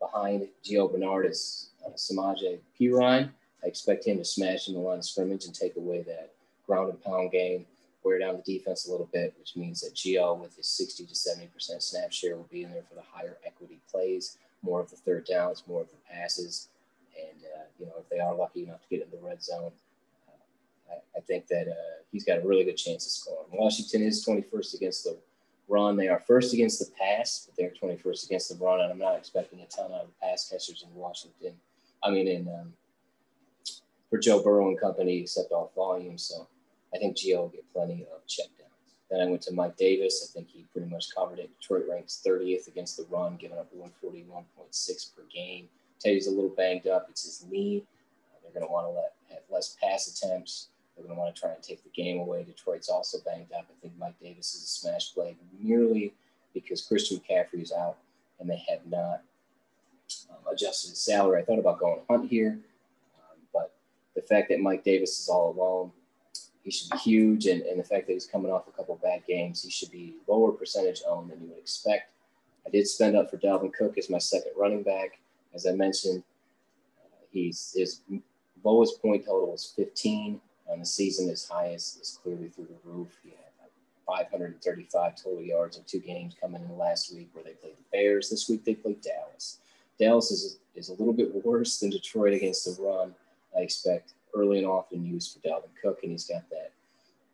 Behind 0.00 0.48
Gio 0.64 0.90
Bernard 0.90 1.26
uh, 1.26 1.90
Samaje 1.90 2.58
Perine. 2.80 3.28
I 3.62 3.66
expect 3.66 4.06
him 4.06 4.16
to 4.16 4.24
smash 4.24 4.66
in 4.66 4.72
the 4.72 4.80
line 4.80 4.96
of 4.96 5.04
scrimmage 5.04 5.44
and 5.44 5.54
take 5.54 5.76
away 5.76 6.00
that 6.04 6.32
ground 6.66 6.88
and 6.88 7.02
pound 7.04 7.32
game, 7.32 7.66
wear 8.02 8.18
down 8.18 8.36
the 8.36 8.58
defense 8.58 8.86
a 8.86 8.90
little 8.90 9.08
bit, 9.12 9.34
which 9.38 9.56
means 9.56 9.80
that 9.80 9.94
Gio, 9.94 10.38
with 10.38 10.56
his 10.56 10.66
60 10.68 11.06
to 11.06 11.14
70% 11.14 11.82
snap 11.82 12.12
share, 12.12 12.36
will 12.36 12.48
be 12.50 12.62
in 12.62 12.70
there 12.72 12.82
for 12.88 12.94
the 12.94 13.02
higher 13.12 13.36
equity 13.44 13.78
plays, 13.90 14.38
more 14.62 14.80
of 14.80 14.90
the 14.90 14.96
third 14.96 15.26
downs, 15.26 15.64
more 15.66 15.82
of 15.82 15.88
the 15.88 15.96
passes. 16.10 16.68
And, 17.16 17.44
uh, 17.44 17.64
you 17.78 17.86
know, 17.86 17.92
if 17.98 18.08
they 18.08 18.18
are 18.18 18.34
lucky 18.34 18.64
enough 18.64 18.82
to 18.82 18.88
get 18.88 19.04
in 19.04 19.10
the 19.10 19.26
red 19.26 19.42
zone, 19.42 19.72
uh, 20.28 20.92
I, 20.92 21.18
I, 21.18 21.20
think 21.20 21.46
that 21.48 21.68
uh, 21.68 22.02
he's 22.10 22.24
got 22.24 22.38
a 22.38 22.46
really 22.46 22.64
good 22.64 22.76
chance 22.76 23.04
of 23.04 23.12
scoring. 23.12 23.48
Washington 23.52 24.02
is 24.02 24.24
21st 24.24 24.74
against 24.74 25.04
the 25.04 25.16
run. 25.68 25.96
They 25.96 26.08
are 26.08 26.22
first 26.26 26.54
against 26.54 26.78
the 26.78 26.90
pass, 26.98 27.46
but 27.46 27.56
they're 27.56 27.70
21st 27.70 28.26
against 28.26 28.48
the 28.48 28.64
run. 28.64 28.80
And 28.80 28.90
I'm 28.90 28.98
not 28.98 29.16
expecting 29.16 29.60
a 29.60 29.66
ton 29.66 29.92
out 29.92 30.04
of 30.04 30.20
pass 30.20 30.48
catchers 30.48 30.84
in 30.86 30.94
Washington. 30.98 31.54
I 32.02 32.10
mean, 32.10 32.28
in 32.28 32.48
um, 32.48 32.72
for 34.10 34.18
Joe 34.18 34.42
Burrow 34.42 34.68
and 34.68 34.80
company, 34.80 35.18
except 35.18 35.52
off 35.52 35.74
volume. 35.74 36.18
So 36.18 36.48
I 36.94 36.98
think 36.98 37.16
Gio 37.16 37.38
will 37.38 37.48
get 37.48 37.72
plenty 37.72 38.06
of 38.12 38.26
checkdowns. 38.26 38.70
Then 39.10 39.20
I 39.20 39.26
went 39.26 39.42
to 39.42 39.54
Mike 39.54 39.76
Davis. 39.76 40.28
I 40.28 40.32
think 40.32 40.48
he 40.50 40.66
pretty 40.72 40.88
much 40.88 41.14
covered 41.14 41.38
it. 41.38 41.50
Detroit 41.60 41.84
ranks 41.90 42.22
30th 42.24 42.68
against 42.68 42.96
the 42.96 43.06
run, 43.10 43.36
giving 43.36 43.58
up 43.58 43.68
141.6 43.74 45.16
per 45.16 45.22
game. 45.34 45.68
Teddy's 45.98 46.28
a 46.28 46.30
little 46.30 46.50
banged 46.50 46.86
up. 46.86 47.06
It's 47.10 47.24
his 47.24 47.44
knee. 47.50 47.84
Uh, 48.32 48.38
they're 48.42 48.52
going 48.52 48.66
to 48.66 48.72
want 48.72 48.86
to 48.86 48.90
let 48.90 49.12
have 49.30 49.42
less 49.50 49.76
pass 49.82 50.06
attempts. 50.08 50.68
They're 50.94 51.04
going 51.04 51.16
to 51.16 51.20
want 51.20 51.34
to 51.34 51.40
try 51.40 51.52
and 51.52 51.62
take 51.62 51.82
the 51.82 51.90
game 51.90 52.20
away. 52.20 52.44
Detroit's 52.44 52.88
also 52.88 53.18
banged 53.24 53.52
up. 53.52 53.66
I 53.68 53.80
think 53.80 53.94
Mike 53.98 54.18
Davis 54.20 54.54
is 54.54 54.62
a 54.62 54.66
smash 54.66 55.12
play 55.12 55.36
merely 55.60 56.14
because 56.54 56.82
Christian 56.82 57.20
McCaffrey 57.20 57.62
is 57.62 57.72
out 57.72 57.96
and 58.38 58.48
they 58.48 58.62
have 58.68 58.86
not 58.86 59.22
um, 60.30 60.52
adjusted 60.52 60.90
his 60.90 61.00
salary. 61.00 61.42
I 61.42 61.44
thought 61.44 61.58
about 61.58 61.78
going 61.78 62.00
Hunt 62.08 62.30
here, 62.30 62.58
um, 63.16 63.38
but 63.52 63.74
the 64.14 64.22
fact 64.22 64.48
that 64.50 64.60
Mike 64.60 64.84
Davis 64.84 65.18
is 65.20 65.28
all 65.28 65.50
alone 65.50 65.92
he 66.64 66.70
should 66.70 66.90
be 66.90 66.98
huge. 66.98 67.46
And, 67.46 67.62
and 67.62 67.78
the 67.78 67.84
fact 67.84 68.06
that 68.06 68.12
he's 68.12 68.26
coming 68.26 68.52
off 68.52 68.68
a 68.68 68.72
couple 68.72 68.98
bad 69.02 69.22
games, 69.26 69.62
he 69.62 69.70
should 69.70 69.90
be 69.90 70.16
lower 70.26 70.52
percentage 70.52 71.02
owned 71.08 71.30
than 71.30 71.40
you 71.40 71.48
would 71.48 71.58
expect. 71.58 72.12
I 72.66 72.70
did 72.70 72.86
spend 72.86 73.16
up 73.16 73.30
for 73.30 73.38
Dalvin 73.38 73.72
Cook 73.72 73.98
as 73.98 74.10
my 74.10 74.18
second 74.18 74.52
running 74.56 74.82
back. 74.82 75.18
As 75.54 75.66
I 75.66 75.72
mentioned, 75.72 76.22
uh, 77.02 77.16
he's 77.32 77.74
his 77.76 78.02
lowest 78.62 79.00
point 79.00 79.24
total 79.24 79.50
was 79.50 79.72
15 79.76 80.40
on 80.70 80.78
the 80.78 80.86
season. 80.86 81.28
His 81.28 81.48
highest 81.48 82.00
is 82.00 82.18
clearly 82.22 82.48
through 82.48 82.66
the 82.66 82.90
roof. 82.90 83.18
He 83.24 83.30
had 83.30 83.38
535 84.06 85.16
total 85.16 85.42
yards 85.42 85.78
in 85.78 85.84
two 85.84 86.00
games 86.00 86.34
coming 86.40 86.62
in 86.62 86.76
last 86.76 87.14
week 87.14 87.28
where 87.32 87.44
they 87.44 87.52
played 87.52 87.76
the 87.76 87.84
Bears. 87.92 88.28
This 88.28 88.48
week 88.48 88.64
they 88.64 88.74
played 88.74 89.00
Dallas. 89.00 89.58
Dallas 89.98 90.30
is, 90.30 90.58
is 90.74 90.88
a 90.88 90.92
little 90.92 91.12
bit 91.12 91.44
worse 91.44 91.78
than 91.78 91.90
Detroit 91.90 92.34
against 92.34 92.64
the 92.64 92.82
run. 92.82 93.14
I 93.56 93.60
expect 93.60 94.14
early 94.34 94.58
and 94.58 94.66
often 94.66 95.04
used 95.04 95.32
for 95.32 95.46
Dalvin 95.46 95.70
Cook, 95.82 96.00
and 96.02 96.12
he's 96.12 96.24
got 96.24 96.48
that 96.50 96.72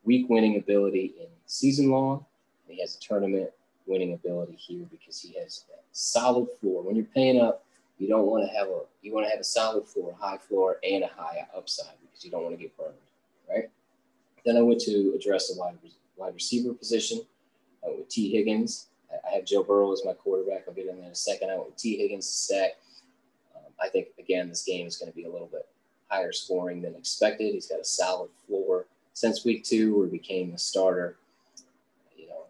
week 0.05 0.29
winning 0.29 0.57
ability 0.57 1.15
in 1.21 1.27
season 1.47 1.91
long. 1.91 2.25
He 2.69 2.81
has 2.81 2.97
a 2.97 3.01
tournament 3.01 3.51
winning 3.87 4.15
ability 4.15 4.55
here 4.55 4.87
because 4.91 5.21
he 5.21 5.39
has 5.39 5.65
a 5.71 5.79
solid 5.93 6.49
floor. 6.61 6.83
When 6.83 6.97
you're 6.97 7.05
paying 7.05 7.41
up, 7.41 7.65
you 7.99 8.09
don't 8.09 8.27
want 8.27 8.45
to 8.45 8.57
have 8.57 8.69
a 8.69 8.81
you 9.03 9.15
want 9.15 9.27
to 9.27 9.31
have 9.31 9.41
a 9.41 9.45
solid 9.45 9.87
floor, 9.87 10.15
a 10.19 10.25
high 10.25 10.39
floor, 10.39 10.79
and 10.83 11.05
a 11.05 11.09
high 11.09 11.47
upside 11.57 11.95
because 12.03 12.25
you 12.25 12.31
don't 12.31 12.43
want 12.43 12.57
to 12.57 12.61
get 12.61 12.77
burned, 12.77 12.95
right? 13.49 13.71
Then 14.45 14.57
I 14.57 14.63
went 14.63 14.81
to 14.83 15.13
address 15.17 15.49
the 15.49 15.59
wide, 15.59 15.79
wide 16.17 16.35
receiver 16.35 16.73
position 16.75 17.21
went 17.87 17.99
with 17.99 18.09
Tee 18.09 18.31
Higgins. 18.31 18.89
I 19.11 19.35
have 19.35 19.45
Joe 19.45 19.63
Burrow 19.63 19.93
as 19.93 20.03
my 20.05 20.13
quarterback. 20.13 20.65
I'll 20.67 20.75
get 20.75 20.87
in 20.87 20.97
there 20.97 21.07
in 21.07 21.13
a 21.13 21.15
second. 21.15 21.51
I 21.51 21.55
went 21.55 21.69
with 21.69 21.77
Tee 21.77 21.97
Higgins 21.97 22.27
to 22.27 22.33
stack. 22.33 22.71
Um, 23.55 23.73
I 23.81 23.89
think 23.89 24.09
again 24.19 24.49
this 24.49 24.65
game 24.65 24.87
is 24.87 24.97
going 24.97 25.11
to 25.11 25.17
be 25.17 25.25
a 25.25 25.31
little 25.31 25.47
bit 25.47 25.67
higher 26.09 26.33
scoring 26.33 26.83
than 26.83 26.95
expected. 26.95 27.55
He's 27.55 27.67
got 27.67 27.81
a 27.81 27.85
solid 27.85 28.31
floor 28.47 28.87
since 29.13 29.45
week 29.45 29.65
two, 29.65 29.97
where 29.97 30.07
he 30.07 30.13
became 30.13 30.53
a 30.53 30.59
starter. 30.59 31.17
You 32.17 32.29
know, 32.29 32.45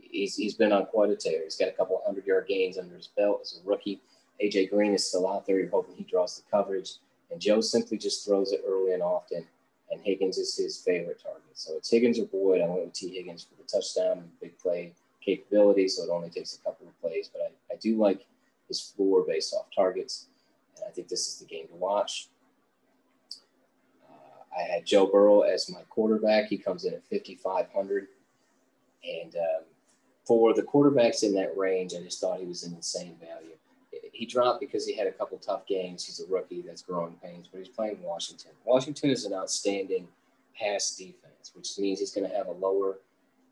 he's, 0.00 0.36
he's 0.36 0.54
been 0.54 0.72
on 0.72 0.86
quite 0.86 1.10
a 1.10 1.16
tear. 1.16 1.44
He's 1.44 1.56
got 1.56 1.68
a 1.68 1.72
couple 1.72 2.00
hundred 2.04 2.26
yard 2.26 2.46
gains 2.48 2.76
under 2.76 2.96
his 2.96 3.08
belt 3.08 3.40
as 3.42 3.60
a 3.64 3.68
rookie. 3.68 4.00
AJ 4.42 4.70
Green 4.70 4.94
is 4.94 5.06
still 5.06 5.28
out 5.28 5.46
there. 5.46 5.58
You're 5.58 5.70
hoping 5.70 5.94
he 5.96 6.04
draws 6.04 6.36
the 6.36 6.50
coverage. 6.50 6.94
And 7.30 7.40
Joe 7.40 7.60
simply 7.60 7.98
just 7.98 8.26
throws 8.26 8.52
it 8.52 8.62
early 8.66 8.94
and 8.94 9.02
often. 9.02 9.44
And 9.90 10.00
Higgins 10.00 10.38
is 10.38 10.56
his 10.56 10.78
favorite 10.78 11.22
target. 11.22 11.42
So 11.54 11.76
it's 11.76 11.90
Higgins 11.90 12.18
or 12.18 12.26
Boyd. 12.26 12.62
I 12.62 12.66
went 12.66 12.84
with 12.84 12.92
Tee 12.92 13.14
Higgins 13.14 13.44
for 13.44 13.60
the 13.60 13.68
touchdown 13.68 14.18
and 14.18 14.40
big 14.40 14.58
play 14.58 14.92
capability. 15.24 15.88
So 15.88 16.04
it 16.04 16.10
only 16.10 16.30
takes 16.30 16.54
a 16.56 16.58
couple 16.58 16.86
of 16.86 17.00
plays. 17.00 17.30
But 17.32 17.42
I, 17.42 17.74
I 17.74 17.76
do 17.76 17.96
like 17.96 18.26
his 18.68 18.80
floor 18.80 19.24
based 19.26 19.54
off 19.54 19.66
targets. 19.74 20.26
And 20.76 20.84
I 20.86 20.90
think 20.90 21.08
this 21.08 21.28
is 21.28 21.38
the 21.38 21.46
game 21.46 21.68
to 21.68 21.74
watch. 21.74 22.28
I 24.56 24.62
had 24.62 24.86
Joe 24.86 25.06
Burrow 25.06 25.42
as 25.42 25.70
my 25.70 25.82
quarterback. 25.88 26.48
He 26.48 26.58
comes 26.58 26.84
in 26.84 26.94
at 26.94 27.04
5,500. 27.08 28.08
And 29.04 29.36
um, 29.36 29.62
for 30.24 30.54
the 30.54 30.62
quarterbacks 30.62 31.22
in 31.22 31.34
that 31.34 31.56
range, 31.56 31.94
I 31.94 32.02
just 32.02 32.20
thought 32.20 32.40
he 32.40 32.46
was 32.46 32.64
an 32.64 32.74
insane 32.74 33.16
value. 33.20 33.54
He 34.12 34.26
dropped 34.26 34.60
because 34.60 34.84
he 34.84 34.96
had 34.96 35.06
a 35.06 35.12
couple 35.12 35.38
tough 35.38 35.66
games. 35.66 36.04
He's 36.04 36.20
a 36.20 36.26
rookie 36.26 36.62
that's 36.62 36.82
growing 36.82 37.14
pains, 37.22 37.46
but 37.50 37.58
he's 37.58 37.68
playing 37.68 38.02
Washington. 38.02 38.50
Washington 38.64 39.10
is 39.10 39.24
an 39.24 39.32
outstanding 39.32 40.08
pass 40.58 40.96
defense, 40.96 41.52
which 41.54 41.78
means 41.78 42.00
he's 42.00 42.12
going 42.12 42.28
to 42.28 42.36
have 42.36 42.48
a 42.48 42.52
lower 42.52 42.98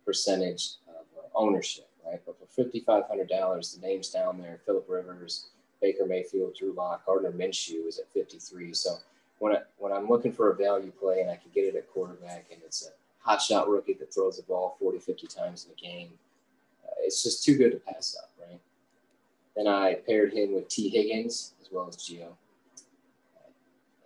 percentage 0.04 0.74
of 0.88 1.06
uh, 1.16 1.28
ownership, 1.34 1.88
right? 2.04 2.20
But 2.26 2.36
for 2.38 2.64
$5,500, 2.64 3.74
the 3.74 3.86
names 3.86 4.10
down 4.10 4.38
there, 4.38 4.60
Philip 4.66 4.86
Rivers, 4.88 5.46
Baker 5.80 6.06
Mayfield, 6.06 6.56
Drew 6.56 6.72
Lock, 6.72 7.06
Gardner 7.06 7.32
Minshew 7.32 7.86
is 7.86 7.98
at 7.98 8.12
53. 8.12 8.74
So 8.74 8.96
when, 9.38 9.54
I, 9.54 9.58
when 9.78 9.92
I'm 9.92 10.08
looking 10.08 10.32
for 10.32 10.50
a 10.50 10.56
value 10.56 10.90
play 10.90 11.20
and 11.20 11.30
I 11.30 11.36
can 11.36 11.50
get 11.54 11.64
it 11.64 11.76
at 11.76 11.90
quarterback 11.90 12.46
and 12.52 12.60
it's 12.64 12.86
a 12.86 12.90
hot 13.18 13.40
shot 13.42 13.68
rookie 13.68 13.94
that 13.94 14.12
throws 14.12 14.36
the 14.36 14.42
ball 14.44 14.76
40, 14.78 14.98
50 14.98 15.26
times 15.26 15.66
in 15.66 15.72
a 15.72 15.74
game, 15.74 16.10
uh, 16.84 16.92
it's 17.00 17.22
just 17.22 17.44
too 17.44 17.56
good 17.56 17.72
to 17.72 17.78
pass 17.78 18.16
up, 18.22 18.30
right? 18.48 18.60
Then 19.56 19.66
I 19.66 19.94
paired 19.94 20.32
him 20.32 20.54
with 20.54 20.68
T. 20.68 20.88
Higgins 20.88 21.52
as 21.60 21.72
well 21.72 21.88
as 21.88 21.96
Gio, 21.96 22.28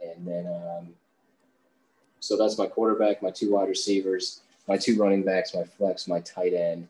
And 0.02 0.26
then, 0.26 0.46
um, 0.46 0.88
so 2.20 2.36
that's 2.36 2.58
my 2.58 2.66
quarterback, 2.66 3.22
my 3.22 3.30
two 3.30 3.52
wide 3.52 3.68
receivers, 3.68 4.40
my 4.68 4.76
two 4.76 4.96
running 4.96 5.22
backs, 5.22 5.54
my 5.54 5.64
flex, 5.64 6.06
my 6.06 6.20
tight 6.20 6.54
end, 6.54 6.86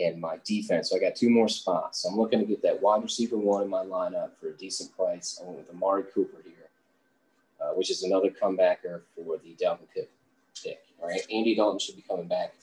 and 0.00 0.20
my 0.20 0.38
defense. 0.44 0.90
So 0.90 0.96
I 0.96 1.00
got 1.00 1.16
two 1.16 1.30
more 1.30 1.48
spots. 1.48 2.00
So 2.00 2.08
I'm 2.08 2.16
looking 2.16 2.40
to 2.40 2.44
get 2.44 2.62
that 2.62 2.80
wide 2.82 3.02
receiver 3.02 3.36
one 3.36 3.62
in 3.62 3.68
my 3.68 3.84
lineup 3.84 4.30
for 4.40 4.48
a 4.48 4.52
decent 4.52 4.94
price. 4.96 5.40
I 5.40 5.46
went 5.46 5.58
with 5.58 5.70
Amari 5.70 6.04
Cooper 6.14 6.38
here, 6.44 6.63
uh, 7.64 7.72
which 7.74 7.90
is 7.90 8.02
another 8.02 8.30
comebacker 8.30 9.02
for 9.14 9.38
the 9.38 9.56
Dalvin 9.62 9.88
pick. 9.94 10.10
All 11.00 11.08
right, 11.08 11.22
Andy 11.30 11.54
Dalton 11.54 11.78
should 11.78 11.96
be 11.96 12.02
coming 12.02 12.28
back 12.28 12.54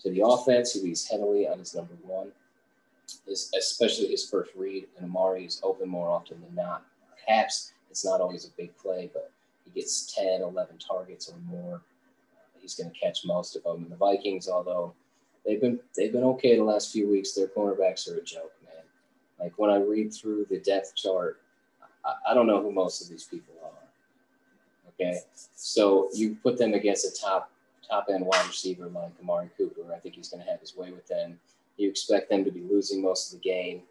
to 0.00 0.10
the 0.10 0.22
offense. 0.24 0.72
He 0.72 0.80
leads 0.80 1.08
heavily 1.08 1.48
on 1.48 1.58
his 1.58 1.74
number 1.74 1.94
one, 2.02 2.30
his, 3.26 3.50
especially 3.58 4.08
his 4.08 4.28
first 4.28 4.52
read. 4.54 4.86
And 4.96 5.06
Amari 5.06 5.44
is 5.44 5.60
open 5.62 5.88
more 5.88 6.08
often 6.08 6.40
than 6.40 6.54
not. 6.54 6.84
Perhaps 7.26 7.72
it's 7.90 8.04
not 8.04 8.20
always 8.20 8.44
a 8.44 8.50
big 8.56 8.76
play, 8.76 9.10
but 9.12 9.32
he 9.64 9.70
gets 9.70 10.14
10, 10.14 10.42
11 10.42 10.78
targets 10.78 11.28
or 11.28 11.38
more. 11.50 11.82
He's 12.60 12.74
going 12.74 12.90
to 12.90 12.98
catch 12.98 13.24
most 13.24 13.56
of 13.56 13.64
them. 13.64 13.82
And 13.82 13.90
the 13.90 13.96
Vikings, 13.96 14.48
although 14.48 14.94
they've 15.44 15.60
been 15.60 15.80
they've 15.96 16.12
been 16.12 16.22
okay 16.24 16.56
the 16.56 16.62
last 16.62 16.92
few 16.92 17.10
weeks, 17.10 17.32
their 17.32 17.48
cornerbacks 17.48 18.08
are 18.08 18.18
a 18.18 18.22
joke, 18.22 18.52
man. 18.64 18.84
Like 19.40 19.58
when 19.58 19.70
I 19.70 19.78
read 19.78 20.14
through 20.14 20.46
the 20.48 20.60
depth 20.60 20.94
chart, 20.94 21.40
I, 22.04 22.30
I 22.30 22.34
don't 22.34 22.46
know 22.46 22.62
who 22.62 22.70
most 22.70 23.02
of 23.02 23.08
these 23.08 23.24
people 23.24 23.54
are. 23.64 23.81
Okay, 25.00 25.18
so 25.56 26.08
you 26.14 26.36
put 26.42 26.58
them 26.58 26.74
against 26.74 27.06
a 27.06 27.20
top 27.20 27.50
top 27.88 28.06
end 28.10 28.24
wide 28.24 28.46
receiver 28.46 28.88
like 28.88 29.12
Amari 29.20 29.50
Cooper. 29.56 29.92
I 29.94 29.98
think 29.98 30.14
he's 30.14 30.28
going 30.28 30.42
to 30.42 30.50
have 30.50 30.60
his 30.60 30.76
way 30.76 30.90
with 30.90 31.06
them. 31.08 31.38
You 31.76 31.88
expect 31.88 32.30
them 32.30 32.44
to 32.44 32.50
be 32.50 32.60
losing 32.60 33.02
most 33.02 33.32
of 33.32 33.40
the 33.40 33.48
game. 33.48 33.82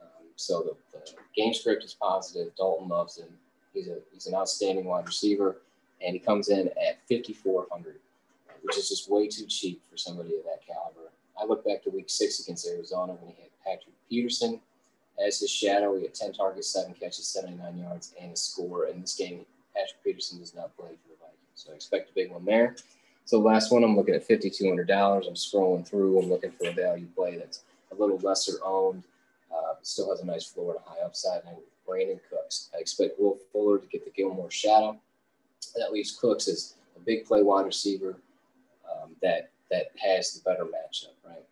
Um, 0.00 0.26
so 0.36 0.62
the, 0.62 0.98
the 0.98 1.12
game 1.34 1.54
script 1.54 1.84
is 1.84 1.94
positive. 1.94 2.54
Dalton 2.56 2.88
loves 2.88 3.18
him. 3.18 3.28
He's 3.72 3.88
a 3.88 3.98
he's 4.12 4.26
an 4.26 4.34
outstanding 4.34 4.84
wide 4.84 5.06
receiver, 5.06 5.56
and 6.04 6.12
he 6.14 6.18
comes 6.18 6.48
in 6.48 6.68
at 6.68 7.00
5400, 7.08 7.96
which 8.62 8.76
is 8.76 8.88
just 8.88 9.10
way 9.10 9.28
too 9.28 9.46
cheap 9.46 9.80
for 9.90 9.96
somebody 9.96 10.36
of 10.36 10.44
that 10.44 10.66
caliber. 10.66 11.10
I 11.40 11.44
look 11.46 11.64
back 11.64 11.82
to 11.84 11.90
Week 11.90 12.10
Six 12.10 12.40
against 12.40 12.68
Arizona 12.68 13.14
when 13.14 13.34
he 13.34 13.42
had 13.42 13.50
Patrick 13.64 13.94
Peterson 14.08 14.60
as 15.24 15.40
his 15.40 15.50
shadow. 15.50 15.96
He 15.96 16.02
had 16.02 16.14
10 16.14 16.34
targets, 16.34 16.68
seven 16.68 16.94
catches, 16.94 17.26
79 17.28 17.78
yards, 17.78 18.14
and 18.20 18.32
a 18.32 18.36
score. 18.36 18.86
In 18.86 19.00
this 19.00 19.14
game, 19.14 19.46
Patrick 19.74 20.02
Peterson 20.04 20.38
does 20.38 20.54
not 20.54 20.76
play 20.76 20.90
for 20.90 21.08
the 21.08 21.16
Vikings, 21.20 21.54
so 21.54 21.72
I 21.72 21.74
expect 21.74 22.10
a 22.10 22.14
big 22.14 22.30
one 22.30 22.44
there. 22.44 22.76
So 23.24 23.38
last 23.38 23.70
one, 23.70 23.84
I'm 23.84 23.96
looking 23.96 24.14
at 24.14 24.26
$5,200. 24.26 25.26
I'm 25.26 25.34
scrolling 25.34 25.86
through. 25.86 26.18
I'm 26.18 26.28
looking 26.28 26.50
for 26.50 26.68
a 26.68 26.72
value 26.72 27.06
play 27.14 27.36
that's 27.36 27.62
a 27.92 27.94
little 27.94 28.18
lesser 28.18 28.54
owned, 28.64 29.04
uh, 29.54 29.74
still 29.82 30.10
has 30.10 30.20
a 30.20 30.26
nice 30.26 30.44
floor 30.44 30.74
and 30.74 30.84
high 30.84 31.04
upside. 31.04 31.42
And 31.46 31.56
Brandin 31.86 32.20
Cooks. 32.30 32.70
I 32.74 32.78
expect 32.78 33.18
Will 33.18 33.38
Fuller 33.52 33.78
to 33.78 33.86
get 33.86 34.04
the 34.04 34.10
Gilmore 34.10 34.50
shadow. 34.50 34.98
That 35.76 35.92
leaves 35.92 36.16
Cooks 36.16 36.48
as 36.48 36.74
a 36.96 37.00
big 37.00 37.24
play 37.24 37.42
wide 37.42 37.66
receiver 37.66 38.16
um, 38.90 39.16
that 39.22 39.50
that 39.70 39.86
has 39.96 40.34
the 40.34 40.42
better 40.48 40.64
matchup, 40.64 41.14
right? 41.26 41.44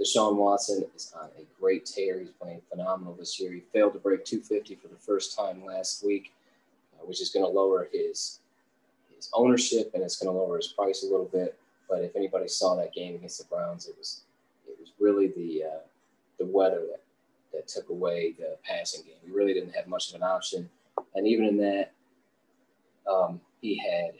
Deshaun 0.00 0.36
Watson 0.36 0.84
is 0.94 1.12
on 1.18 1.28
a 1.38 1.42
great 1.60 1.84
tear. 1.84 2.20
He's 2.20 2.30
playing 2.30 2.62
phenomenal 2.70 3.14
this 3.14 3.38
year. 3.38 3.52
He 3.52 3.60
failed 3.60 3.92
to 3.94 3.98
break 3.98 4.24
250 4.24 4.76
for 4.76 4.88
the 4.88 4.96
first 4.96 5.36
time 5.36 5.64
last 5.64 6.04
week, 6.04 6.32
which 7.06 7.20
is 7.20 7.30
going 7.30 7.44
to 7.44 7.50
lower 7.50 7.88
his 7.92 8.40
his 9.14 9.30
ownership 9.32 9.90
and 9.94 10.02
it's 10.02 10.16
going 10.16 10.32
to 10.32 10.38
lower 10.38 10.56
his 10.56 10.68
price 10.68 11.02
a 11.02 11.06
little 11.06 11.26
bit. 11.26 11.58
But 11.88 12.02
if 12.02 12.16
anybody 12.16 12.48
saw 12.48 12.74
that 12.76 12.92
game 12.92 13.14
against 13.14 13.38
the 13.38 13.44
Browns, 13.44 13.86
it 13.88 13.96
was 13.96 14.22
it 14.68 14.76
was 14.78 14.92
really 14.98 15.28
the 15.28 15.64
uh, 15.64 15.80
the 16.38 16.46
weather 16.46 16.82
that 16.90 17.02
that 17.52 17.68
took 17.68 17.88
away 17.88 18.34
the 18.38 18.56
passing 18.62 19.04
game. 19.04 19.16
We 19.24 19.32
really 19.32 19.54
didn't 19.54 19.74
have 19.74 19.86
much 19.86 20.10
of 20.10 20.16
an 20.16 20.22
option. 20.22 20.68
And 21.14 21.26
even 21.26 21.46
in 21.46 21.56
that, 21.58 21.92
um, 23.10 23.40
he 23.60 23.76
had 23.76 24.12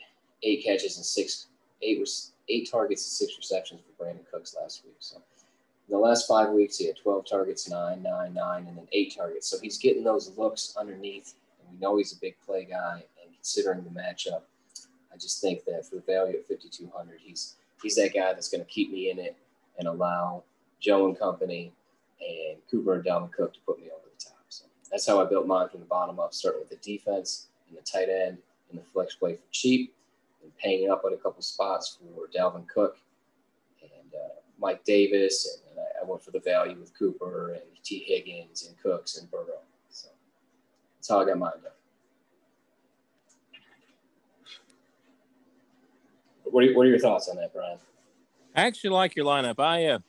eight 0.43 0.63
catches 0.63 0.97
and 0.97 1.05
six, 1.05 1.47
eight 1.81 1.99
was 1.99 2.31
eight 2.49 2.69
targets 2.69 3.03
and 3.03 3.11
six 3.11 3.37
receptions 3.37 3.81
for 3.81 4.05
Brandin 4.05 4.29
Cooks 4.31 4.55
last 4.59 4.83
week. 4.85 4.95
So 4.99 5.17
in 5.17 5.91
the 5.91 5.97
last 5.97 6.27
five 6.27 6.49
weeks, 6.49 6.77
he 6.77 6.87
had 6.87 6.97
12 6.97 7.25
targets, 7.29 7.69
nine, 7.69 8.03
nine, 8.03 8.33
nine, 8.33 8.67
and 8.67 8.77
then 8.77 8.87
eight 8.91 9.15
targets. 9.15 9.47
So 9.47 9.57
he's 9.61 9.77
getting 9.77 10.03
those 10.03 10.37
looks 10.37 10.75
underneath, 10.77 11.33
we 11.71 11.79
know 11.79 11.97
he's 11.97 12.13
a 12.13 12.19
big 12.19 12.35
play 12.45 12.65
guy. 12.65 13.03
And 13.21 13.33
considering 13.33 13.83
the 13.83 13.89
matchup, 13.89 14.41
I 15.13 15.17
just 15.17 15.41
think 15.41 15.65
that 15.65 15.85
for 15.85 15.95
the 15.95 16.01
value 16.01 16.37
at 16.37 16.47
5,200, 16.47 17.19
he's 17.19 17.55
he's 17.81 17.95
that 17.95 18.13
guy 18.13 18.33
that's 18.33 18.49
going 18.49 18.63
to 18.63 18.69
keep 18.69 18.91
me 18.91 19.09
in 19.09 19.19
it 19.19 19.35
and 19.77 19.87
allow 19.87 20.43
Joe 20.79 21.07
and 21.07 21.17
company 21.17 21.73
and 22.19 22.57
Cooper 22.69 22.95
and 22.95 23.03
Dalvin 23.03 23.31
Cook 23.31 23.53
to 23.53 23.59
put 23.65 23.79
me 23.79 23.85
over 23.85 24.05
the 24.05 24.23
top. 24.23 24.37
So 24.49 24.65
that's 24.91 25.07
how 25.07 25.21
I 25.21 25.25
built 25.25 25.47
mine 25.47 25.69
from 25.69 25.79
the 25.79 25.85
bottom 25.85 26.19
up, 26.19 26.33
starting 26.33 26.61
with 26.61 26.69
the 26.69 26.77
defense 26.77 27.47
and 27.67 27.77
the 27.77 27.81
tight 27.81 28.09
end 28.09 28.37
and 28.69 28.79
the 28.79 28.83
flex 28.83 29.15
play 29.15 29.35
for 29.35 29.43
cheap, 29.51 29.93
and 30.43 30.55
paying 30.57 30.89
up 30.89 31.03
at 31.05 31.13
a 31.13 31.17
couple 31.17 31.41
spots 31.41 31.97
for 31.99 32.27
Dalvin 32.27 32.67
Cook 32.67 32.97
and 33.81 34.13
uh, 34.13 34.39
Mike 34.59 34.83
Davis, 34.83 35.59
and, 35.69 35.71
and 35.71 35.79
I, 35.79 36.03
I, 36.03 36.09
went 36.09 36.23
for 36.23 36.31
the 36.31 36.39
value 36.39 36.77
with 36.79 36.97
Cooper 36.97 37.53
and 37.53 37.63
T. 37.83 38.03
Higgins 38.07 38.67
and 38.67 38.77
Cooks 38.79 39.17
and 39.17 39.29
Burrow. 39.29 39.61
Done. 41.07 41.61
What 46.43 46.63
are, 46.63 46.73
what 46.73 46.85
are 46.85 46.89
your 46.89 46.99
thoughts 46.99 47.29
on 47.29 47.35
that, 47.37 47.53
Brian? 47.53 47.77
I 48.55 48.61
actually 48.61 48.91
like 48.91 49.15
your 49.15 49.25
lineup. 49.25 49.59
I 49.59 49.85
uh, 49.85 49.99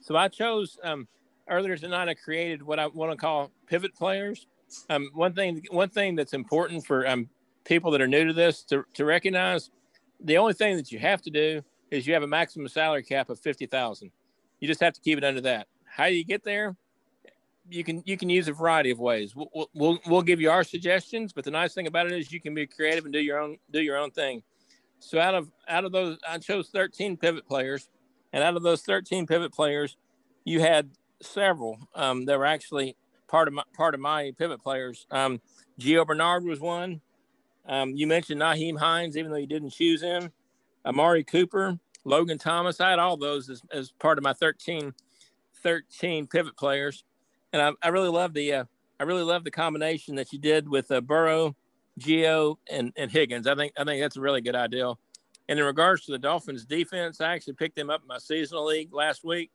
so 0.00 0.16
I 0.16 0.28
chose 0.28 0.78
um, 0.82 1.08
earlier 1.48 1.76
tonight, 1.76 2.08
I 2.08 2.14
created 2.14 2.62
what 2.62 2.78
I 2.78 2.86
want 2.86 3.12
to 3.12 3.16
call 3.16 3.50
pivot 3.66 3.94
players. 3.94 4.46
Um, 4.90 5.10
one 5.14 5.32
thing, 5.32 5.64
one 5.70 5.88
thing 5.88 6.16
that's 6.16 6.32
important 6.32 6.84
for 6.84 7.06
um, 7.06 7.28
people 7.64 7.90
that 7.92 8.00
are 8.00 8.08
new 8.08 8.24
to 8.26 8.32
this 8.32 8.62
to, 8.64 8.84
to 8.94 9.04
recognize, 9.04 9.70
the 10.20 10.36
only 10.38 10.54
thing 10.54 10.76
that 10.76 10.90
you 10.90 10.98
have 10.98 11.22
to 11.22 11.30
do 11.30 11.62
is 11.90 12.06
you 12.06 12.14
have 12.14 12.22
a 12.22 12.26
maximum 12.26 12.68
salary 12.68 13.02
cap 13.02 13.30
of 13.30 13.38
fifty 13.38 13.66
thousand. 13.66 14.10
You 14.60 14.68
just 14.68 14.80
have 14.80 14.94
to 14.94 15.00
keep 15.00 15.18
it 15.18 15.24
under 15.24 15.40
that. 15.42 15.68
How 15.84 16.08
do 16.08 16.14
you 16.14 16.24
get 16.24 16.42
there? 16.42 16.76
You 17.68 17.84
can 17.84 18.02
you 18.06 18.16
can 18.16 18.28
use 18.28 18.48
a 18.48 18.52
variety 18.52 18.90
of 18.90 18.98
ways. 18.98 19.34
We'll, 19.34 19.68
we'll 19.74 19.98
we'll 20.06 20.22
give 20.22 20.40
you 20.40 20.50
our 20.50 20.64
suggestions, 20.64 21.32
but 21.32 21.44
the 21.44 21.50
nice 21.50 21.74
thing 21.74 21.86
about 21.86 22.06
it 22.06 22.12
is 22.12 22.32
you 22.32 22.40
can 22.40 22.54
be 22.54 22.66
creative 22.66 23.04
and 23.04 23.12
do 23.12 23.20
your 23.20 23.40
own 23.40 23.58
do 23.70 23.80
your 23.80 23.96
own 23.96 24.10
thing. 24.10 24.42
So 25.00 25.18
out 25.18 25.34
of 25.34 25.50
out 25.68 25.84
of 25.84 25.92
those, 25.92 26.18
I 26.28 26.38
chose 26.38 26.68
thirteen 26.68 27.16
pivot 27.16 27.46
players, 27.46 27.88
and 28.32 28.42
out 28.44 28.56
of 28.56 28.62
those 28.62 28.82
thirteen 28.82 29.26
pivot 29.26 29.52
players, 29.52 29.96
you 30.44 30.60
had 30.60 30.90
several 31.22 31.78
um, 31.94 32.24
that 32.26 32.38
were 32.38 32.46
actually 32.46 32.96
part 33.28 33.48
of 33.48 33.54
my 33.54 33.62
part 33.76 33.94
of 33.94 34.00
my 34.00 34.32
pivot 34.38 34.62
players. 34.62 35.06
Um, 35.10 35.40
Gio 35.80 36.06
Bernard 36.06 36.44
was 36.44 36.60
one. 36.60 37.00
Um, 37.68 37.90
you 37.96 38.06
mentioned 38.06 38.40
Nyheim 38.40 38.78
Hines, 38.78 39.16
even 39.16 39.30
though 39.30 39.38
you 39.38 39.46
didn't 39.46 39.70
choose 39.70 40.00
him. 40.00 40.30
Amari 40.84 41.24
Cooper, 41.24 41.78
Logan 42.04 42.38
Thomas. 42.38 42.80
I 42.80 42.90
had 42.90 42.98
all 42.98 43.16
those 43.16 43.50
as, 43.50 43.62
as 43.72 43.90
part 43.90 44.18
of 44.18 44.24
my 44.24 44.32
13, 44.32 44.94
13 45.62 46.26
pivot 46.28 46.56
players, 46.56 47.04
and 47.52 47.62
I, 47.62 47.72
I 47.82 47.88
really 47.88 48.08
love 48.08 48.34
the 48.34 48.52
uh, 48.52 48.64
I 48.98 49.04
really 49.04 49.22
love 49.22 49.44
the 49.44 49.50
combination 49.50 50.16
that 50.16 50.32
you 50.32 50.38
did 50.38 50.68
with 50.68 50.90
uh, 50.90 51.00
Burrow, 51.00 51.54
Gio, 52.00 52.56
and, 52.70 52.92
and 52.96 53.10
Higgins. 53.10 53.46
I 53.46 53.54
think 53.54 53.72
I 53.78 53.84
think 53.84 54.00
that's 54.00 54.16
a 54.16 54.20
really 54.20 54.40
good 54.40 54.56
idea. 54.56 54.94
And 55.48 55.58
in 55.60 55.64
regards 55.64 56.04
to 56.06 56.12
the 56.12 56.18
Dolphins 56.18 56.64
defense, 56.64 57.20
I 57.20 57.34
actually 57.34 57.54
picked 57.54 57.76
them 57.76 57.90
up 57.90 58.02
in 58.02 58.08
my 58.08 58.18
seasonal 58.18 58.66
league 58.66 58.92
last 58.92 59.24
week. 59.24 59.50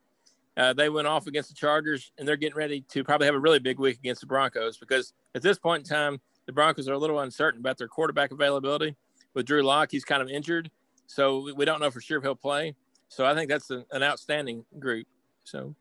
Uh, 0.56 0.74
they 0.74 0.89
went 0.89 1.08
off 1.08 1.28
against 1.28 1.50
the 1.50 1.56
Chargers, 1.56 2.12
and 2.18 2.28
they're 2.28 2.38
getting 2.38 2.58
ready 2.58 2.82
to 2.89 3.04
probably 3.04 3.26
have 3.26 3.36
a 3.36 3.39
really 3.39 3.60
big 3.60 3.80
week 3.80 3.98
against 3.98 4.22
the 4.22 4.28
Broncos 4.28 4.78
because 4.78 5.14
at 5.34 5.42
this 5.42 5.58
point 5.58 5.82
in 5.82 5.96
time, 5.96 6.20
the 6.46 6.52
Broncos 6.52 6.88
are 6.88 6.94
a 6.94 6.98
little 6.98 7.20
uncertain 7.20 7.60
about 7.60 7.78
their 7.78 7.88
quarterback 7.88 8.32
availability. 8.32 8.96
With 9.34 9.46
Drew 9.46 9.64
Lock, 9.64 9.89
he's 9.92 10.04
kind 10.04 10.22
of 10.22 10.30
injured, 10.30 10.70
so 11.08 11.54
we 11.56 11.64
don't 11.64 11.80
know 11.80 11.89
for 11.89 12.02
sure 12.02 12.18
if 12.18 12.24
he'll 12.24 12.36
play. 12.36 12.76
So 13.08 13.26
I 13.26 13.34
think 13.34 13.50
that's 13.50 13.70
an 13.70 14.04
outstanding 14.04 14.66
group. 14.78 15.08
So. 15.44 15.76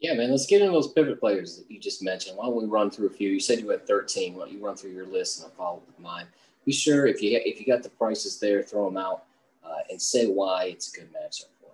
Yeah, 0.00 0.14
man. 0.14 0.30
Let's 0.30 0.46
get 0.46 0.60
into 0.60 0.72
those 0.72 0.92
pivot 0.92 1.18
players 1.18 1.56
that 1.56 1.70
you 1.70 1.80
just 1.80 2.02
mentioned. 2.02 2.36
Why 2.36 2.46
don't 2.46 2.56
we 2.56 2.66
run 2.66 2.90
through 2.90 3.06
a 3.06 3.10
few? 3.10 3.30
You 3.30 3.40
said 3.40 3.60
you 3.60 3.70
had 3.70 3.86
13. 3.86 4.34
Why 4.34 4.40
don't 4.40 4.52
you 4.52 4.64
run 4.64 4.76
through 4.76 4.90
your 4.90 5.06
list 5.06 5.38
and 5.38 5.46
I'll 5.46 5.56
follow 5.56 5.76
up 5.78 5.86
with 5.86 5.98
mine? 5.98 6.26
Be 6.64 6.72
sure 6.72 7.06
if 7.06 7.22
you 7.22 7.40
if 7.44 7.60
you 7.60 7.66
got 7.66 7.82
the 7.82 7.88
prices 7.88 8.38
there, 8.40 8.62
throw 8.62 8.86
them 8.86 8.96
out 8.96 9.24
uh, 9.64 9.78
and 9.88 10.02
say 10.02 10.26
why 10.26 10.64
it's 10.64 10.92
a 10.92 11.00
good 11.00 11.08
matchup. 11.12 11.46
For. 11.60 11.70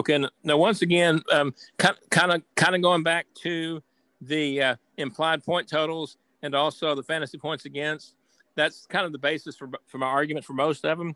Okay. 0.00 0.22
Now, 0.44 0.58
once 0.58 0.82
again, 0.82 1.22
um, 1.32 1.54
kind 1.78 1.96
of 2.18 2.42
kind 2.56 2.74
of 2.74 2.82
going 2.82 3.02
back 3.02 3.26
to 3.42 3.82
the 4.20 4.62
uh, 4.62 4.76
implied 4.96 5.44
point 5.44 5.68
totals 5.68 6.18
and 6.42 6.54
also 6.54 6.94
the 6.94 7.02
fantasy 7.02 7.38
points 7.38 7.64
against. 7.64 8.14
That's 8.56 8.84
kind 8.86 9.06
of 9.06 9.12
the 9.12 9.18
basis 9.18 9.56
for 9.56 9.70
for 9.86 9.98
my 9.98 10.08
argument 10.08 10.44
for 10.44 10.52
most 10.52 10.84
of 10.84 10.98
them. 10.98 11.14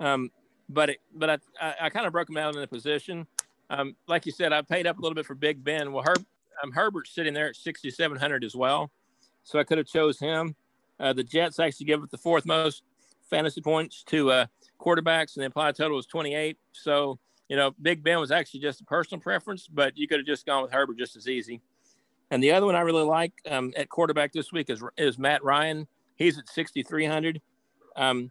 Um, 0.00 0.30
but 0.68 0.90
it, 0.90 0.98
but 1.14 1.30
I, 1.30 1.38
I, 1.60 1.74
I 1.82 1.90
kind 1.90 2.06
of 2.06 2.12
broke 2.12 2.28
them 2.28 2.36
out 2.36 2.54
in 2.54 2.62
a 2.62 2.66
position. 2.66 3.26
Um, 3.70 3.96
like 4.06 4.26
you 4.26 4.32
said, 4.32 4.52
I 4.52 4.62
paid 4.62 4.86
up 4.86 4.98
a 4.98 5.02
little 5.02 5.14
bit 5.14 5.26
for 5.26 5.34
Big 5.34 5.62
Ben. 5.62 5.92
Well, 5.92 6.04
Herb, 6.06 6.24
um, 6.62 6.72
Herbert's 6.72 7.14
sitting 7.14 7.34
there 7.34 7.48
at 7.48 7.56
6,700 7.56 8.44
as 8.44 8.54
well, 8.54 8.90
so 9.42 9.58
I 9.58 9.64
could 9.64 9.78
have 9.78 9.86
chose 9.86 10.18
him. 10.18 10.54
Uh, 10.98 11.12
the 11.12 11.24
Jets 11.24 11.58
actually 11.58 11.86
give 11.86 12.02
up 12.02 12.10
the 12.10 12.18
fourth 12.18 12.46
most 12.46 12.82
fantasy 13.28 13.60
points 13.60 14.02
to 14.04 14.30
uh, 14.30 14.46
quarterbacks, 14.80 15.36
and 15.36 15.42
the 15.42 15.46
implied 15.46 15.76
total 15.76 15.96
was 15.96 16.06
28. 16.06 16.56
So 16.72 17.18
you 17.48 17.56
know, 17.56 17.74
Big 17.80 18.02
Ben 18.02 18.18
was 18.18 18.30
actually 18.30 18.60
just 18.60 18.80
a 18.80 18.84
personal 18.84 19.20
preference, 19.20 19.68
but 19.68 19.96
you 19.96 20.08
could 20.08 20.18
have 20.18 20.26
just 20.26 20.46
gone 20.46 20.62
with 20.62 20.72
Herbert 20.72 20.98
just 20.98 21.16
as 21.16 21.28
easy. 21.28 21.60
And 22.30 22.42
the 22.42 22.50
other 22.50 22.66
one 22.66 22.74
I 22.74 22.80
really 22.80 23.04
like 23.04 23.32
um, 23.48 23.72
at 23.76 23.88
quarterback 23.88 24.32
this 24.32 24.52
week 24.52 24.68
is 24.68 24.82
is 24.96 25.18
Matt 25.18 25.44
Ryan. 25.44 25.86
He's 26.16 26.38
at 26.38 26.48
6,300. 26.48 27.40
Um, 27.94 28.30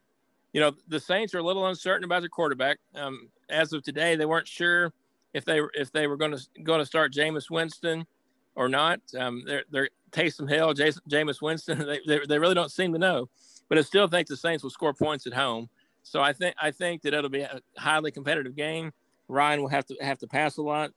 you 0.52 0.60
know, 0.60 0.74
the 0.88 1.00
Saints 1.00 1.34
are 1.34 1.40
a 1.40 1.44
little 1.44 1.68
uncertain 1.68 2.04
about 2.04 2.22
their 2.22 2.30
quarterback. 2.30 2.80
Um, 2.94 3.30
as 3.50 3.74
of 3.74 3.84
today, 3.84 4.16
they 4.16 4.26
weren't 4.26 4.48
sure 4.48 4.92
if 5.36 5.44
they 5.44 5.60
if 5.74 5.92
they 5.92 6.08
were 6.08 6.16
going 6.16 6.32
to 6.32 6.42
going 6.64 6.80
to 6.80 6.86
start 6.86 7.14
Jameis 7.14 7.52
Winston 7.52 8.08
or 8.56 8.70
not. 8.70 9.02
Um, 9.20 9.44
they're 9.46 9.66
they're 9.70 9.90
Taysom 10.12 10.50
Hill, 10.50 10.74
Jason, 10.74 11.02
Jameis 11.10 11.42
Winston. 11.42 11.78
They, 11.86 12.00
they, 12.08 12.26
they 12.26 12.40
really 12.40 12.56
don't 12.56 12.72
seem 12.72 12.94
to 12.94 13.00
know. 13.00 13.30
But 13.68 13.78
I 13.78 13.82
still 13.82 14.08
think 14.08 14.28
the 14.28 14.38
Saints 14.38 14.64
will 14.64 14.70
score 14.70 14.94
points 14.94 15.28
at 15.28 15.34
home. 15.34 15.70
So 16.04 16.22
I 16.22 16.32
think 16.32 16.56
I 16.60 16.72
think 16.72 17.02
that 17.02 17.14
it'll 17.14 17.30
be 17.30 17.42
a 17.42 17.60
highly 17.78 18.12
competitive 18.12 18.56
game. 18.56 18.94
Ryan 19.28 19.62
will 19.62 19.68
have 19.68 19.86
to 19.88 19.96
have 20.00 20.18
to 20.20 20.28
pass 20.28 20.56
a 20.58 20.62
lot. 20.62 20.92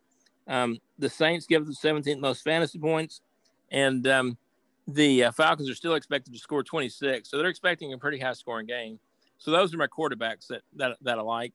Um, 0.46 0.78
the 0.98 1.10
Saints 1.10 1.46
give 1.46 1.66
the 1.66 1.72
17th 1.72 2.20
most 2.20 2.44
fantasy 2.44 2.78
points, 2.78 3.20
and 3.72 4.06
um, 4.06 4.38
the 4.86 5.24
uh, 5.24 5.32
Falcons 5.32 5.68
are 5.68 5.74
still 5.74 5.94
expected 5.94 6.32
to 6.32 6.38
score 6.38 6.62
26. 6.62 7.28
So 7.28 7.38
they're 7.38 7.48
expecting 7.48 7.92
a 7.92 7.98
pretty 7.98 8.18
high 8.18 8.32
scoring 8.34 8.66
game. 8.66 9.00
So 9.38 9.50
those 9.50 9.74
are 9.74 9.78
my 9.78 9.88
quarterbacks 9.88 10.46
that 10.46 10.62
that, 10.76 10.96
that 11.02 11.18
I 11.18 11.22
like. 11.22 11.54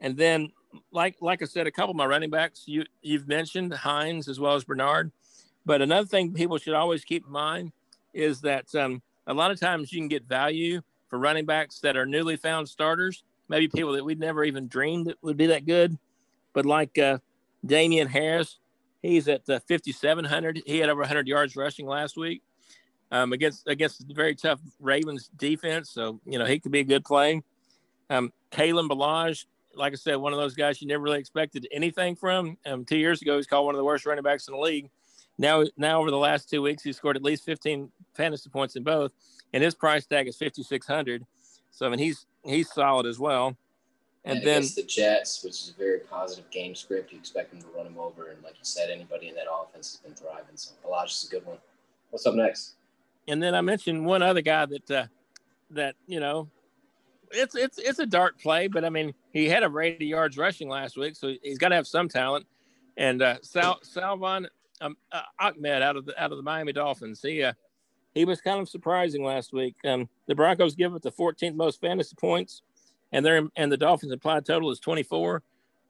And 0.00 0.16
then, 0.16 0.52
like 0.92 1.16
like 1.20 1.42
I 1.42 1.46
said, 1.46 1.66
a 1.66 1.70
couple 1.70 1.90
of 1.90 1.96
my 1.96 2.06
running 2.06 2.30
backs 2.30 2.64
you 2.66 2.84
you've 3.02 3.28
mentioned 3.28 3.72
Hines 3.72 4.28
as 4.28 4.40
well 4.40 4.54
as 4.54 4.64
Bernard. 4.64 5.12
But 5.64 5.82
another 5.82 6.06
thing 6.06 6.32
people 6.32 6.58
should 6.58 6.74
always 6.74 7.04
keep 7.04 7.26
in 7.26 7.32
mind 7.32 7.72
is 8.14 8.40
that 8.40 8.74
um, 8.74 9.02
a 9.26 9.34
lot 9.34 9.50
of 9.50 9.60
times 9.60 9.92
you 9.92 10.00
can 10.00 10.08
get 10.08 10.24
value 10.24 10.80
for 11.08 11.18
running 11.18 11.44
backs 11.44 11.80
that 11.80 11.96
are 11.96 12.06
newly 12.06 12.36
found 12.36 12.68
starters, 12.68 13.22
maybe 13.48 13.68
people 13.68 13.92
that 13.92 14.04
we'd 14.04 14.20
never 14.20 14.44
even 14.44 14.68
dreamed 14.68 15.06
that 15.06 15.16
would 15.22 15.36
be 15.36 15.46
that 15.46 15.66
good. 15.66 15.98
But 16.52 16.66
like 16.66 16.96
uh, 16.98 17.18
Damien 17.64 18.08
Harris, 18.08 18.58
he's 19.02 19.28
at 19.28 19.48
uh, 19.48 19.60
5,700. 19.68 20.62
He 20.66 20.78
had 20.78 20.88
over 20.88 21.00
100 21.00 21.28
yards 21.28 21.56
rushing 21.56 21.86
last 21.86 22.16
week 22.16 22.42
um, 23.10 23.32
against 23.32 23.66
against 23.66 24.04
very 24.12 24.34
tough 24.34 24.60
Ravens 24.80 25.30
defense. 25.36 25.90
So 25.90 26.20
you 26.24 26.38
know 26.38 26.44
he 26.44 26.58
could 26.58 26.72
be 26.72 26.80
a 26.80 26.84
good 26.84 27.04
play. 27.04 27.42
Um, 28.10 28.32
Kalen 28.50 28.88
Ballage, 28.88 29.44
like 29.78 29.92
I 29.92 29.96
said, 29.96 30.16
one 30.16 30.32
of 30.32 30.38
those 30.38 30.54
guys 30.54 30.82
you 30.82 30.88
never 30.88 31.02
really 31.02 31.18
expected 31.18 31.66
anything 31.72 32.16
from. 32.16 32.58
Um, 32.66 32.84
two 32.84 32.98
years 32.98 33.22
ago, 33.22 33.36
he's 33.36 33.46
called 33.46 33.66
one 33.66 33.74
of 33.74 33.78
the 33.78 33.84
worst 33.84 34.04
running 34.04 34.24
backs 34.24 34.48
in 34.48 34.54
the 34.54 34.60
league. 34.60 34.90
Now, 35.38 35.64
now 35.76 36.00
over 36.00 36.10
the 36.10 36.18
last 36.18 36.50
two 36.50 36.62
weeks, 36.62 36.82
he's 36.82 36.96
scored 36.96 37.16
at 37.16 37.22
least 37.22 37.44
15 37.44 37.90
fantasy 38.14 38.50
points 38.50 38.74
in 38.74 38.82
both, 38.82 39.12
and 39.52 39.62
his 39.62 39.74
price 39.74 40.04
tag 40.04 40.26
is 40.26 40.36
5,600. 40.36 41.24
So 41.70 41.86
I 41.86 41.90
mean, 41.90 42.00
he's 42.00 42.26
he's 42.44 42.72
solid 42.72 43.06
as 43.06 43.18
well. 43.18 43.56
And, 44.24 44.38
and 44.38 44.46
then 44.46 44.62
the 44.74 44.82
Jets, 44.82 45.44
which 45.44 45.52
is 45.52 45.72
a 45.74 45.78
very 45.78 46.00
positive 46.00 46.50
game 46.50 46.74
script, 46.74 47.12
you 47.12 47.18
expect 47.18 47.50
them 47.50 47.62
to 47.62 47.68
run 47.68 47.84
them 47.84 47.98
over. 47.98 48.30
And 48.30 48.42
like 48.42 48.54
you 48.54 48.64
said, 48.64 48.90
anybody 48.90 49.28
in 49.28 49.34
that 49.36 49.46
offense 49.50 49.92
has 49.92 50.00
been 50.00 50.14
thriving. 50.14 50.56
So 50.56 50.72
Elijah's 50.84 51.24
a 51.24 51.30
good 51.30 51.46
one. 51.46 51.58
What's 52.10 52.26
up 52.26 52.34
next? 52.34 52.74
And 53.28 53.42
then 53.42 53.54
I 53.54 53.60
mentioned 53.60 54.04
one 54.04 54.22
other 54.22 54.40
guy 54.40 54.66
that 54.66 54.90
uh, 54.90 55.06
that 55.70 55.94
you 56.06 56.18
know, 56.18 56.48
it's 57.30 57.54
it's 57.54 57.78
it's 57.78 57.98
a 57.98 58.06
dark 58.06 58.40
play, 58.40 58.68
but 58.68 58.84
I 58.84 58.90
mean 58.90 59.14
he 59.32 59.48
had 59.48 59.62
a 59.62 59.68
rate 59.68 59.96
of 59.96 60.02
yards 60.02 60.36
rushing 60.36 60.68
last 60.68 60.96
week, 60.96 61.16
so 61.16 61.34
he's 61.42 61.58
got 61.58 61.68
to 61.68 61.74
have 61.74 61.86
some 61.86 62.08
talent. 62.08 62.46
And 62.96 63.22
uh, 63.22 63.36
Sal 63.42 63.78
Salvon 63.82 64.48
um, 64.80 64.96
uh, 65.12 65.22
Ahmed 65.40 65.82
out 65.82 65.96
of 65.96 66.06
the 66.06 66.20
out 66.22 66.32
of 66.32 66.36
the 66.36 66.42
Miami 66.42 66.72
Dolphins, 66.72 67.20
he 67.22 67.42
uh, 67.42 67.52
he 68.14 68.24
was 68.24 68.40
kind 68.40 68.60
of 68.60 68.68
surprising 68.68 69.22
last 69.22 69.52
week. 69.52 69.76
Um, 69.84 70.08
the 70.26 70.34
Broncos 70.34 70.74
give 70.74 70.94
it 70.94 71.02
the 71.02 71.12
14th 71.12 71.54
most 71.54 71.80
fantasy 71.80 72.16
points, 72.16 72.62
and 73.12 73.24
they're 73.24 73.48
and 73.56 73.70
the 73.70 73.76
Dolphins 73.76 74.12
implied 74.12 74.44
total 74.44 74.70
is 74.70 74.80
24, 74.80 75.42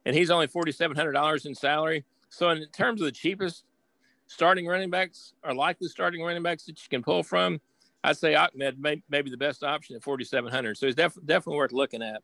and 0.05 0.15
he's 0.15 0.29
only 0.29 0.47
$4,700 0.47 1.45
in 1.45 1.55
salary. 1.55 2.05
So 2.29 2.49
in 2.49 2.65
terms 2.67 3.01
of 3.01 3.05
the 3.05 3.11
cheapest 3.11 3.63
starting 4.27 4.67
running 4.67 4.91
backs 4.91 5.33
or 5.43 5.53
likely 5.53 5.87
starting 5.87 6.23
running 6.23 6.43
backs 6.43 6.65
that 6.65 6.79
you 6.81 6.89
can 6.89 7.01
pull 7.01 7.23
from, 7.23 7.59
I'd 8.03 8.17
say 8.17 8.35
Ahmed 8.35 8.79
may, 8.79 9.01
may 9.09 9.21
be 9.21 9.29
the 9.29 9.37
best 9.37 9.63
option 9.63 9.95
at 9.95 10.03
4,700. 10.03 10.77
So 10.77 10.85
he's 10.85 10.95
def- 10.95 11.17
definitely 11.25 11.57
worth 11.57 11.73
looking 11.73 12.01
at. 12.01 12.21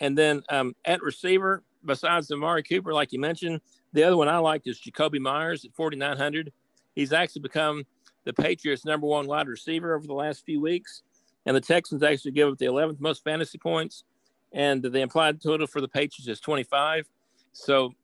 And 0.00 0.16
then 0.16 0.42
um, 0.48 0.74
at 0.84 1.02
receiver, 1.02 1.62
besides 1.84 2.30
Amari 2.30 2.62
Cooper, 2.62 2.92
like 2.92 3.12
you 3.12 3.20
mentioned, 3.20 3.60
the 3.92 4.04
other 4.04 4.16
one 4.16 4.28
I 4.28 4.38
liked 4.38 4.66
is 4.66 4.80
Jakobi 4.80 5.20
Meyers 5.20 5.64
at 5.64 5.74
4,900. 5.74 6.52
He's 6.94 7.12
actually 7.12 7.42
become 7.42 7.84
the 8.24 8.32
Patriots' 8.32 8.84
number 8.84 9.06
one 9.06 9.26
wide 9.26 9.48
receiver 9.48 9.94
over 9.94 10.06
the 10.06 10.14
last 10.14 10.44
few 10.44 10.60
weeks. 10.60 11.02
And 11.46 11.56
the 11.56 11.60
Texans 11.60 12.02
actually 12.02 12.32
give 12.32 12.48
up 12.48 12.58
the 12.58 12.66
11th 12.66 13.00
most 13.00 13.24
fantasy 13.24 13.58
points. 13.58 14.04
And 14.52 14.82
the 14.82 15.00
implied 15.00 15.40
total 15.40 15.66
for 15.66 15.80
the 15.80 15.88
Patriots 15.88 16.28
is 16.28 16.40
25. 16.40 17.06
So 17.52 17.94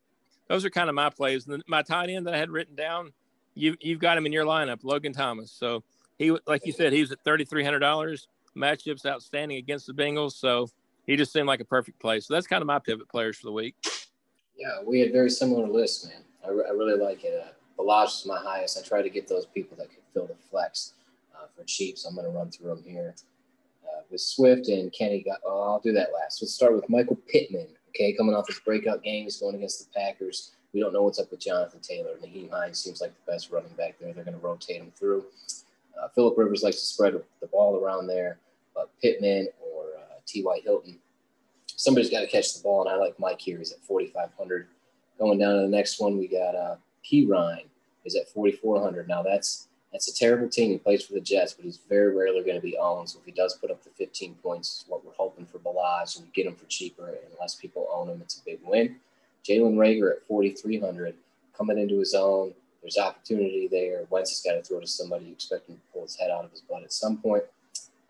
those 0.48 0.64
are 0.64 0.70
kind 0.70 0.88
of 0.88 0.94
my 0.94 1.10
plays. 1.10 1.46
And 1.46 1.62
my 1.66 1.82
tight 1.82 2.10
end 2.10 2.26
that 2.26 2.34
I 2.34 2.38
had 2.38 2.50
written 2.50 2.74
down, 2.74 3.12
you, 3.54 3.76
you've 3.80 4.00
got 4.00 4.16
him 4.16 4.26
in 4.26 4.32
your 4.32 4.44
lineup, 4.44 4.84
Logan 4.84 5.12
Thomas. 5.12 5.50
So 5.50 5.82
he, 6.18 6.36
like 6.46 6.64
you 6.64 6.72
said, 6.72 6.92
he 6.92 7.00
was 7.00 7.12
at 7.12 7.22
$3,300. 7.24 8.26
Matchups 8.56 9.04
outstanding 9.04 9.58
against 9.58 9.86
the 9.86 9.92
Bengals. 9.92 10.32
So 10.32 10.68
he 11.06 11.16
just 11.16 11.32
seemed 11.32 11.48
like 11.48 11.60
a 11.60 11.64
perfect 11.64 12.00
play. 12.00 12.20
So 12.20 12.34
that's 12.34 12.46
kind 12.46 12.62
of 12.62 12.66
my 12.66 12.78
pivot 12.78 13.08
players 13.08 13.36
for 13.36 13.46
the 13.46 13.52
week. 13.52 13.74
Yeah, 14.56 14.82
we 14.86 15.00
had 15.00 15.12
very 15.12 15.30
similar 15.30 15.66
lists, 15.66 16.06
man. 16.06 16.22
I, 16.46 16.50
re- 16.50 16.64
I 16.68 16.70
really 16.70 16.98
like 16.98 17.24
it. 17.24 17.42
Uh, 17.44 17.82
Ballage 17.82 18.20
is 18.20 18.26
my 18.26 18.38
highest. 18.38 18.78
I 18.78 18.82
try 18.86 19.02
to 19.02 19.10
get 19.10 19.26
those 19.26 19.46
people 19.46 19.76
that 19.78 19.90
could 19.90 20.04
fill 20.12 20.26
the 20.26 20.36
flex 20.50 20.92
uh, 21.34 21.46
for 21.56 21.64
cheap, 21.64 21.98
so 21.98 22.08
I'm 22.08 22.14
going 22.14 22.26
to 22.26 22.32
run 22.32 22.50
through 22.50 22.68
them 22.68 22.84
here. 22.86 23.14
Uh, 23.84 24.02
with 24.10 24.20
Swift 24.20 24.68
and 24.68 24.92
Kenny, 24.92 25.22
got, 25.22 25.40
oh, 25.44 25.62
I'll 25.62 25.80
do 25.80 25.92
that 25.92 26.10
last. 26.12 26.40
Let's 26.40 26.54
start 26.54 26.74
with 26.74 26.88
Michael 26.88 27.18
Pittman. 27.28 27.66
Okay, 27.90 28.12
coming 28.12 28.34
off 28.34 28.46
his 28.46 28.60
breakout 28.60 29.02
game, 29.02 29.24
he's 29.24 29.38
going 29.38 29.56
against 29.56 29.80
the 29.80 29.98
Packers. 29.98 30.52
We 30.72 30.80
don't 30.80 30.92
know 30.92 31.02
what's 31.02 31.20
up 31.20 31.30
with 31.30 31.40
Jonathan 31.40 31.80
Taylor. 31.80 32.16
Nyheim 32.22 32.50
Hines 32.50 32.80
seems 32.80 33.00
like 33.00 33.12
the 33.14 33.32
best 33.32 33.50
running 33.50 33.72
back 33.76 33.96
there. 34.00 34.12
They're 34.12 34.24
going 34.24 34.38
to 34.38 34.44
rotate 34.44 34.80
him 34.80 34.92
through. 34.96 35.24
Uh, 36.00 36.08
Philip 36.14 36.36
Rivers 36.36 36.62
likes 36.62 36.76
to 36.76 36.86
spread 36.86 37.14
the 37.40 37.46
ball 37.46 37.82
around 37.82 38.06
there, 38.06 38.38
but 38.74 38.90
Pittman 39.00 39.48
or 39.60 39.84
uh, 39.98 40.16
T.Y. 40.26 40.60
Hilton, 40.64 40.98
somebody's 41.66 42.10
got 42.10 42.20
to 42.20 42.26
catch 42.26 42.54
the 42.54 42.62
ball, 42.62 42.82
and 42.82 42.90
I 42.90 42.96
like 42.96 43.18
Mike 43.18 43.40
here. 43.40 43.58
He's 43.58 43.72
at 43.72 43.80
4,500. 43.80 44.68
Going 45.18 45.38
down 45.38 45.54
to 45.54 45.62
the 45.62 45.68
next 45.68 46.00
one, 46.00 46.18
we 46.18 46.26
got 46.26 46.54
uh, 46.54 46.76
Perine 47.04 47.66
is 48.04 48.16
at 48.16 48.28
4,400. 48.28 49.08
Now 49.08 49.22
that's 49.22 49.68
that's 49.92 50.08
a 50.08 50.14
terrible 50.14 50.48
team. 50.48 50.72
He 50.72 50.78
plays 50.78 51.04
for 51.04 51.12
the 51.12 51.20
Jets, 51.20 51.52
but 51.52 51.64
he's 51.64 51.78
very 51.88 52.12
rarely 52.12 52.42
going 52.42 52.56
to 52.56 52.60
be 52.60 52.76
owned. 52.76 53.08
So 53.08 53.20
if 53.20 53.24
he 53.24 53.30
does 53.30 53.54
put 53.54 53.70
up 53.70 53.84
the 53.84 53.90
15 53.90 54.34
points, 54.42 54.84
what 54.88 55.04
we're 55.04 55.12
hoping 55.12 55.46
for 55.46 55.60
Ballage, 55.60 56.16
and 56.16 56.26
you 56.26 56.32
get 56.32 56.50
him 56.50 56.56
for 56.56 56.66
cheaper, 56.66 57.06
and 57.06 57.18
unless 57.32 57.54
people 57.54 57.86
own 57.94 58.08
him, 58.08 58.20
it's 58.20 58.40
a 58.40 58.44
big 58.44 58.58
win. 58.64 58.96
Jalen 59.48 59.76
Reagor 59.76 60.10
at 60.10 60.26
4,300, 60.26 61.14
coming 61.56 61.78
into 61.78 62.00
his 62.00 62.12
own. 62.12 62.54
There's 62.84 62.98
opportunity 62.98 63.66
there. 63.66 64.04
Wentz 64.10 64.30
has 64.30 64.42
got 64.42 64.62
to 64.62 64.62
throw 64.62 64.78
to 64.78 64.86
somebody. 64.86 65.30
expecting 65.32 65.76
to 65.76 65.80
pull 65.90 66.02
his 66.02 66.16
head 66.16 66.30
out 66.30 66.44
of 66.44 66.50
his 66.50 66.60
butt 66.60 66.82
at 66.82 66.92
some 66.92 67.16
point. 67.16 67.42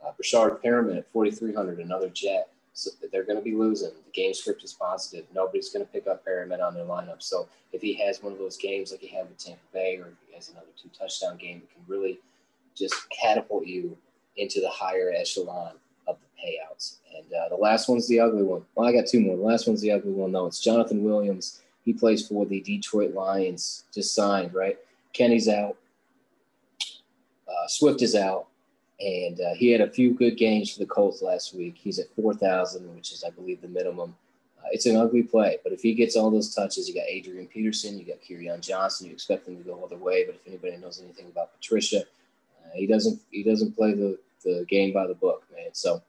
Uh, 0.04 0.10
Breshad 0.20 0.60
Perriman 0.64 0.98
at 0.98 1.06
4,300, 1.12 1.78
another 1.78 2.08
Jet. 2.08 2.48
So 2.72 2.90
they're 3.12 3.22
going 3.22 3.38
to 3.38 3.42
be 3.42 3.54
losing. 3.54 3.90
The 3.90 4.10
game 4.12 4.34
script 4.34 4.64
is 4.64 4.72
positive. 4.72 5.26
Nobody's 5.32 5.70
going 5.70 5.86
to 5.86 5.92
pick 5.92 6.08
up 6.08 6.26
Perriman 6.26 6.60
on 6.60 6.74
their 6.74 6.84
lineup. 6.84 7.22
So 7.22 7.48
if 7.72 7.80
he 7.82 7.94
has 8.04 8.20
one 8.20 8.32
of 8.32 8.38
those 8.40 8.56
games 8.56 8.90
like 8.90 9.00
he 9.00 9.06
had 9.06 9.28
with 9.28 9.38
Tampa 9.38 9.60
Bay, 9.72 9.96
or 9.98 10.08
if 10.08 10.14
he 10.28 10.34
has 10.34 10.50
another 10.50 10.66
two 10.76 10.90
touchdown 10.98 11.36
game, 11.36 11.58
it 11.58 11.72
can 11.72 11.84
really 11.86 12.18
just 12.74 12.96
catapult 13.10 13.66
you 13.66 13.96
into 14.36 14.60
the 14.60 14.70
higher 14.70 15.12
echelon 15.16 15.74
of 16.08 16.16
the 16.18 16.42
payouts. 16.44 16.96
And 17.16 17.32
uh, 17.32 17.48
the 17.48 17.62
last 17.62 17.88
one's 17.88 18.08
the 18.08 18.18
ugly 18.18 18.42
one. 18.42 18.64
Well, 18.74 18.88
I 18.88 18.92
got 18.92 19.06
two 19.06 19.20
more. 19.20 19.36
The 19.36 19.42
last 19.44 19.68
one's 19.68 19.80
the 19.80 19.92
ugly 19.92 20.10
one, 20.10 20.32
though. 20.32 20.46
It's 20.46 20.58
Jonathan 20.58 21.04
Williams. 21.04 21.60
He 21.84 21.92
plays 21.92 22.26
for 22.26 22.46
the 22.46 22.60
Detroit 22.60 23.14
Lions, 23.14 23.84
just 23.92 24.14
signed, 24.14 24.54
right? 24.54 24.78
Kenny's 25.12 25.48
out. 25.48 25.76
Uh, 27.46 27.68
Swift 27.68 28.02
is 28.02 28.14
out 28.14 28.46
and 29.00 29.40
uh, 29.40 29.54
he 29.54 29.70
had 29.70 29.80
a 29.80 29.90
few 29.90 30.12
good 30.12 30.36
games 30.36 30.72
for 30.72 30.78
the 30.78 30.86
Colts 30.86 31.22
last 31.22 31.54
week. 31.54 31.74
He's 31.76 31.98
at 31.98 32.14
4,000, 32.14 32.94
which 32.94 33.12
is, 33.12 33.24
I 33.24 33.30
believe, 33.30 33.60
the 33.60 33.68
minimum. 33.68 34.14
Uh, 34.58 34.68
it's 34.70 34.86
an 34.86 34.96
ugly 34.96 35.22
play, 35.22 35.58
but 35.62 35.72
if 35.72 35.82
he 35.82 35.94
gets 35.94 36.16
all 36.16 36.30
those 36.30 36.54
touches, 36.54 36.88
you 36.88 36.94
got 36.94 37.04
Adrian 37.08 37.46
Peterson, 37.46 37.98
you 37.98 38.04
got 38.04 38.22
Kerryon 38.22 38.60
Johnson. 38.60 39.08
You 39.08 39.12
expect 39.12 39.46
them 39.46 39.56
to 39.56 39.62
go 39.62 39.74
all 39.74 39.88
the 39.88 39.96
way, 39.96 40.24
but 40.24 40.36
if 40.36 40.46
anybody 40.46 40.76
knows 40.76 41.02
anything 41.02 41.26
about 41.26 41.54
Patricia, 41.54 42.00
uh, 42.00 42.70
he 42.74 42.86
doesn't 42.86 43.20
he 43.30 43.42
doesn't 43.42 43.76
play 43.76 43.92
the, 43.92 44.18
the 44.42 44.64
game 44.68 44.92
by 44.92 45.06
the 45.06 45.14
book, 45.14 45.44
man. 45.54 45.68
So 45.72 46.02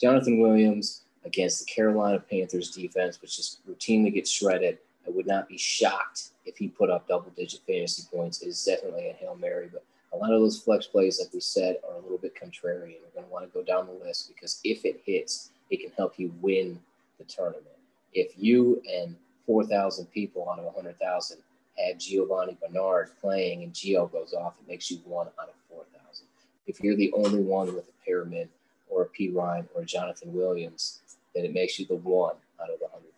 Jonathan 0.00 0.40
Williams 0.40 1.02
against 1.24 1.60
the 1.60 1.72
Carolina 1.72 2.18
Panthers 2.18 2.70
defense, 2.70 3.22
which 3.22 3.36
just 3.36 3.66
routinely 3.66 4.12
gets 4.12 4.30
shredded. 4.30 4.78
I 5.06 5.10
would 5.10 5.26
not 5.26 5.48
be 5.48 5.58
shocked 5.58 6.30
if 6.44 6.56
he 6.56 6.68
put 6.68 6.90
up 6.90 7.08
double 7.08 7.32
digit 7.36 7.60
fantasy 7.66 8.04
points. 8.12 8.42
It 8.42 8.48
is 8.48 8.64
definitely 8.64 9.08
a 9.08 9.12
Hail 9.12 9.36
Mary, 9.40 9.68
but 9.72 9.84
a 10.12 10.16
lot 10.16 10.32
of 10.32 10.40
those 10.40 10.60
flex 10.60 10.86
plays, 10.86 11.20
like 11.20 11.32
we 11.32 11.40
said, 11.40 11.76
are 11.88 11.96
a 11.96 12.00
little 12.02 12.18
bit 12.18 12.34
contrarian. 12.34 12.96
We're 13.02 13.14
going 13.14 13.26
to 13.26 13.32
want 13.32 13.46
to 13.46 13.58
go 13.58 13.64
down 13.64 13.86
the 13.86 14.04
list 14.04 14.28
because 14.28 14.60
if 14.62 14.84
it 14.84 15.02
hits, 15.04 15.50
it 15.70 15.80
can 15.80 15.90
help 15.96 16.18
you 16.18 16.32
win 16.40 16.78
the 17.18 17.24
tournament. 17.24 17.66
If 18.12 18.32
you 18.36 18.82
and 18.92 19.16
4,000 19.46 20.06
people 20.12 20.48
out 20.50 20.58
of 20.58 20.66
100,000 20.66 21.38
have 21.78 21.98
Giovanni 21.98 22.56
Bernard 22.60 23.10
playing 23.20 23.62
and 23.62 23.72
Gio 23.72 24.10
goes 24.12 24.34
off, 24.34 24.56
it 24.60 24.68
makes 24.68 24.90
you 24.90 24.98
one 25.04 25.28
out 25.40 25.48
of 25.48 25.54
4,000. 25.70 26.26
If 26.66 26.80
you're 26.80 26.96
the 26.96 27.12
only 27.12 27.42
one 27.42 27.74
with 27.74 27.86
a 27.88 28.10
Perriman 28.10 28.48
or 28.90 29.02
a 29.02 29.08
Perine 29.08 29.66
or 29.74 29.82
a 29.82 29.86
Jonathan 29.86 30.32
Williams, 30.34 31.00
then 31.34 31.44
it 31.46 31.54
makes 31.54 31.78
you 31.78 31.86
the 31.86 31.96
one 31.96 32.34
out 32.60 32.70
of 32.70 32.78
the 32.78 32.86
100,000. 32.86 33.11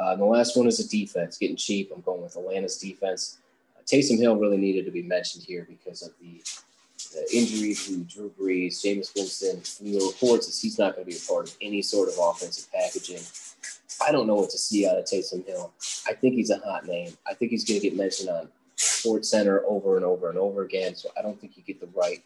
Uh, 0.00 0.12
and 0.12 0.20
the 0.20 0.24
last 0.24 0.56
one 0.56 0.66
is 0.66 0.78
a 0.80 0.88
defense, 0.88 1.38
getting 1.38 1.56
cheap. 1.56 1.90
I'm 1.94 2.00
going 2.02 2.22
with 2.22 2.36
Atlanta's 2.36 2.78
defense. 2.78 3.38
Uh, 3.76 3.82
Taysom 3.82 4.18
Hill 4.18 4.36
really 4.36 4.56
needed 4.56 4.84
to 4.84 4.90
be 4.90 5.02
mentioned 5.02 5.44
here 5.44 5.66
because 5.68 6.02
of 6.02 6.12
the, 6.20 6.40
the 7.14 7.36
injury 7.36 7.74
to 7.74 8.04
Drew 8.04 8.32
Brees, 8.38 8.80
Jameis 8.84 9.14
Winston. 9.14 9.60
The 9.84 10.06
reports 10.06 10.48
is 10.48 10.60
he's 10.60 10.78
not 10.78 10.94
going 10.94 11.06
to 11.06 11.10
be 11.10 11.16
a 11.16 11.28
part 11.28 11.48
of 11.48 11.56
any 11.60 11.82
sort 11.82 12.08
of 12.08 12.14
offensive 12.20 12.70
packaging. 12.72 13.22
I 14.06 14.12
don't 14.12 14.26
know 14.26 14.36
what 14.36 14.50
to 14.50 14.58
see 14.58 14.86
out 14.86 14.96
of 14.96 15.04
Taysom 15.04 15.44
Hill. 15.46 15.72
I 16.06 16.12
think 16.12 16.34
he's 16.34 16.50
a 16.50 16.58
hot 16.58 16.86
name. 16.86 17.12
I 17.28 17.34
think 17.34 17.50
he's 17.50 17.64
going 17.64 17.80
to 17.80 17.88
get 17.88 17.96
mentioned 17.96 18.28
on 18.28 18.48
Sports 18.76 19.30
Center 19.30 19.64
over 19.66 19.96
and 19.96 20.04
over 20.04 20.28
and 20.28 20.38
over 20.38 20.62
again. 20.62 20.94
So 20.94 21.08
I 21.18 21.22
don't 21.22 21.40
think 21.40 21.56
you 21.56 21.64
get 21.64 21.80
the 21.80 21.88
right 21.98 22.22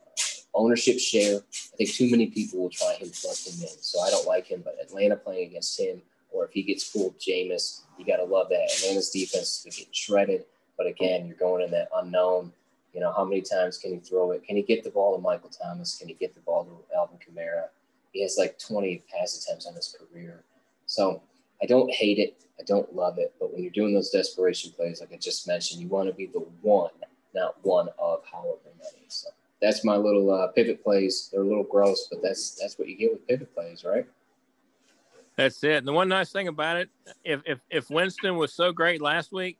uh, 0.00 0.10
ownership 0.54 1.00
share. 1.00 1.38
I 1.38 1.76
think 1.76 1.90
too 1.90 2.08
many 2.10 2.28
people 2.28 2.60
will 2.60 2.70
try 2.70 2.94
him 2.94 3.10
plug 3.10 3.36
him 3.36 3.60
in. 3.62 3.76
So 3.80 4.00
I 4.00 4.10
don't 4.10 4.26
like 4.28 4.46
him. 4.46 4.62
But 4.64 4.76
Atlanta 4.80 5.16
playing 5.16 5.48
against 5.48 5.80
him, 5.80 6.00
or 6.36 6.44
if 6.44 6.52
he 6.52 6.62
gets 6.62 6.84
fooled, 6.84 7.18
Jameis, 7.18 7.82
you 7.98 8.04
got 8.04 8.16
to 8.16 8.24
love 8.24 8.48
that. 8.50 8.70
Atlanta's 8.76 9.10
defense 9.10 9.64
is 9.66 9.76
getting 9.76 9.92
shredded. 9.92 10.44
But 10.76 10.86
again, 10.86 11.26
you're 11.26 11.36
going 11.36 11.62
in 11.62 11.70
that 11.70 11.88
unknown. 11.96 12.52
You 12.92 13.00
know, 13.00 13.12
how 13.12 13.24
many 13.24 13.40
times 13.40 13.78
can 13.78 13.92
he 13.92 13.98
throw 13.98 14.32
it? 14.32 14.44
Can 14.44 14.56
he 14.56 14.62
get 14.62 14.84
the 14.84 14.90
ball 14.90 15.16
to 15.16 15.22
Michael 15.22 15.50
Thomas? 15.50 15.98
Can 15.98 16.08
he 16.08 16.14
get 16.14 16.34
the 16.34 16.40
ball 16.40 16.64
to 16.64 16.96
Alvin 16.96 17.18
Kamara? 17.18 17.68
He 18.12 18.22
has 18.22 18.36
like 18.38 18.58
20 18.58 19.02
pass 19.12 19.42
attempts 19.42 19.66
on 19.66 19.74
his 19.74 19.94
career. 19.98 20.42
So 20.86 21.22
I 21.62 21.66
don't 21.66 21.90
hate 21.90 22.18
it. 22.18 22.36
I 22.58 22.62
don't 22.62 22.94
love 22.94 23.18
it. 23.18 23.34
But 23.38 23.52
when 23.52 23.62
you're 23.62 23.72
doing 23.72 23.94
those 23.94 24.10
desperation 24.10 24.72
plays, 24.72 25.00
like 25.00 25.12
I 25.12 25.16
just 25.16 25.46
mentioned, 25.46 25.80
you 25.80 25.88
want 25.88 26.08
to 26.08 26.14
be 26.14 26.26
the 26.26 26.46
one, 26.62 26.90
not 27.34 27.56
one 27.62 27.88
of 27.98 28.22
however 28.30 28.58
many. 28.78 29.04
So 29.08 29.28
that's 29.60 29.84
my 29.84 29.96
little 29.96 30.30
uh, 30.30 30.48
pivot 30.48 30.82
plays. 30.82 31.28
They're 31.32 31.42
a 31.42 31.46
little 31.46 31.64
gross, 31.64 32.08
but 32.10 32.22
that's 32.22 32.52
that's 32.52 32.78
what 32.78 32.88
you 32.88 32.96
get 32.96 33.12
with 33.12 33.26
pivot 33.26 33.54
plays, 33.54 33.84
right? 33.84 34.06
That's 35.36 35.62
it. 35.64 35.76
And 35.76 35.86
the 35.86 35.92
one 35.92 36.08
nice 36.08 36.32
thing 36.32 36.48
about 36.48 36.78
it, 36.78 36.88
if 37.24 37.42
if 37.44 37.60
if 37.70 37.90
Winston 37.90 38.36
was 38.36 38.52
so 38.52 38.72
great 38.72 39.02
last 39.02 39.32
week, 39.32 39.58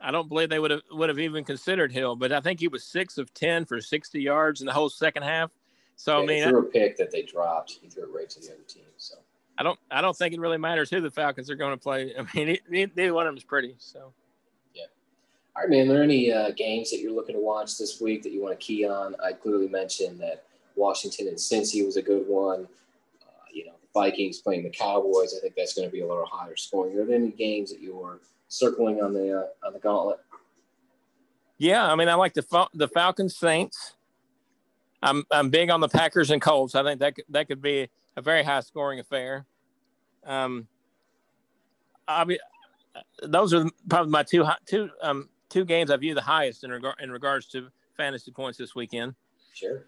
I 0.00 0.10
don't 0.10 0.28
believe 0.28 0.48
they 0.48 0.58
would 0.58 0.70
have 0.70 0.82
would 0.90 1.08
have 1.10 1.18
even 1.18 1.44
considered 1.44 1.92
Hill. 1.92 2.16
But 2.16 2.32
I 2.32 2.40
think 2.40 2.58
he 2.58 2.68
was 2.68 2.84
six 2.84 3.18
of 3.18 3.32
ten 3.34 3.64
for 3.66 3.80
sixty 3.80 4.22
yards 4.22 4.60
in 4.60 4.66
the 4.66 4.72
whole 4.72 4.88
second 4.88 5.22
half. 5.22 5.50
So 5.96 6.16
yeah, 6.16 6.22
I 6.22 6.26
mean, 6.26 6.44
he 6.44 6.48
threw 6.48 6.58
a 6.60 6.62
pick 6.64 6.96
that 6.96 7.10
they 7.10 7.22
dropped. 7.22 7.78
He 7.82 7.88
threw 7.88 8.04
it 8.04 8.10
right 8.14 8.30
to 8.30 8.40
the 8.40 8.46
other 8.46 8.62
team. 8.66 8.84
So 8.96 9.16
I 9.58 9.62
don't 9.62 9.78
I 9.90 10.00
don't 10.00 10.16
think 10.16 10.32
it 10.32 10.40
really 10.40 10.56
matters 10.56 10.88
who 10.88 11.02
the 11.02 11.10
Falcons 11.10 11.50
are 11.50 11.54
going 11.54 11.72
to 11.72 11.82
play. 11.82 12.14
I 12.18 12.24
mean, 12.34 12.56
neither 12.70 13.12
one 13.12 13.26
of 13.26 13.32
them 13.32 13.36
is 13.36 13.44
pretty. 13.44 13.74
So 13.76 14.14
yeah. 14.74 14.84
All 15.54 15.62
right, 15.62 15.70
man. 15.70 15.90
Are 15.90 15.92
there 15.92 16.02
any 16.02 16.32
uh, 16.32 16.52
games 16.52 16.90
that 16.90 17.00
you're 17.00 17.12
looking 17.12 17.34
to 17.34 17.42
watch 17.42 17.76
this 17.76 18.00
week 18.00 18.22
that 18.22 18.32
you 18.32 18.42
want 18.42 18.58
to 18.58 18.64
key 18.64 18.86
on? 18.86 19.14
I 19.22 19.32
clearly 19.34 19.68
mentioned 19.68 20.18
that 20.20 20.44
Washington 20.76 21.28
and 21.28 21.36
Cincy 21.36 21.84
was 21.84 21.98
a 21.98 22.02
good 22.02 22.26
one. 22.26 22.66
Uh, 23.20 23.44
you 23.52 23.66
know, 23.66 23.74
the 23.79 23.79
Vikings 23.94 24.40
playing 24.40 24.64
the 24.64 24.70
Cowboys. 24.70 25.34
I 25.36 25.40
think 25.40 25.54
that's 25.56 25.74
going 25.74 25.88
to 25.88 25.92
be 25.92 26.00
a 26.00 26.06
little 26.06 26.26
higher 26.26 26.56
scoring. 26.56 26.96
Are 26.98 27.04
there 27.04 27.16
any 27.16 27.30
games 27.30 27.70
that 27.70 27.80
you're 27.80 28.20
circling 28.48 29.02
on 29.02 29.12
the 29.12 29.40
uh, 29.40 29.66
on 29.66 29.72
the 29.72 29.78
gauntlet? 29.78 30.18
Yeah, 31.58 31.90
I 31.90 31.94
mean, 31.94 32.08
I 32.08 32.14
like 32.14 32.34
the 32.34 32.68
the 32.74 32.88
Falcons 32.88 33.36
Saints. 33.36 33.94
I'm 35.02 35.24
I'm 35.30 35.50
big 35.50 35.70
on 35.70 35.80
the 35.80 35.88
Packers 35.88 36.30
and 36.30 36.40
Colts. 36.40 36.74
I 36.74 36.82
think 36.82 37.00
that 37.00 37.14
could, 37.14 37.24
that 37.30 37.48
could 37.48 37.62
be 37.62 37.88
a 38.16 38.22
very 38.22 38.42
high 38.42 38.60
scoring 38.60 39.00
affair. 39.00 39.46
Um, 40.24 40.68
I 42.06 42.24
mean, 42.24 42.38
those 43.22 43.54
are 43.54 43.66
probably 43.88 44.10
my 44.10 44.22
two 44.22 44.46
two 44.66 44.90
um 45.02 45.28
two 45.48 45.64
games 45.64 45.90
I 45.90 45.96
view 45.96 46.14
the 46.14 46.20
highest 46.22 46.64
in 46.64 46.70
regard 46.70 46.96
in 47.00 47.10
regards 47.10 47.46
to 47.48 47.68
fantasy 47.96 48.30
points 48.30 48.58
this 48.58 48.74
weekend. 48.74 49.14
Sure. 49.54 49.84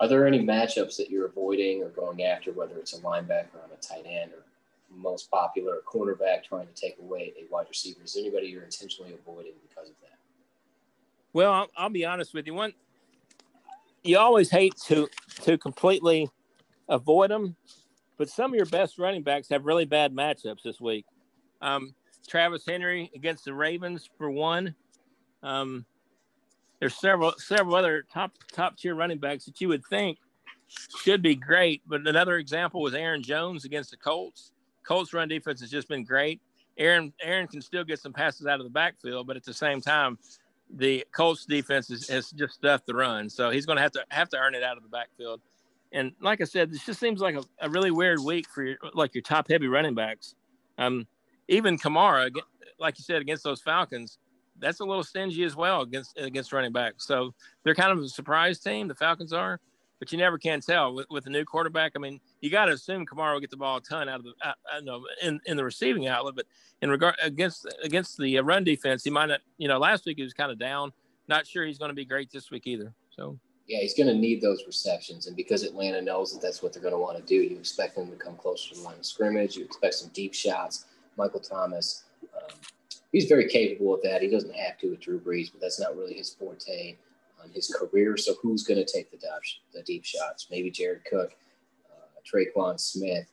Are 0.00 0.08
there 0.08 0.26
any 0.26 0.40
matchups 0.40 0.96
that 0.96 1.10
you're 1.10 1.26
avoiding 1.26 1.82
or 1.82 1.88
going 1.88 2.22
after, 2.22 2.52
whether 2.52 2.76
it's 2.78 2.96
a 2.96 3.00
linebacker 3.00 3.62
on 3.62 3.70
a 3.72 3.80
tight 3.80 4.06
end 4.06 4.32
or 4.32 4.44
most 4.90 5.30
popular 5.30 5.78
a 5.78 5.82
cornerback 5.82 6.44
trying 6.44 6.66
to 6.66 6.72
take 6.74 6.96
away 7.00 7.32
a 7.38 7.52
wide 7.52 7.66
receiver? 7.68 8.00
Is 8.04 8.14
there 8.14 8.22
anybody 8.22 8.46
you're 8.46 8.62
intentionally 8.62 9.12
avoiding 9.12 9.52
because 9.68 9.88
of 9.88 9.94
that? 10.02 10.18
Well, 11.32 11.52
I'll, 11.52 11.68
I'll 11.76 11.90
be 11.90 12.04
honest 12.04 12.32
with 12.32 12.46
you. 12.46 12.54
One, 12.54 12.72
you 14.04 14.18
always 14.18 14.50
hate 14.50 14.74
to 14.86 15.08
to 15.42 15.58
completely 15.58 16.30
avoid 16.88 17.30
them. 17.30 17.56
But 18.16 18.28
some 18.28 18.50
of 18.50 18.56
your 18.56 18.66
best 18.66 18.98
running 18.98 19.22
backs 19.22 19.48
have 19.50 19.64
really 19.64 19.84
bad 19.84 20.12
matchups 20.12 20.62
this 20.64 20.80
week. 20.80 21.06
Um, 21.60 21.94
Travis 22.26 22.64
Henry 22.66 23.10
against 23.14 23.44
the 23.44 23.54
Ravens 23.54 24.08
for 24.18 24.30
one. 24.30 24.74
Um, 25.42 25.86
there's 26.80 26.94
several 26.94 27.32
several 27.38 27.74
other 27.74 28.04
top 28.12 28.32
top 28.52 28.76
tier 28.76 28.94
running 28.94 29.18
backs 29.18 29.44
that 29.46 29.60
you 29.60 29.68
would 29.68 29.84
think 29.86 30.18
should 31.02 31.22
be 31.22 31.34
great. 31.34 31.82
But 31.86 32.06
another 32.06 32.36
example 32.36 32.82
was 32.82 32.94
Aaron 32.94 33.22
Jones 33.22 33.64
against 33.64 33.90
the 33.90 33.96
Colts. 33.96 34.52
Colts 34.86 35.12
run 35.12 35.28
defense 35.28 35.60
has 35.60 35.70
just 35.70 35.88
been 35.88 36.04
great. 36.04 36.40
Aaron 36.76 37.12
Aaron 37.20 37.48
can 37.48 37.60
still 37.60 37.84
get 37.84 37.98
some 37.98 38.12
passes 38.12 38.46
out 38.46 38.60
of 38.60 38.64
the 38.64 38.70
backfield, 38.70 39.26
but 39.26 39.36
at 39.36 39.44
the 39.44 39.54
same 39.54 39.80
time, 39.80 40.18
the 40.70 41.04
Colts 41.12 41.44
defense 41.44 41.90
is, 41.90 42.08
has 42.08 42.30
just 42.30 42.54
stuffed 42.54 42.86
the 42.86 42.94
run. 42.94 43.28
So 43.28 43.50
he's 43.50 43.66
going 43.66 43.76
to 43.76 43.82
have 43.82 43.92
to 43.92 44.04
have 44.10 44.28
to 44.30 44.38
earn 44.38 44.54
it 44.54 44.62
out 44.62 44.76
of 44.76 44.82
the 44.82 44.88
backfield. 44.88 45.40
And 45.92 46.12
like 46.20 46.40
I 46.40 46.44
said, 46.44 46.70
this 46.70 46.84
just 46.84 47.00
seems 47.00 47.20
like 47.20 47.34
a, 47.34 47.42
a 47.60 47.70
really 47.70 47.90
weird 47.90 48.20
week 48.20 48.46
for 48.48 48.62
your, 48.62 48.76
like 48.94 49.14
your 49.14 49.22
top 49.22 49.48
heavy 49.48 49.66
running 49.66 49.94
backs. 49.94 50.34
Um, 50.76 51.06
even 51.48 51.78
Kamara, 51.78 52.30
like 52.78 52.98
you 52.98 53.04
said, 53.04 53.22
against 53.22 53.42
those 53.42 53.62
Falcons, 53.62 54.18
that's 54.60 54.80
a 54.80 54.84
little 54.84 55.04
stingy 55.04 55.44
as 55.44 55.56
well 55.56 55.82
against 55.82 56.18
against 56.18 56.52
running 56.52 56.72
backs. 56.72 57.06
So 57.06 57.34
they're 57.62 57.74
kind 57.74 57.92
of 57.92 57.98
a 57.98 58.08
surprise 58.08 58.58
team. 58.58 58.88
The 58.88 58.94
Falcons 58.94 59.32
are, 59.32 59.60
but 59.98 60.12
you 60.12 60.18
never 60.18 60.38
can 60.38 60.60
tell 60.60 60.94
with, 60.94 61.06
with 61.10 61.26
a 61.26 61.30
new 61.30 61.44
quarterback. 61.44 61.92
I 61.96 61.98
mean, 61.98 62.20
you 62.40 62.50
got 62.50 62.66
to 62.66 62.72
assume 62.72 63.06
Kamara 63.06 63.34
will 63.34 63.40
get 63.40 63.50
the 63.50 63.56
ball 63.56 63.78
a 63.78 63.80
ton 63.80 64.08
out 64.08 64.20
of 64.20 64.24
the 64.24 64.32
I, 64.42 64.52
I 64.72 64.80
know 64.80 65.02
in, 65.22 65.40
in 65.46 65.56
the 65.56 65.64
receiving 65.64 66.06
outlet, 66.06 66.34
but 66.36 66.46
in 66.82 66.90
regard 66.90 67.14
against 67.22 67.66
against 67.82 68.18
the 68.18 68.38
run 68.40 68.64
defense, 68.64 69.04
he 69.04 69.10
might 69.10 69.26
not. 69.26 69.40
You 69.58 69.68
know, 69.68 69.78
last 69.78 70.06
week 70.06 70.16
he 70.18 70.22
was 70.22 70.34
kind 70.34 70.50
of 70.50 70.58
down. 70.58 70.92
Not 71.28 71.46
sure 71.46 71.66
he's 71.66 71.78
going 71.78 71.90
to 71.90 71.94
be 71.94 72.04
great 72.04 72.30
this 72.30 72.50
week 72.50 72.66
either. 72.66 72.92
So 73.10 73.38
yeah, 73.68 73.80
he's 73.80 73.94
going 73.94 74.06
to 74.06 74.14
need 74.14 74.40
those 74.40 74.64
receptions. 74.66 75.26
And 75.26 75.36
because 75.36 75.62
Atlanta 75.62 76.00
knows 76.00 76.32
that 76.32 76.40
that's 76.40 76.62
what 76.62 76.72
they're 76.72 76.82
going 76.82 76.94
to 76.94 76.98
want 76.98 77.18
to 77.18 77.22
do, 77.22 77.34
you 77.34 77.58
expect 77.58 77.96
them 77.96 78.10
to 78.10 78.16
come 78.16 78.34
closer 78.36 78.70
to 78.70 78.80
the 78.80 78.82
line 78.82 78.98
of 78.98 79.04
scrimmage. 79.04 79.56
You 79.56 79.64
expect 79.64 79.94
some 79.94 80.10
deep 80.14 80.32
shots. 80.32 80.86
Michael 81.18 81.40
Thomas, 81.40 82.04
um, 82.34 82.56
he's 83.18 83.28
very 83.28 83.48
capable 83.48 83.94
of 83.94 84.02
that. 84.02 84.22
He 84.22 84.28
doesn't 84.28 84.54
have 84.54 84.78
to 84.78 84.90
with 84.90 85.00
Drew 85.00 85.18
Brees, 85.18 85.50
but 85.50 85.60
that's 85.60 85.80
not 85.80 85.96
really 85.96 86.14
his 86.14 86.30
forte 86.30 86.94
on 87.42 87.50
his 87.50 87.66
career. 87.68 88.16
So 88.16 88.34
who's 88.40 88.62
going 88.62 88.78
to 88.78 88.90
take 88.90 89.10
the, 89.10 89.18
the 89.74 89.82
deep 89.82 90.04
shots? 90.04 90.46
Maybe 90.52 90.70
Jared 90.70 91.04
Cook, 91.04 91.34
uh, 91.90 92.20
Tre'Quan 92.24 92.78
Smith, 92.78 93.26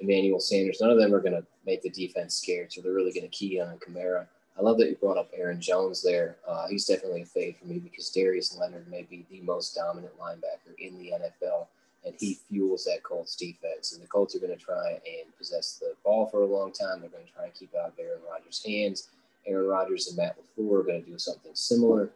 Emmanuel 0.00 0.40
Sanders. 0.40 0.78
None 0.80 0.88
of 0.88 0.98
them 0.98 1.14
are 1.14 1.20
going 1.20 1.34
to 1.34 1.44
make 1.66 1.82
the 1.82 1.90
defense 1.90 2.34
scared. 2.34 2.72
So 2.72 2.80
they're 2.80 2.94
really 2.94 3.12
going 3.12 3.28
to 3.28 3.36
key 3.36 3.60
on 3.60 3.76
Kamara. 3.76 4.26
I 4.58 4.62
love 4.62 4.78
that 4.78 4.88
you 4.88 4.96
brought 4.96 5.18
up 5.18 5.30
Aaron 5.36 5.60
Jones 5.60 6.02
there. 6.02 6.36
Uh, 6.48 6.66
he's 6.68 6.86
definitely 6.86 7.20
a 7.20 7.26
fade 7.26 7.56
for 7.58 7.66
me 7.66 7.78
because 7.78 8.08
Darius 8.08 8.56
Leonard 8.56 8.88
may 8.88 9.02
be 9.02 9.26
the 9.30 9.42
most 9.42 9.74
dominant 9.74 10.18
linebacker 10.18 10.72
in 10.78 10.96
the 10.96 11.12
NFL, 11.12 11.66
and 12.06 12.14
he 12.18 12.38
fuels 12.48 12.84
that 12.84 13.02
Colts 13.02 13.36
defense. 13.36 13.92
And 13.92 14.02
the 14.02 14.06
Colts 14.06 14.34
are 14.34 14.38
going 14.38 14.56
to 14.56 14.64
try 14.64 14.92
and 14.92 15.36
possess 15.36 15.78
the 15.78 15.92
ball 16.02 16.24
for 16.30 16.40
a 16.40 16.46
long 16.46 16.72
time. 16.72 17.02
They're 17.02 17.10
going 17.10 17.26
to 17.26 17.32
try 17.34 17.44
and 17.44 17.52
keep 17.52 17.74
out 17.74 17.88
of 17.88 17.98
Aaron 17.98 18.20
Rodgers' 18.26 18.64
hands. 18.64 19.10
Aaron 19.46 19.68
Rodgers 19.68 20.08
and 20.08 20.16
Matt 20.16 20.36
LaFleur 20.38 20.80
are 20.80 20.82
going 20.82 21.04
to 21.04 21.10
do 21.10 21.18
something 21.18 21.52
similar. 21.54 22.10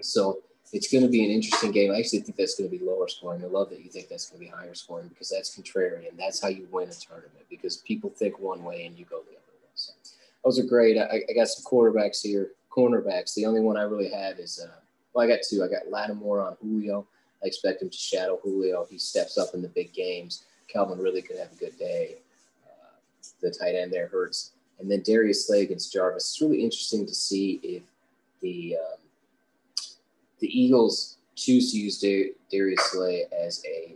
So 0.00 0.40
it's 0.72 0.90
going 0.92 1.02
to 1.02 1.10
be 1.10 1.24
an 1.24 1.30
interesting 1.30 1.72
game. 1.72 1.92
I 1.92 1.98
actually 1.98 2.20
think 2.20 2.36
that's 2.36 2.54
going 2.54 2.70
to 2.70 2.76
be 2.76 2.84
lower 2.84 3.08
scoring. 3.08 3.42
I 3.42 3.46
love 3.46 3.70
that 3.70 3.82
you 3.82 3.90
think 3.90 4.08
that's 4.08 4.28
going 4.28 4.40
to 4.40 4.50
be 4.50 4.56
higher 4.56 4.74
scoring 4.74 5.08
because 5.08 5.30
that's 5.30 5.58
contrarian. 5.58 6.16
That's 6.18 6.40
how 6.40 6.48
you 6.48 6.68
win 6.70 6.88
a 6.88 6.92
tournament 6.92 7.46
because 7.48 7.78
people 7.78 8.10
think 8.10 8.38
one 8.38 8.62
way 8.62 8.84
and 8.86 8.98
you 8.98 9.04
go 9.04 9.20
the 9.20 9.36
other 9.36 9.52
way. 9.62 9.70
So 9.74 9.92
those 10.44 10.58
are 10.58 10.64
great. 10.64 10.98
I, 10.98 11.22
I 11.28 11.32
got 11.32 11.48
some 11.48 11.64
quarterbacks 11.64 12.22
here, 12.22 12.50
cornerbacks. 12.70 13.34
The 13.34 13.46
only 13.46 13.60
one 13.60 13.76
I 13.76 13.82
really 13.82 14.10
have 14.10 14.38
is, 14.38 14.60
uh, 14.62 14.80
well, 15.12 15.24
I 15.24 15.28
got 15.28 15.40
two. 15.48 15.64
I 15.64 15.68
got 15.68 15.90
Lattimore 15.90 16.42
on 16.42 16.56
Julio. 16.60 17.06
I 17.42 17.46
expect 17.46 17.82
him 17.82 17.90
to 17.90 17.96
shadow 17.96 18.38
Julio. 18.42 18.86
He 18.90 18.98
steps 18.98 19.38
up 19.38 19.54
in 19.54 19.62
the 19.62 19.68
big 19.68 19.92
games. 19.92 20.44
Calvin 20.66 20.98
really 20.98 21.22
could 21.22 21.38
have 21.38 21.52
a 21.52 21.56
good 21.56 21.78
day. 21.78 22.16
Uh, 22.66 22.96
the 23.40 23.50
tight 23.50 23.74
end 23.74 23.92
there 23.92 24.08
hurts. 24.08 24.52
And 24.80 24.90
then 24.90 25.02
Darius 25.02 25.46
Slay 25.46 25.62
against 25.62 25.92
Jarvis. 25.92 26.24
It's 26.24 26.40
really 26.40 26.62
interesting 26.62 27.06
to 27.06 27.14
see 27.14 27.60
if 27.62 27.82
the 28.40 28.76
um, 28.76 28.98
the 30.38 30.46
Eagles 30.46 31.16
choose 31.34 31.72
to 31.72 31.78
use 31.78 32.00
Dar- 32.00 32.34
Darius 32.50 32.90
Slay 32.90 33.24
as 33.32 33.62
a 33.66 33.94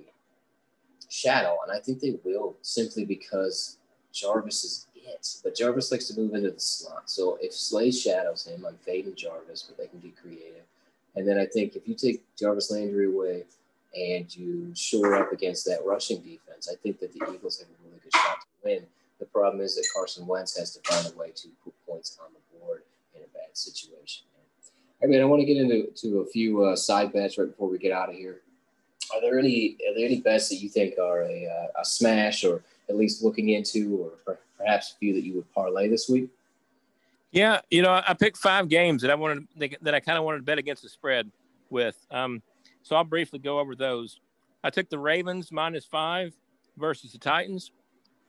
shadow, 1.08 1.56
and 1.62 1.76
I 1.76 1.80
think 1.80 2.00
they 2.00 2.18
will 2.24 2.56
simply 2.62 3.04
because 3.04 3.78
Jarvis 4.12 4.64
is 4.64 4.86
it. 5.06 5.40
But 5.42 5.56
Jarvis 5.56 5.90
likes 5.90 6.08
to 6.08 6.20
move 6.20 6.34
into 6.34 6.50
the 6.50 6.60
slot. 6.60 7.08
So 7.10 7.38
if 7.40 7.52
Slay 7.52 7.90
shadows 7.90 8.46
him, 8.46 8.64
I'm 8.66 8.76
fading 8.84 9.14
Jarvis, 9.14 9.62
but 9.62 9.76
they 9.76 9.86
can 9.86 10.00
get 10.00 10.16
creative. 10.16 10.64
And 11.14 11.28
then 11.28 11.38
I 11.38 11.46
think 11.46 11.76
if 11.76 11.86
you 11.86 11.94
take 11.94 12.22
Jarvis 12.38 12.70
Landry 12.70 13.06
away 13.06 13.44
and 13.94 14.34
you 14.34 14.72
shore 14.74 15.14
up 15.14 15.32
against 15.32 15.66
that 15.66 15.84
rushing 15.84 16.20
defense, 16.22 16.68
I 16.70 16.76
think 16.76 16.98
that 17.00 17.12
the 17.12 17.20
Eagles 17.32 17.58
have 17.58 17.68
a 17.68 17.86
really 17.86 18.00
good 18.02 18.12
shot 18.14 18.38
to 18.40 18.46
win. 18.64 18.86
The 19.22 19.26
problem 19.26 19.62
is 19.62 19.76
that 19.76 19.86
Carson 19.94 20.26
Wentz 20.26 20.58
has 20.58 20.74
to 20.74 20.80
find 20.92 21.14
a 21.14 21.16
way 21.16 21.30
to 21.30 21.48
put 21.62 21.72
points 21.86 22.18
on 22.20 22.32
the 22.32 22.58
board 22.58 22.82
in 23.14 23.22
a 23.22 23.26
bad 23.26 23.56
situation. 23.56 24.24
I 25.00 25.06
mean, 25.06 25.20
I 25.20 25.24
want 25.24 25.38
to 25.38 25.46
get 25.46 25.58
into 25.58 25.92
to 25.94 26.22
a 26.22 26.26
few 26.26 26.64
uh, 26.64 26.74
side 26.74 27.12
bets 27.12 27.38
right 27.38 27.46
before 27.46 27.68
we 27.68 27.78
get 27.78 27.92
out 27.92 28.08
of 28.08 28.16
here. 28.16 28.40
Are 29.14 29.20
there 29.20 29.38
any 29.38 29.76
are 29.88 29.94
there 29.94 30.06
any 30.06 30.20
bets 30.20 30.48
that 30.48 30.56
you 30.56 30.68
think 30.68 30.94
are 30.98 31.22
a, 31.22 31.46
uh, 31.46 31.80
a 31.80 31.84
smash 31.84 32.42
or 32.42 32.64
at 32.88 32.96
least 32.96 33.22
looking 33.22 33.50
into, 33.50 34.10
or 34.26 34.36
perhaps 34.58 34.94
a 34.94 34.98
few 34.98 35.12
that 35.14 35.22
you 35.22 35.34
would 35.34 35.52
parlay 35.52 35.88
this 35.88 36.08
week? 36.08 36.28
Yeah, 37.30 37.60
you 37.70 37.82
know, 37.82 38.02
I 38.04 38.14
picked 38.14 38.38
five 38.38 38.68
games 38.68 39.02
that 39.02 39.10
I 39.12 39.14
wanted 39.14 39.46
that 39.82 39.94
I 39.94 40.00
kind 40.00 40.18
of 40.18 40.24
wanted 40.24 40.38
to 40.38 40.44
bet 40.44 40.58
against 40.58 40.82
the 40.82 40.88
spread 40.88 41.30
with. 41.70 41.96
Um, 42.10 42.42
so 42.82 42.96
I'll 42.96 43.04
briefly 43.04 43.38
go 43.38 43.60
over 43.60 43.76
those. 43.76 44.18
I 44.64 44.70
took 44.70 44.90
the 44.90 44.98
Ravens 44.98 45.52
minus 45.52 45.84
five 45.84 46.34
versus 46.76 47.12
the 47.12 47.18
Titans. 47.18 47.70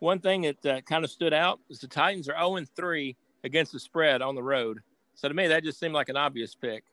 One 0.04 0.20
thing 0.20 0.41
that 0.41 0.66
uh, 0.66 0.82
kind 0.82 1.06
of 1.06 1.12
stood 1.12 1.34
out 1.34 1.62
is 1.70 1.80
the 1.80 1.88
Titans 1.88 2.28
are 2.28 2.38
0 2.38 2.66
3 2.76 3.16
against 3.45 3.72
the 3.72 3.80
spread 3.80 4.22
on 4.22 4.36
the 4.36 4.43
road. 4.43 4.80
So 5.14 5.30
to 5.30 5.34
me, 5.34 5.47
that 5.47 5.64
just 5.64 5.80
seemed 5.80 5.93
like 5.93 6.10
an 6.10 6.18
obvious 6.18 6.56
pick. 6.56 6.84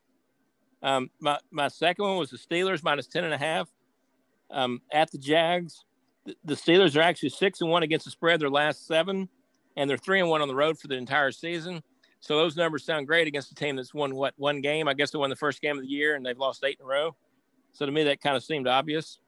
Um, 0.81 1.11
my, 1.19 1.37
my 1.51 1.67
second 1.67 2.05
one 2.05 2.19
was 2.19 2.31
the 2.31 2.39
Steelers 2.39 2.85
minus 2.85 3.09
10 3.09 3.25
and 3.25 3.35
a 3.35 3.37
half 3.37 3.69
um, 4.49 4.81
at 4.93 5.11
the 5.11 5.19
Jags. 5.19 5.85
The, 6.45 6.55
Steelers 6.55 6.97
are 6.97 7.01
actually 7.01 7.31
six 7.31 7.61
and 7.61 7.69
one 7.69 7.83
against 7.83 8.05
the 8.05 8.13
spread 8.13 8.39
their 8.39 8.49
last 8.49 8.87
seven, 8.87 9.29
and 9.77 9.91
they're 9.91 9.99
three 9.99 10.21
and 10.21 10.31
one 10.31 10.41
on 10.41 10.47
the 10.47 10.55
road 10.55 10.79
for 10.79 10.87
the 10.87 10.95
entire 10.95 11.33
season. 11.33 11.83
So 12.21 12.37
those 12.37 12.55
numbers 12.55 12.85
sound 12.85 13.09
great 13.09 13.27
against 13.27 13.51
a 13.51 13.57
team 13.57 13.75
that's 13.75 13.93
won 13.93 14.15
what 14.15 14.35
one 14.37 14.61
game. 14.61 14.87
I 14.87 14.95
guess 14.95 15.11
they 15.11 15.19
won 15.19 15.31
the 15.31 15.37
first 15.37 15.61
game 15.61 15.77
of 15.77 15.83
the 15.83 15.91
year, 15.91 16.15
and 16.15 16.25
they've 16.25 16.39
lost 16.39 16.63
eight 16.63 16.79
in 16.79 16.87
a 16.87 16.89
row. 16.89 17.17
So 17.73 17.87
to 17.87 17.91
me, 17.91 18.05
that 18.05 18.21
kind 18.21 18.37
of 18.37 18.45
seemed 18.45 18.69
obvious. 18.69 19.19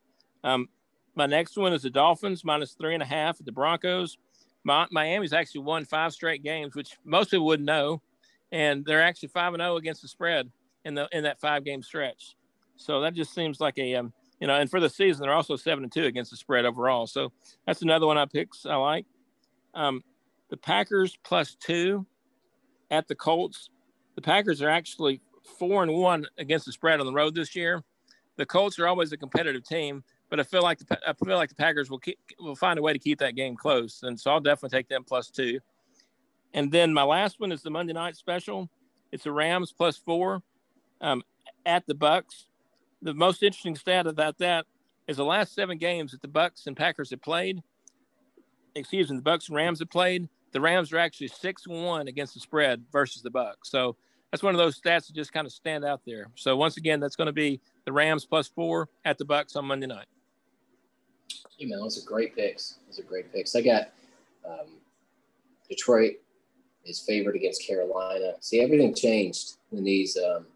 Um, 0.45 0.68
my 1.14 1.26
next 1.26 1.56
one 1.56 1.72
is 1.72 1.82
the 1.82 1.90
Dolphins 1.90 2.44
minus 2.44 2.72
three 2.72 2.94
and 2.94 3.02
a 3.02 3.06
half 3.06 3.40
at 3.40 3.46
the 3.46 3.52
Broncos. 3.52 4.18
My, 4.64 4.86
Miami's 4.90 5.32
actually 5.32 5.62
won 5.62 5.84
five 5.84 6.12
straight 6.12 6.42
games, 6.42 6.74
which 6.74 6.96
most 7.04 7.30
people 7.30 7.46
wouldn't 7.46 7.66
know, 7.66 8.00
and 8.52 8.84
they're 8.84 9.02
actually 9.02 9.28
five 9.28 9.54
and 9.54 9.60
zero 9.60 9.74
oh 9.74 9.76
against 9.76 10.02
the 10.02 10.08
spread 10.08 10.50
in 10.84 10.94
the 10.94 11.08
in 11.12 11.24
that 11.24 11.40
five 11.40 11.64
game 11.64 11.82
stretch. 11.82 12.36
So 12.76 13.00
that 13.00 13.14
just 13.14 13.34
seems 13.34 13.60
like 13.60 13.78
a 13.78 13.94
um, 13.96 14.12
you 14.40 14.46
know, 14.46 14.54
and 14.54 14.70
for 14.70 14.80
the 14.80 14.90
season 14.90 15.22
they're 15.22 15.34
also 15.34 15.56
seven 15.56 15.84
and 15.84 15.92
two 15.92 16.04
against 16.04 16.30
the 16.30 16.36
spread 16.36 16.64
overall. 16.64 17.06
So 17.06 17.32
that's 17.66 17.82
another 17.82 18.06
one 18.06 18.18
I 18.18 18.26
picked. 18.26 18.58
I 18.66 18.76
like. 18.76 19.06
Um, 19.74 20.02
the 20.50 20.56
Packers 20.56 21.18
plus 21.24 21.56
two 21.56 22.06
at 22.90 23.08
the 23.08 23.14
Colts. 23.14 23.70
The 24.16 24.22
Packers 24.22 24.60
are 24.62 24.68
actually 24.68 25.20
four 25.58 25.82
and 25.82 25.92
one 25.92 26.26
against 26.38 26.66
the 26.66 26.72
spread 26.72 27.00
on 27.00 27.06
the 27.06 27.12
road 27.12 27.34
this 27.34 27.56
year. 27.56 27.82
The 28.36 28.46
Colts 28.46 28.78
are 28.78 28.86
always 28.86 29.12
a 29.12 29.16
competitive 29.16 29.64
team, 29.64 30.04
but 30.33 30.41
I 30.41 30.45
feel 30.45 30.62
like 30.62 30.78
the 30.78 30.99
I 31.07 31.12
feel 31.12 31.37
like 31.37 31.51
the 31.51 31.55
Packers 31.55 31.91
will 31.91 31.99
keep, 31.99 32.18
will 32.41 32.57
find 32.57 32.78
a 32.78 32.83
way 32.83 32.95
to 32.95 32.99
keep 32.99 33.18
that 33.18 33.37
game 33.37 33.55
close, 33.55 34.03
and 34.03 34.18
so 34.18 34.30
I'll 34.30 34.41
definitely 34.41 34.74
take 34.74 34.89
them 34.89 35.05
plus 35.05 35.28
two. 35.28 35.61
And 36.55 36.72
then 36.72 36.95
my 36.95 37.03
last 37.03 37.39
one 37.39 37.53
is 37.53 37.61
the 37.61 37.68
Monday 37.68 37.93
night 37.93 38.16
special. 38.16 38.70
It's 39.12 39.24
the 39.24 39.33
Rams 39.33 39.74
plus 39.76 39.99
four 39.99 40.43
um, 41.03 41.22
at 41.66 41.87
the 41.87 41.95
Bucks. 41.95 42.47
The 43.03 43.12
most 43.12 43.43
interesting 43.43 43.76
stat 43.76 44.07
about 44.07 44.39
that 44.39 44.64
is 45.07 45.18
the 45.18 45.24
last 45.24 45.55
seven 45.55 45.76
games 45.76 46.12
that 46.12 46.22
the 46.22 46.28
Bucks 46.28 46.66
and 46.66 46.74
Packers 46.74 47.11
have 47.11 47.20
played. 47.20 47.62
Excuse 48.74 49.11
me, 49.11 49.16
the 49.16 49.22
Bucks 49.22 49.49
and 49.49 49.57
Rams 49.57 49.80
have 49.80 49.91
played 49.91 50.30
the 50.53 50.62
Rams 50.62 50.95
are 50.95 50.99
actually 50.99 51.28
six 51.28 51.68
one 51.68 52.09
against 52.09 52.33
the 52.33 52.41
spread 52.41 52.85
versus 52.91 53.20
the 53.20 53.30
Bucks. 53.30 53.70
So 53.70 53.97
that's 54.30 54.43
one 54.43 54.55
of 54.55 54.59
those 54.59 54.80
stats 54.80 55.09
that 55.09 55.14
just 55.14 55.33
kind 55.35 55.47
of 55.47 55.53
stand 55.53 55.85
out 55.85 56.01
there. 56.07 56.28
So 56.37 56.57
once 56.57 56.78
again, 56.78 57.01
that's 57.01 57.16
going 57.16 57.26
to 57.26 57.35
be 57.35 57.61
the 57.85 57.93
Rams 57.93 58.24
plus 58.24 58.49
four 58.49 58.89
at 59.05 59.18
the 59.18 59.26
Bucks 59.26 59.57
on 59.57 59.66
Monday 59.66 59.87
night. 59.87 60.07
You 61.59 61.68
know, 61.68 61.83
those 61.83 62.03
are 62.03 62.07
great 62.07 62.35
picks. 62.35 62.78
Those 62.87 62.99
are 62.99 63.05
great 63.05 63.33
picks. 63.33 63.55
I 63.55 63.61
got 63.61 63.89
um, 64.49 64.66
Detroit 65.68 66.14
is 66.85 67.01
favored 67.01 67.37
against 67.37 67.66
Carolina. 67.66 68.33
See, 68.41 68.61
everything 68.61 68.95
changed 68.95 69.55
when 69.70 69.85
these 69.85 70.16
um, 70.18 70.47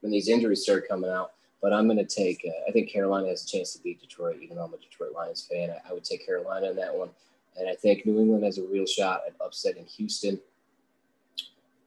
when 0.00 0.12
these 0.12 0.28
injuries 0.28 0.62
started 0.62 0.88
coming 0.88 1.10
out. 1.10 1.32
But 1.60 1.72
I'm 1.72 1.86
going 1.86 1.98
to 1.98 2.04
take. 2.04 2.44
Uh, 2.46 2.68
I 2.68 2.72
think 2.72 2.90
Carolina 2.90 3.28
has 3.28 3.44
a 3.44 3.46
chance 3.46 3.72
to 3.74 3.82
beat 3.82 4.00
Detroit, 4.00 4.38
even 4.42 4.56
though 4.56 4.64
I'm 4.64 4.74
a 4.74 4.78
Detroit 4.78 5.12
Lions 5.14 5.48
fan. 5.50 5.70
I, 5.70 5.90
I 5.90 5.92
would 5.92 6.04
take 6.04 6.26
Carolina 6.26 6.70
in 6.70 6.76
that 6.76 6.94
one. 6.94 7.10
And 7.56 7.68
I 7.68 7.74
think 7.74 8.06
New 8.06 8.18
England 8.18 8.44
has 8.44 8.58
a 8.58 8.64
real 8.64 8.86
shot 8.86 9.22
at 9.26 9.34
upsetting 9.40 9.84
Houston. 9.84 10.40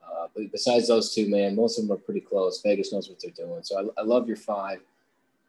Uh, 0.02 0.28
but 0.34 0.50
besides 0.52 0.88
those 0.88 1.14
two, 1.14 1.28
man, 1.28 1.56
most 1.56 1.78
of 1.78 1.86
them 1.86 1.94
are 1.94 2.00
pretty 2.00 2.20
close. 2.20 2.62
Vegas 2.62 2.92
knows 2.92 3.08
what 3.08 3.20
they're 3.20 3.32
doing. 3.32 3.62
So 3.62 3.92
I, 3.96 4.00
I 4.00 4.04
love 4.04 4.28
your 4.28 4.36
five. 4.36 4.78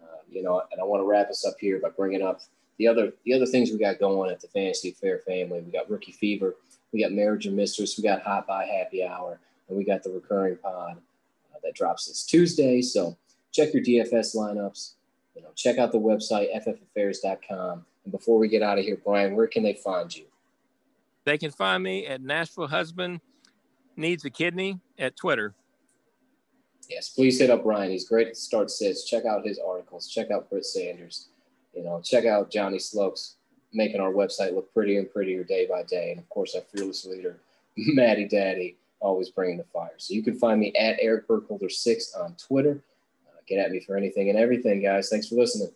Uh, 0.02 0.18
you 0.30 0.44
know, 0.44 0.62
and 0.72 0.82
I 0.82 0.84
want 0.84 1.02
to 1.02 1.06
wrap 1.06 1.30
us 1.30 1.46
up 1.46 1.56
here 1.60 1.80
by 1.80 1.90
bringing 1.90 2.22
up 2.22 2.42
the 2.78 2.88
other 2.88 3.14
the 3.26 3.34
other 3.34 3.46
things 3.46 3.72
we 3.72 3.78
got 3.78 4.00
going 4.00 4.32
at 4.32 4.40
the 4.40 4.48
Fantasy 4.48 4.92
Fair 4.92 5.20
family. 5.20 5.62
We 5.62 5.72
got 5.72 5.90
Rookie 5.90 6.12
Fever, 6.12 6.56
we 6.92 7.02
got 7.02 7.12
Marriage 7.12 7.46
and 7.46 7.56
Mistress, 7.56 7.98
we 7.98 8.04
got 8.04 8.22
Hot 8.24 8.48
Buy 8.48 8.66
Happy 8.66 9.04
Hour, 9.04 9.40
and 9.68 9.78
we 9.78 9.84
got 9.84 10.04
the 10.04 10.12
recurring 10.12 10.58
pod 10.58 10.98
uh, 11.54 11.60
that 11.64 11.74
drops 11.74 12.08
this 12.08 12.24
Tuesday. 12.24 12.82
So 12.82 13.18
check 13.52 13.74
your 13.74 13.84
DFS 13.84 14.36
lineups. 14.36 14.94
You 15.36 15.44
know, 15.44 15.50
check 15.56 15.78
out 15.78 15.92
the 15.92 16.00
website 16.00 16.50
ffaffairs.com 16.56 17.86
and 18.08 18.12
before 18.14 18.40
we 18.40 18.48
get 18.48 18.64
out 18.64 18.80
of 18.80 18.86
here, 18.86 18.98
Brian, 19.04 19.36
where 19.36 19.48
can 19.48 19.64
they 19.64 19.74
find 19.74 20.16
you? 20.16 20.24
They 21.26 21.38
can 21.38 21.52
find 21.52 21.84
me 21.84 22.08
at 22.08 22.22
Nashville 22.22 22.68
Husband 22.68 23.20
Needs 23.98 24.24
a 24.24 24.30
Kidney 24.30 24.80
at 24.98 25.18
Twitter. 25.18 25.56
Yes, 26.88 27.10
please 27.10 27.38
hit 27.38 27.50
up 27.50 27.64
Brian. 27.64 27.92
He's 27.92 28.08
great 28.08 28.28
at 28.28 28.38
start 28.38 28.72
sits. 28.72 29.04
Check 29.04 29.26
out 29.26 29.46
his 29.46 29.60
articles. 29.60 30.08
Check 30.08 30.32
out 30.32 30.50
Britt 30.50 30.66
Sanders. 30.66 31.28
You 31.78 31.84
know, 31.84 32.02
check 32.04 32.26
out 32.26 32.50
Johnny 32.50 32.80
Slokes 32.80 33.36
making 33.72 34.02
our 34.02 34.12
website 34.12 34.56
look 34.56 34.74
prettier 34.74 35.00
and 35.00 35.12
prettier 35.12 35.44
day 35.44 35.68
by 35.68 35.84
day. 35.84 36.10
And 36.12 36.20
of 36.20 36.28
course, 36.30 36.56
our 36.56 36.62
fearless 36.74 37.06
leader, 37.06 37.38
Maddie 37.78 38.28
Daddy, 38.28 38.78
always 39.00 39.30
bringing 39.30 39.58
the 39.58 39.64
fire. 39.66 39.94
So 39.98 40.16
you 40.16 40.24
can 40.24 40.40
find 40.40 40.60
me 40.60 40.74
at 40.74 40.98
Eric 41.00 41.28
Burkholder6 41.28 42.20
on 42.20 42.36
Twitter. 42.36 42.84
Uh, 43.28 43.40
get 43.48 43.60
at 43.60 43.72
me 43.72 43.80
for 43.80 43.96
anything 43.96 44.30
and 44.30 44.40
everything, 44.40 44.82
guys. 44.82 45.10
Thanks 45.10 45.28
for 45.28 45.36
listening. 45.36 45.70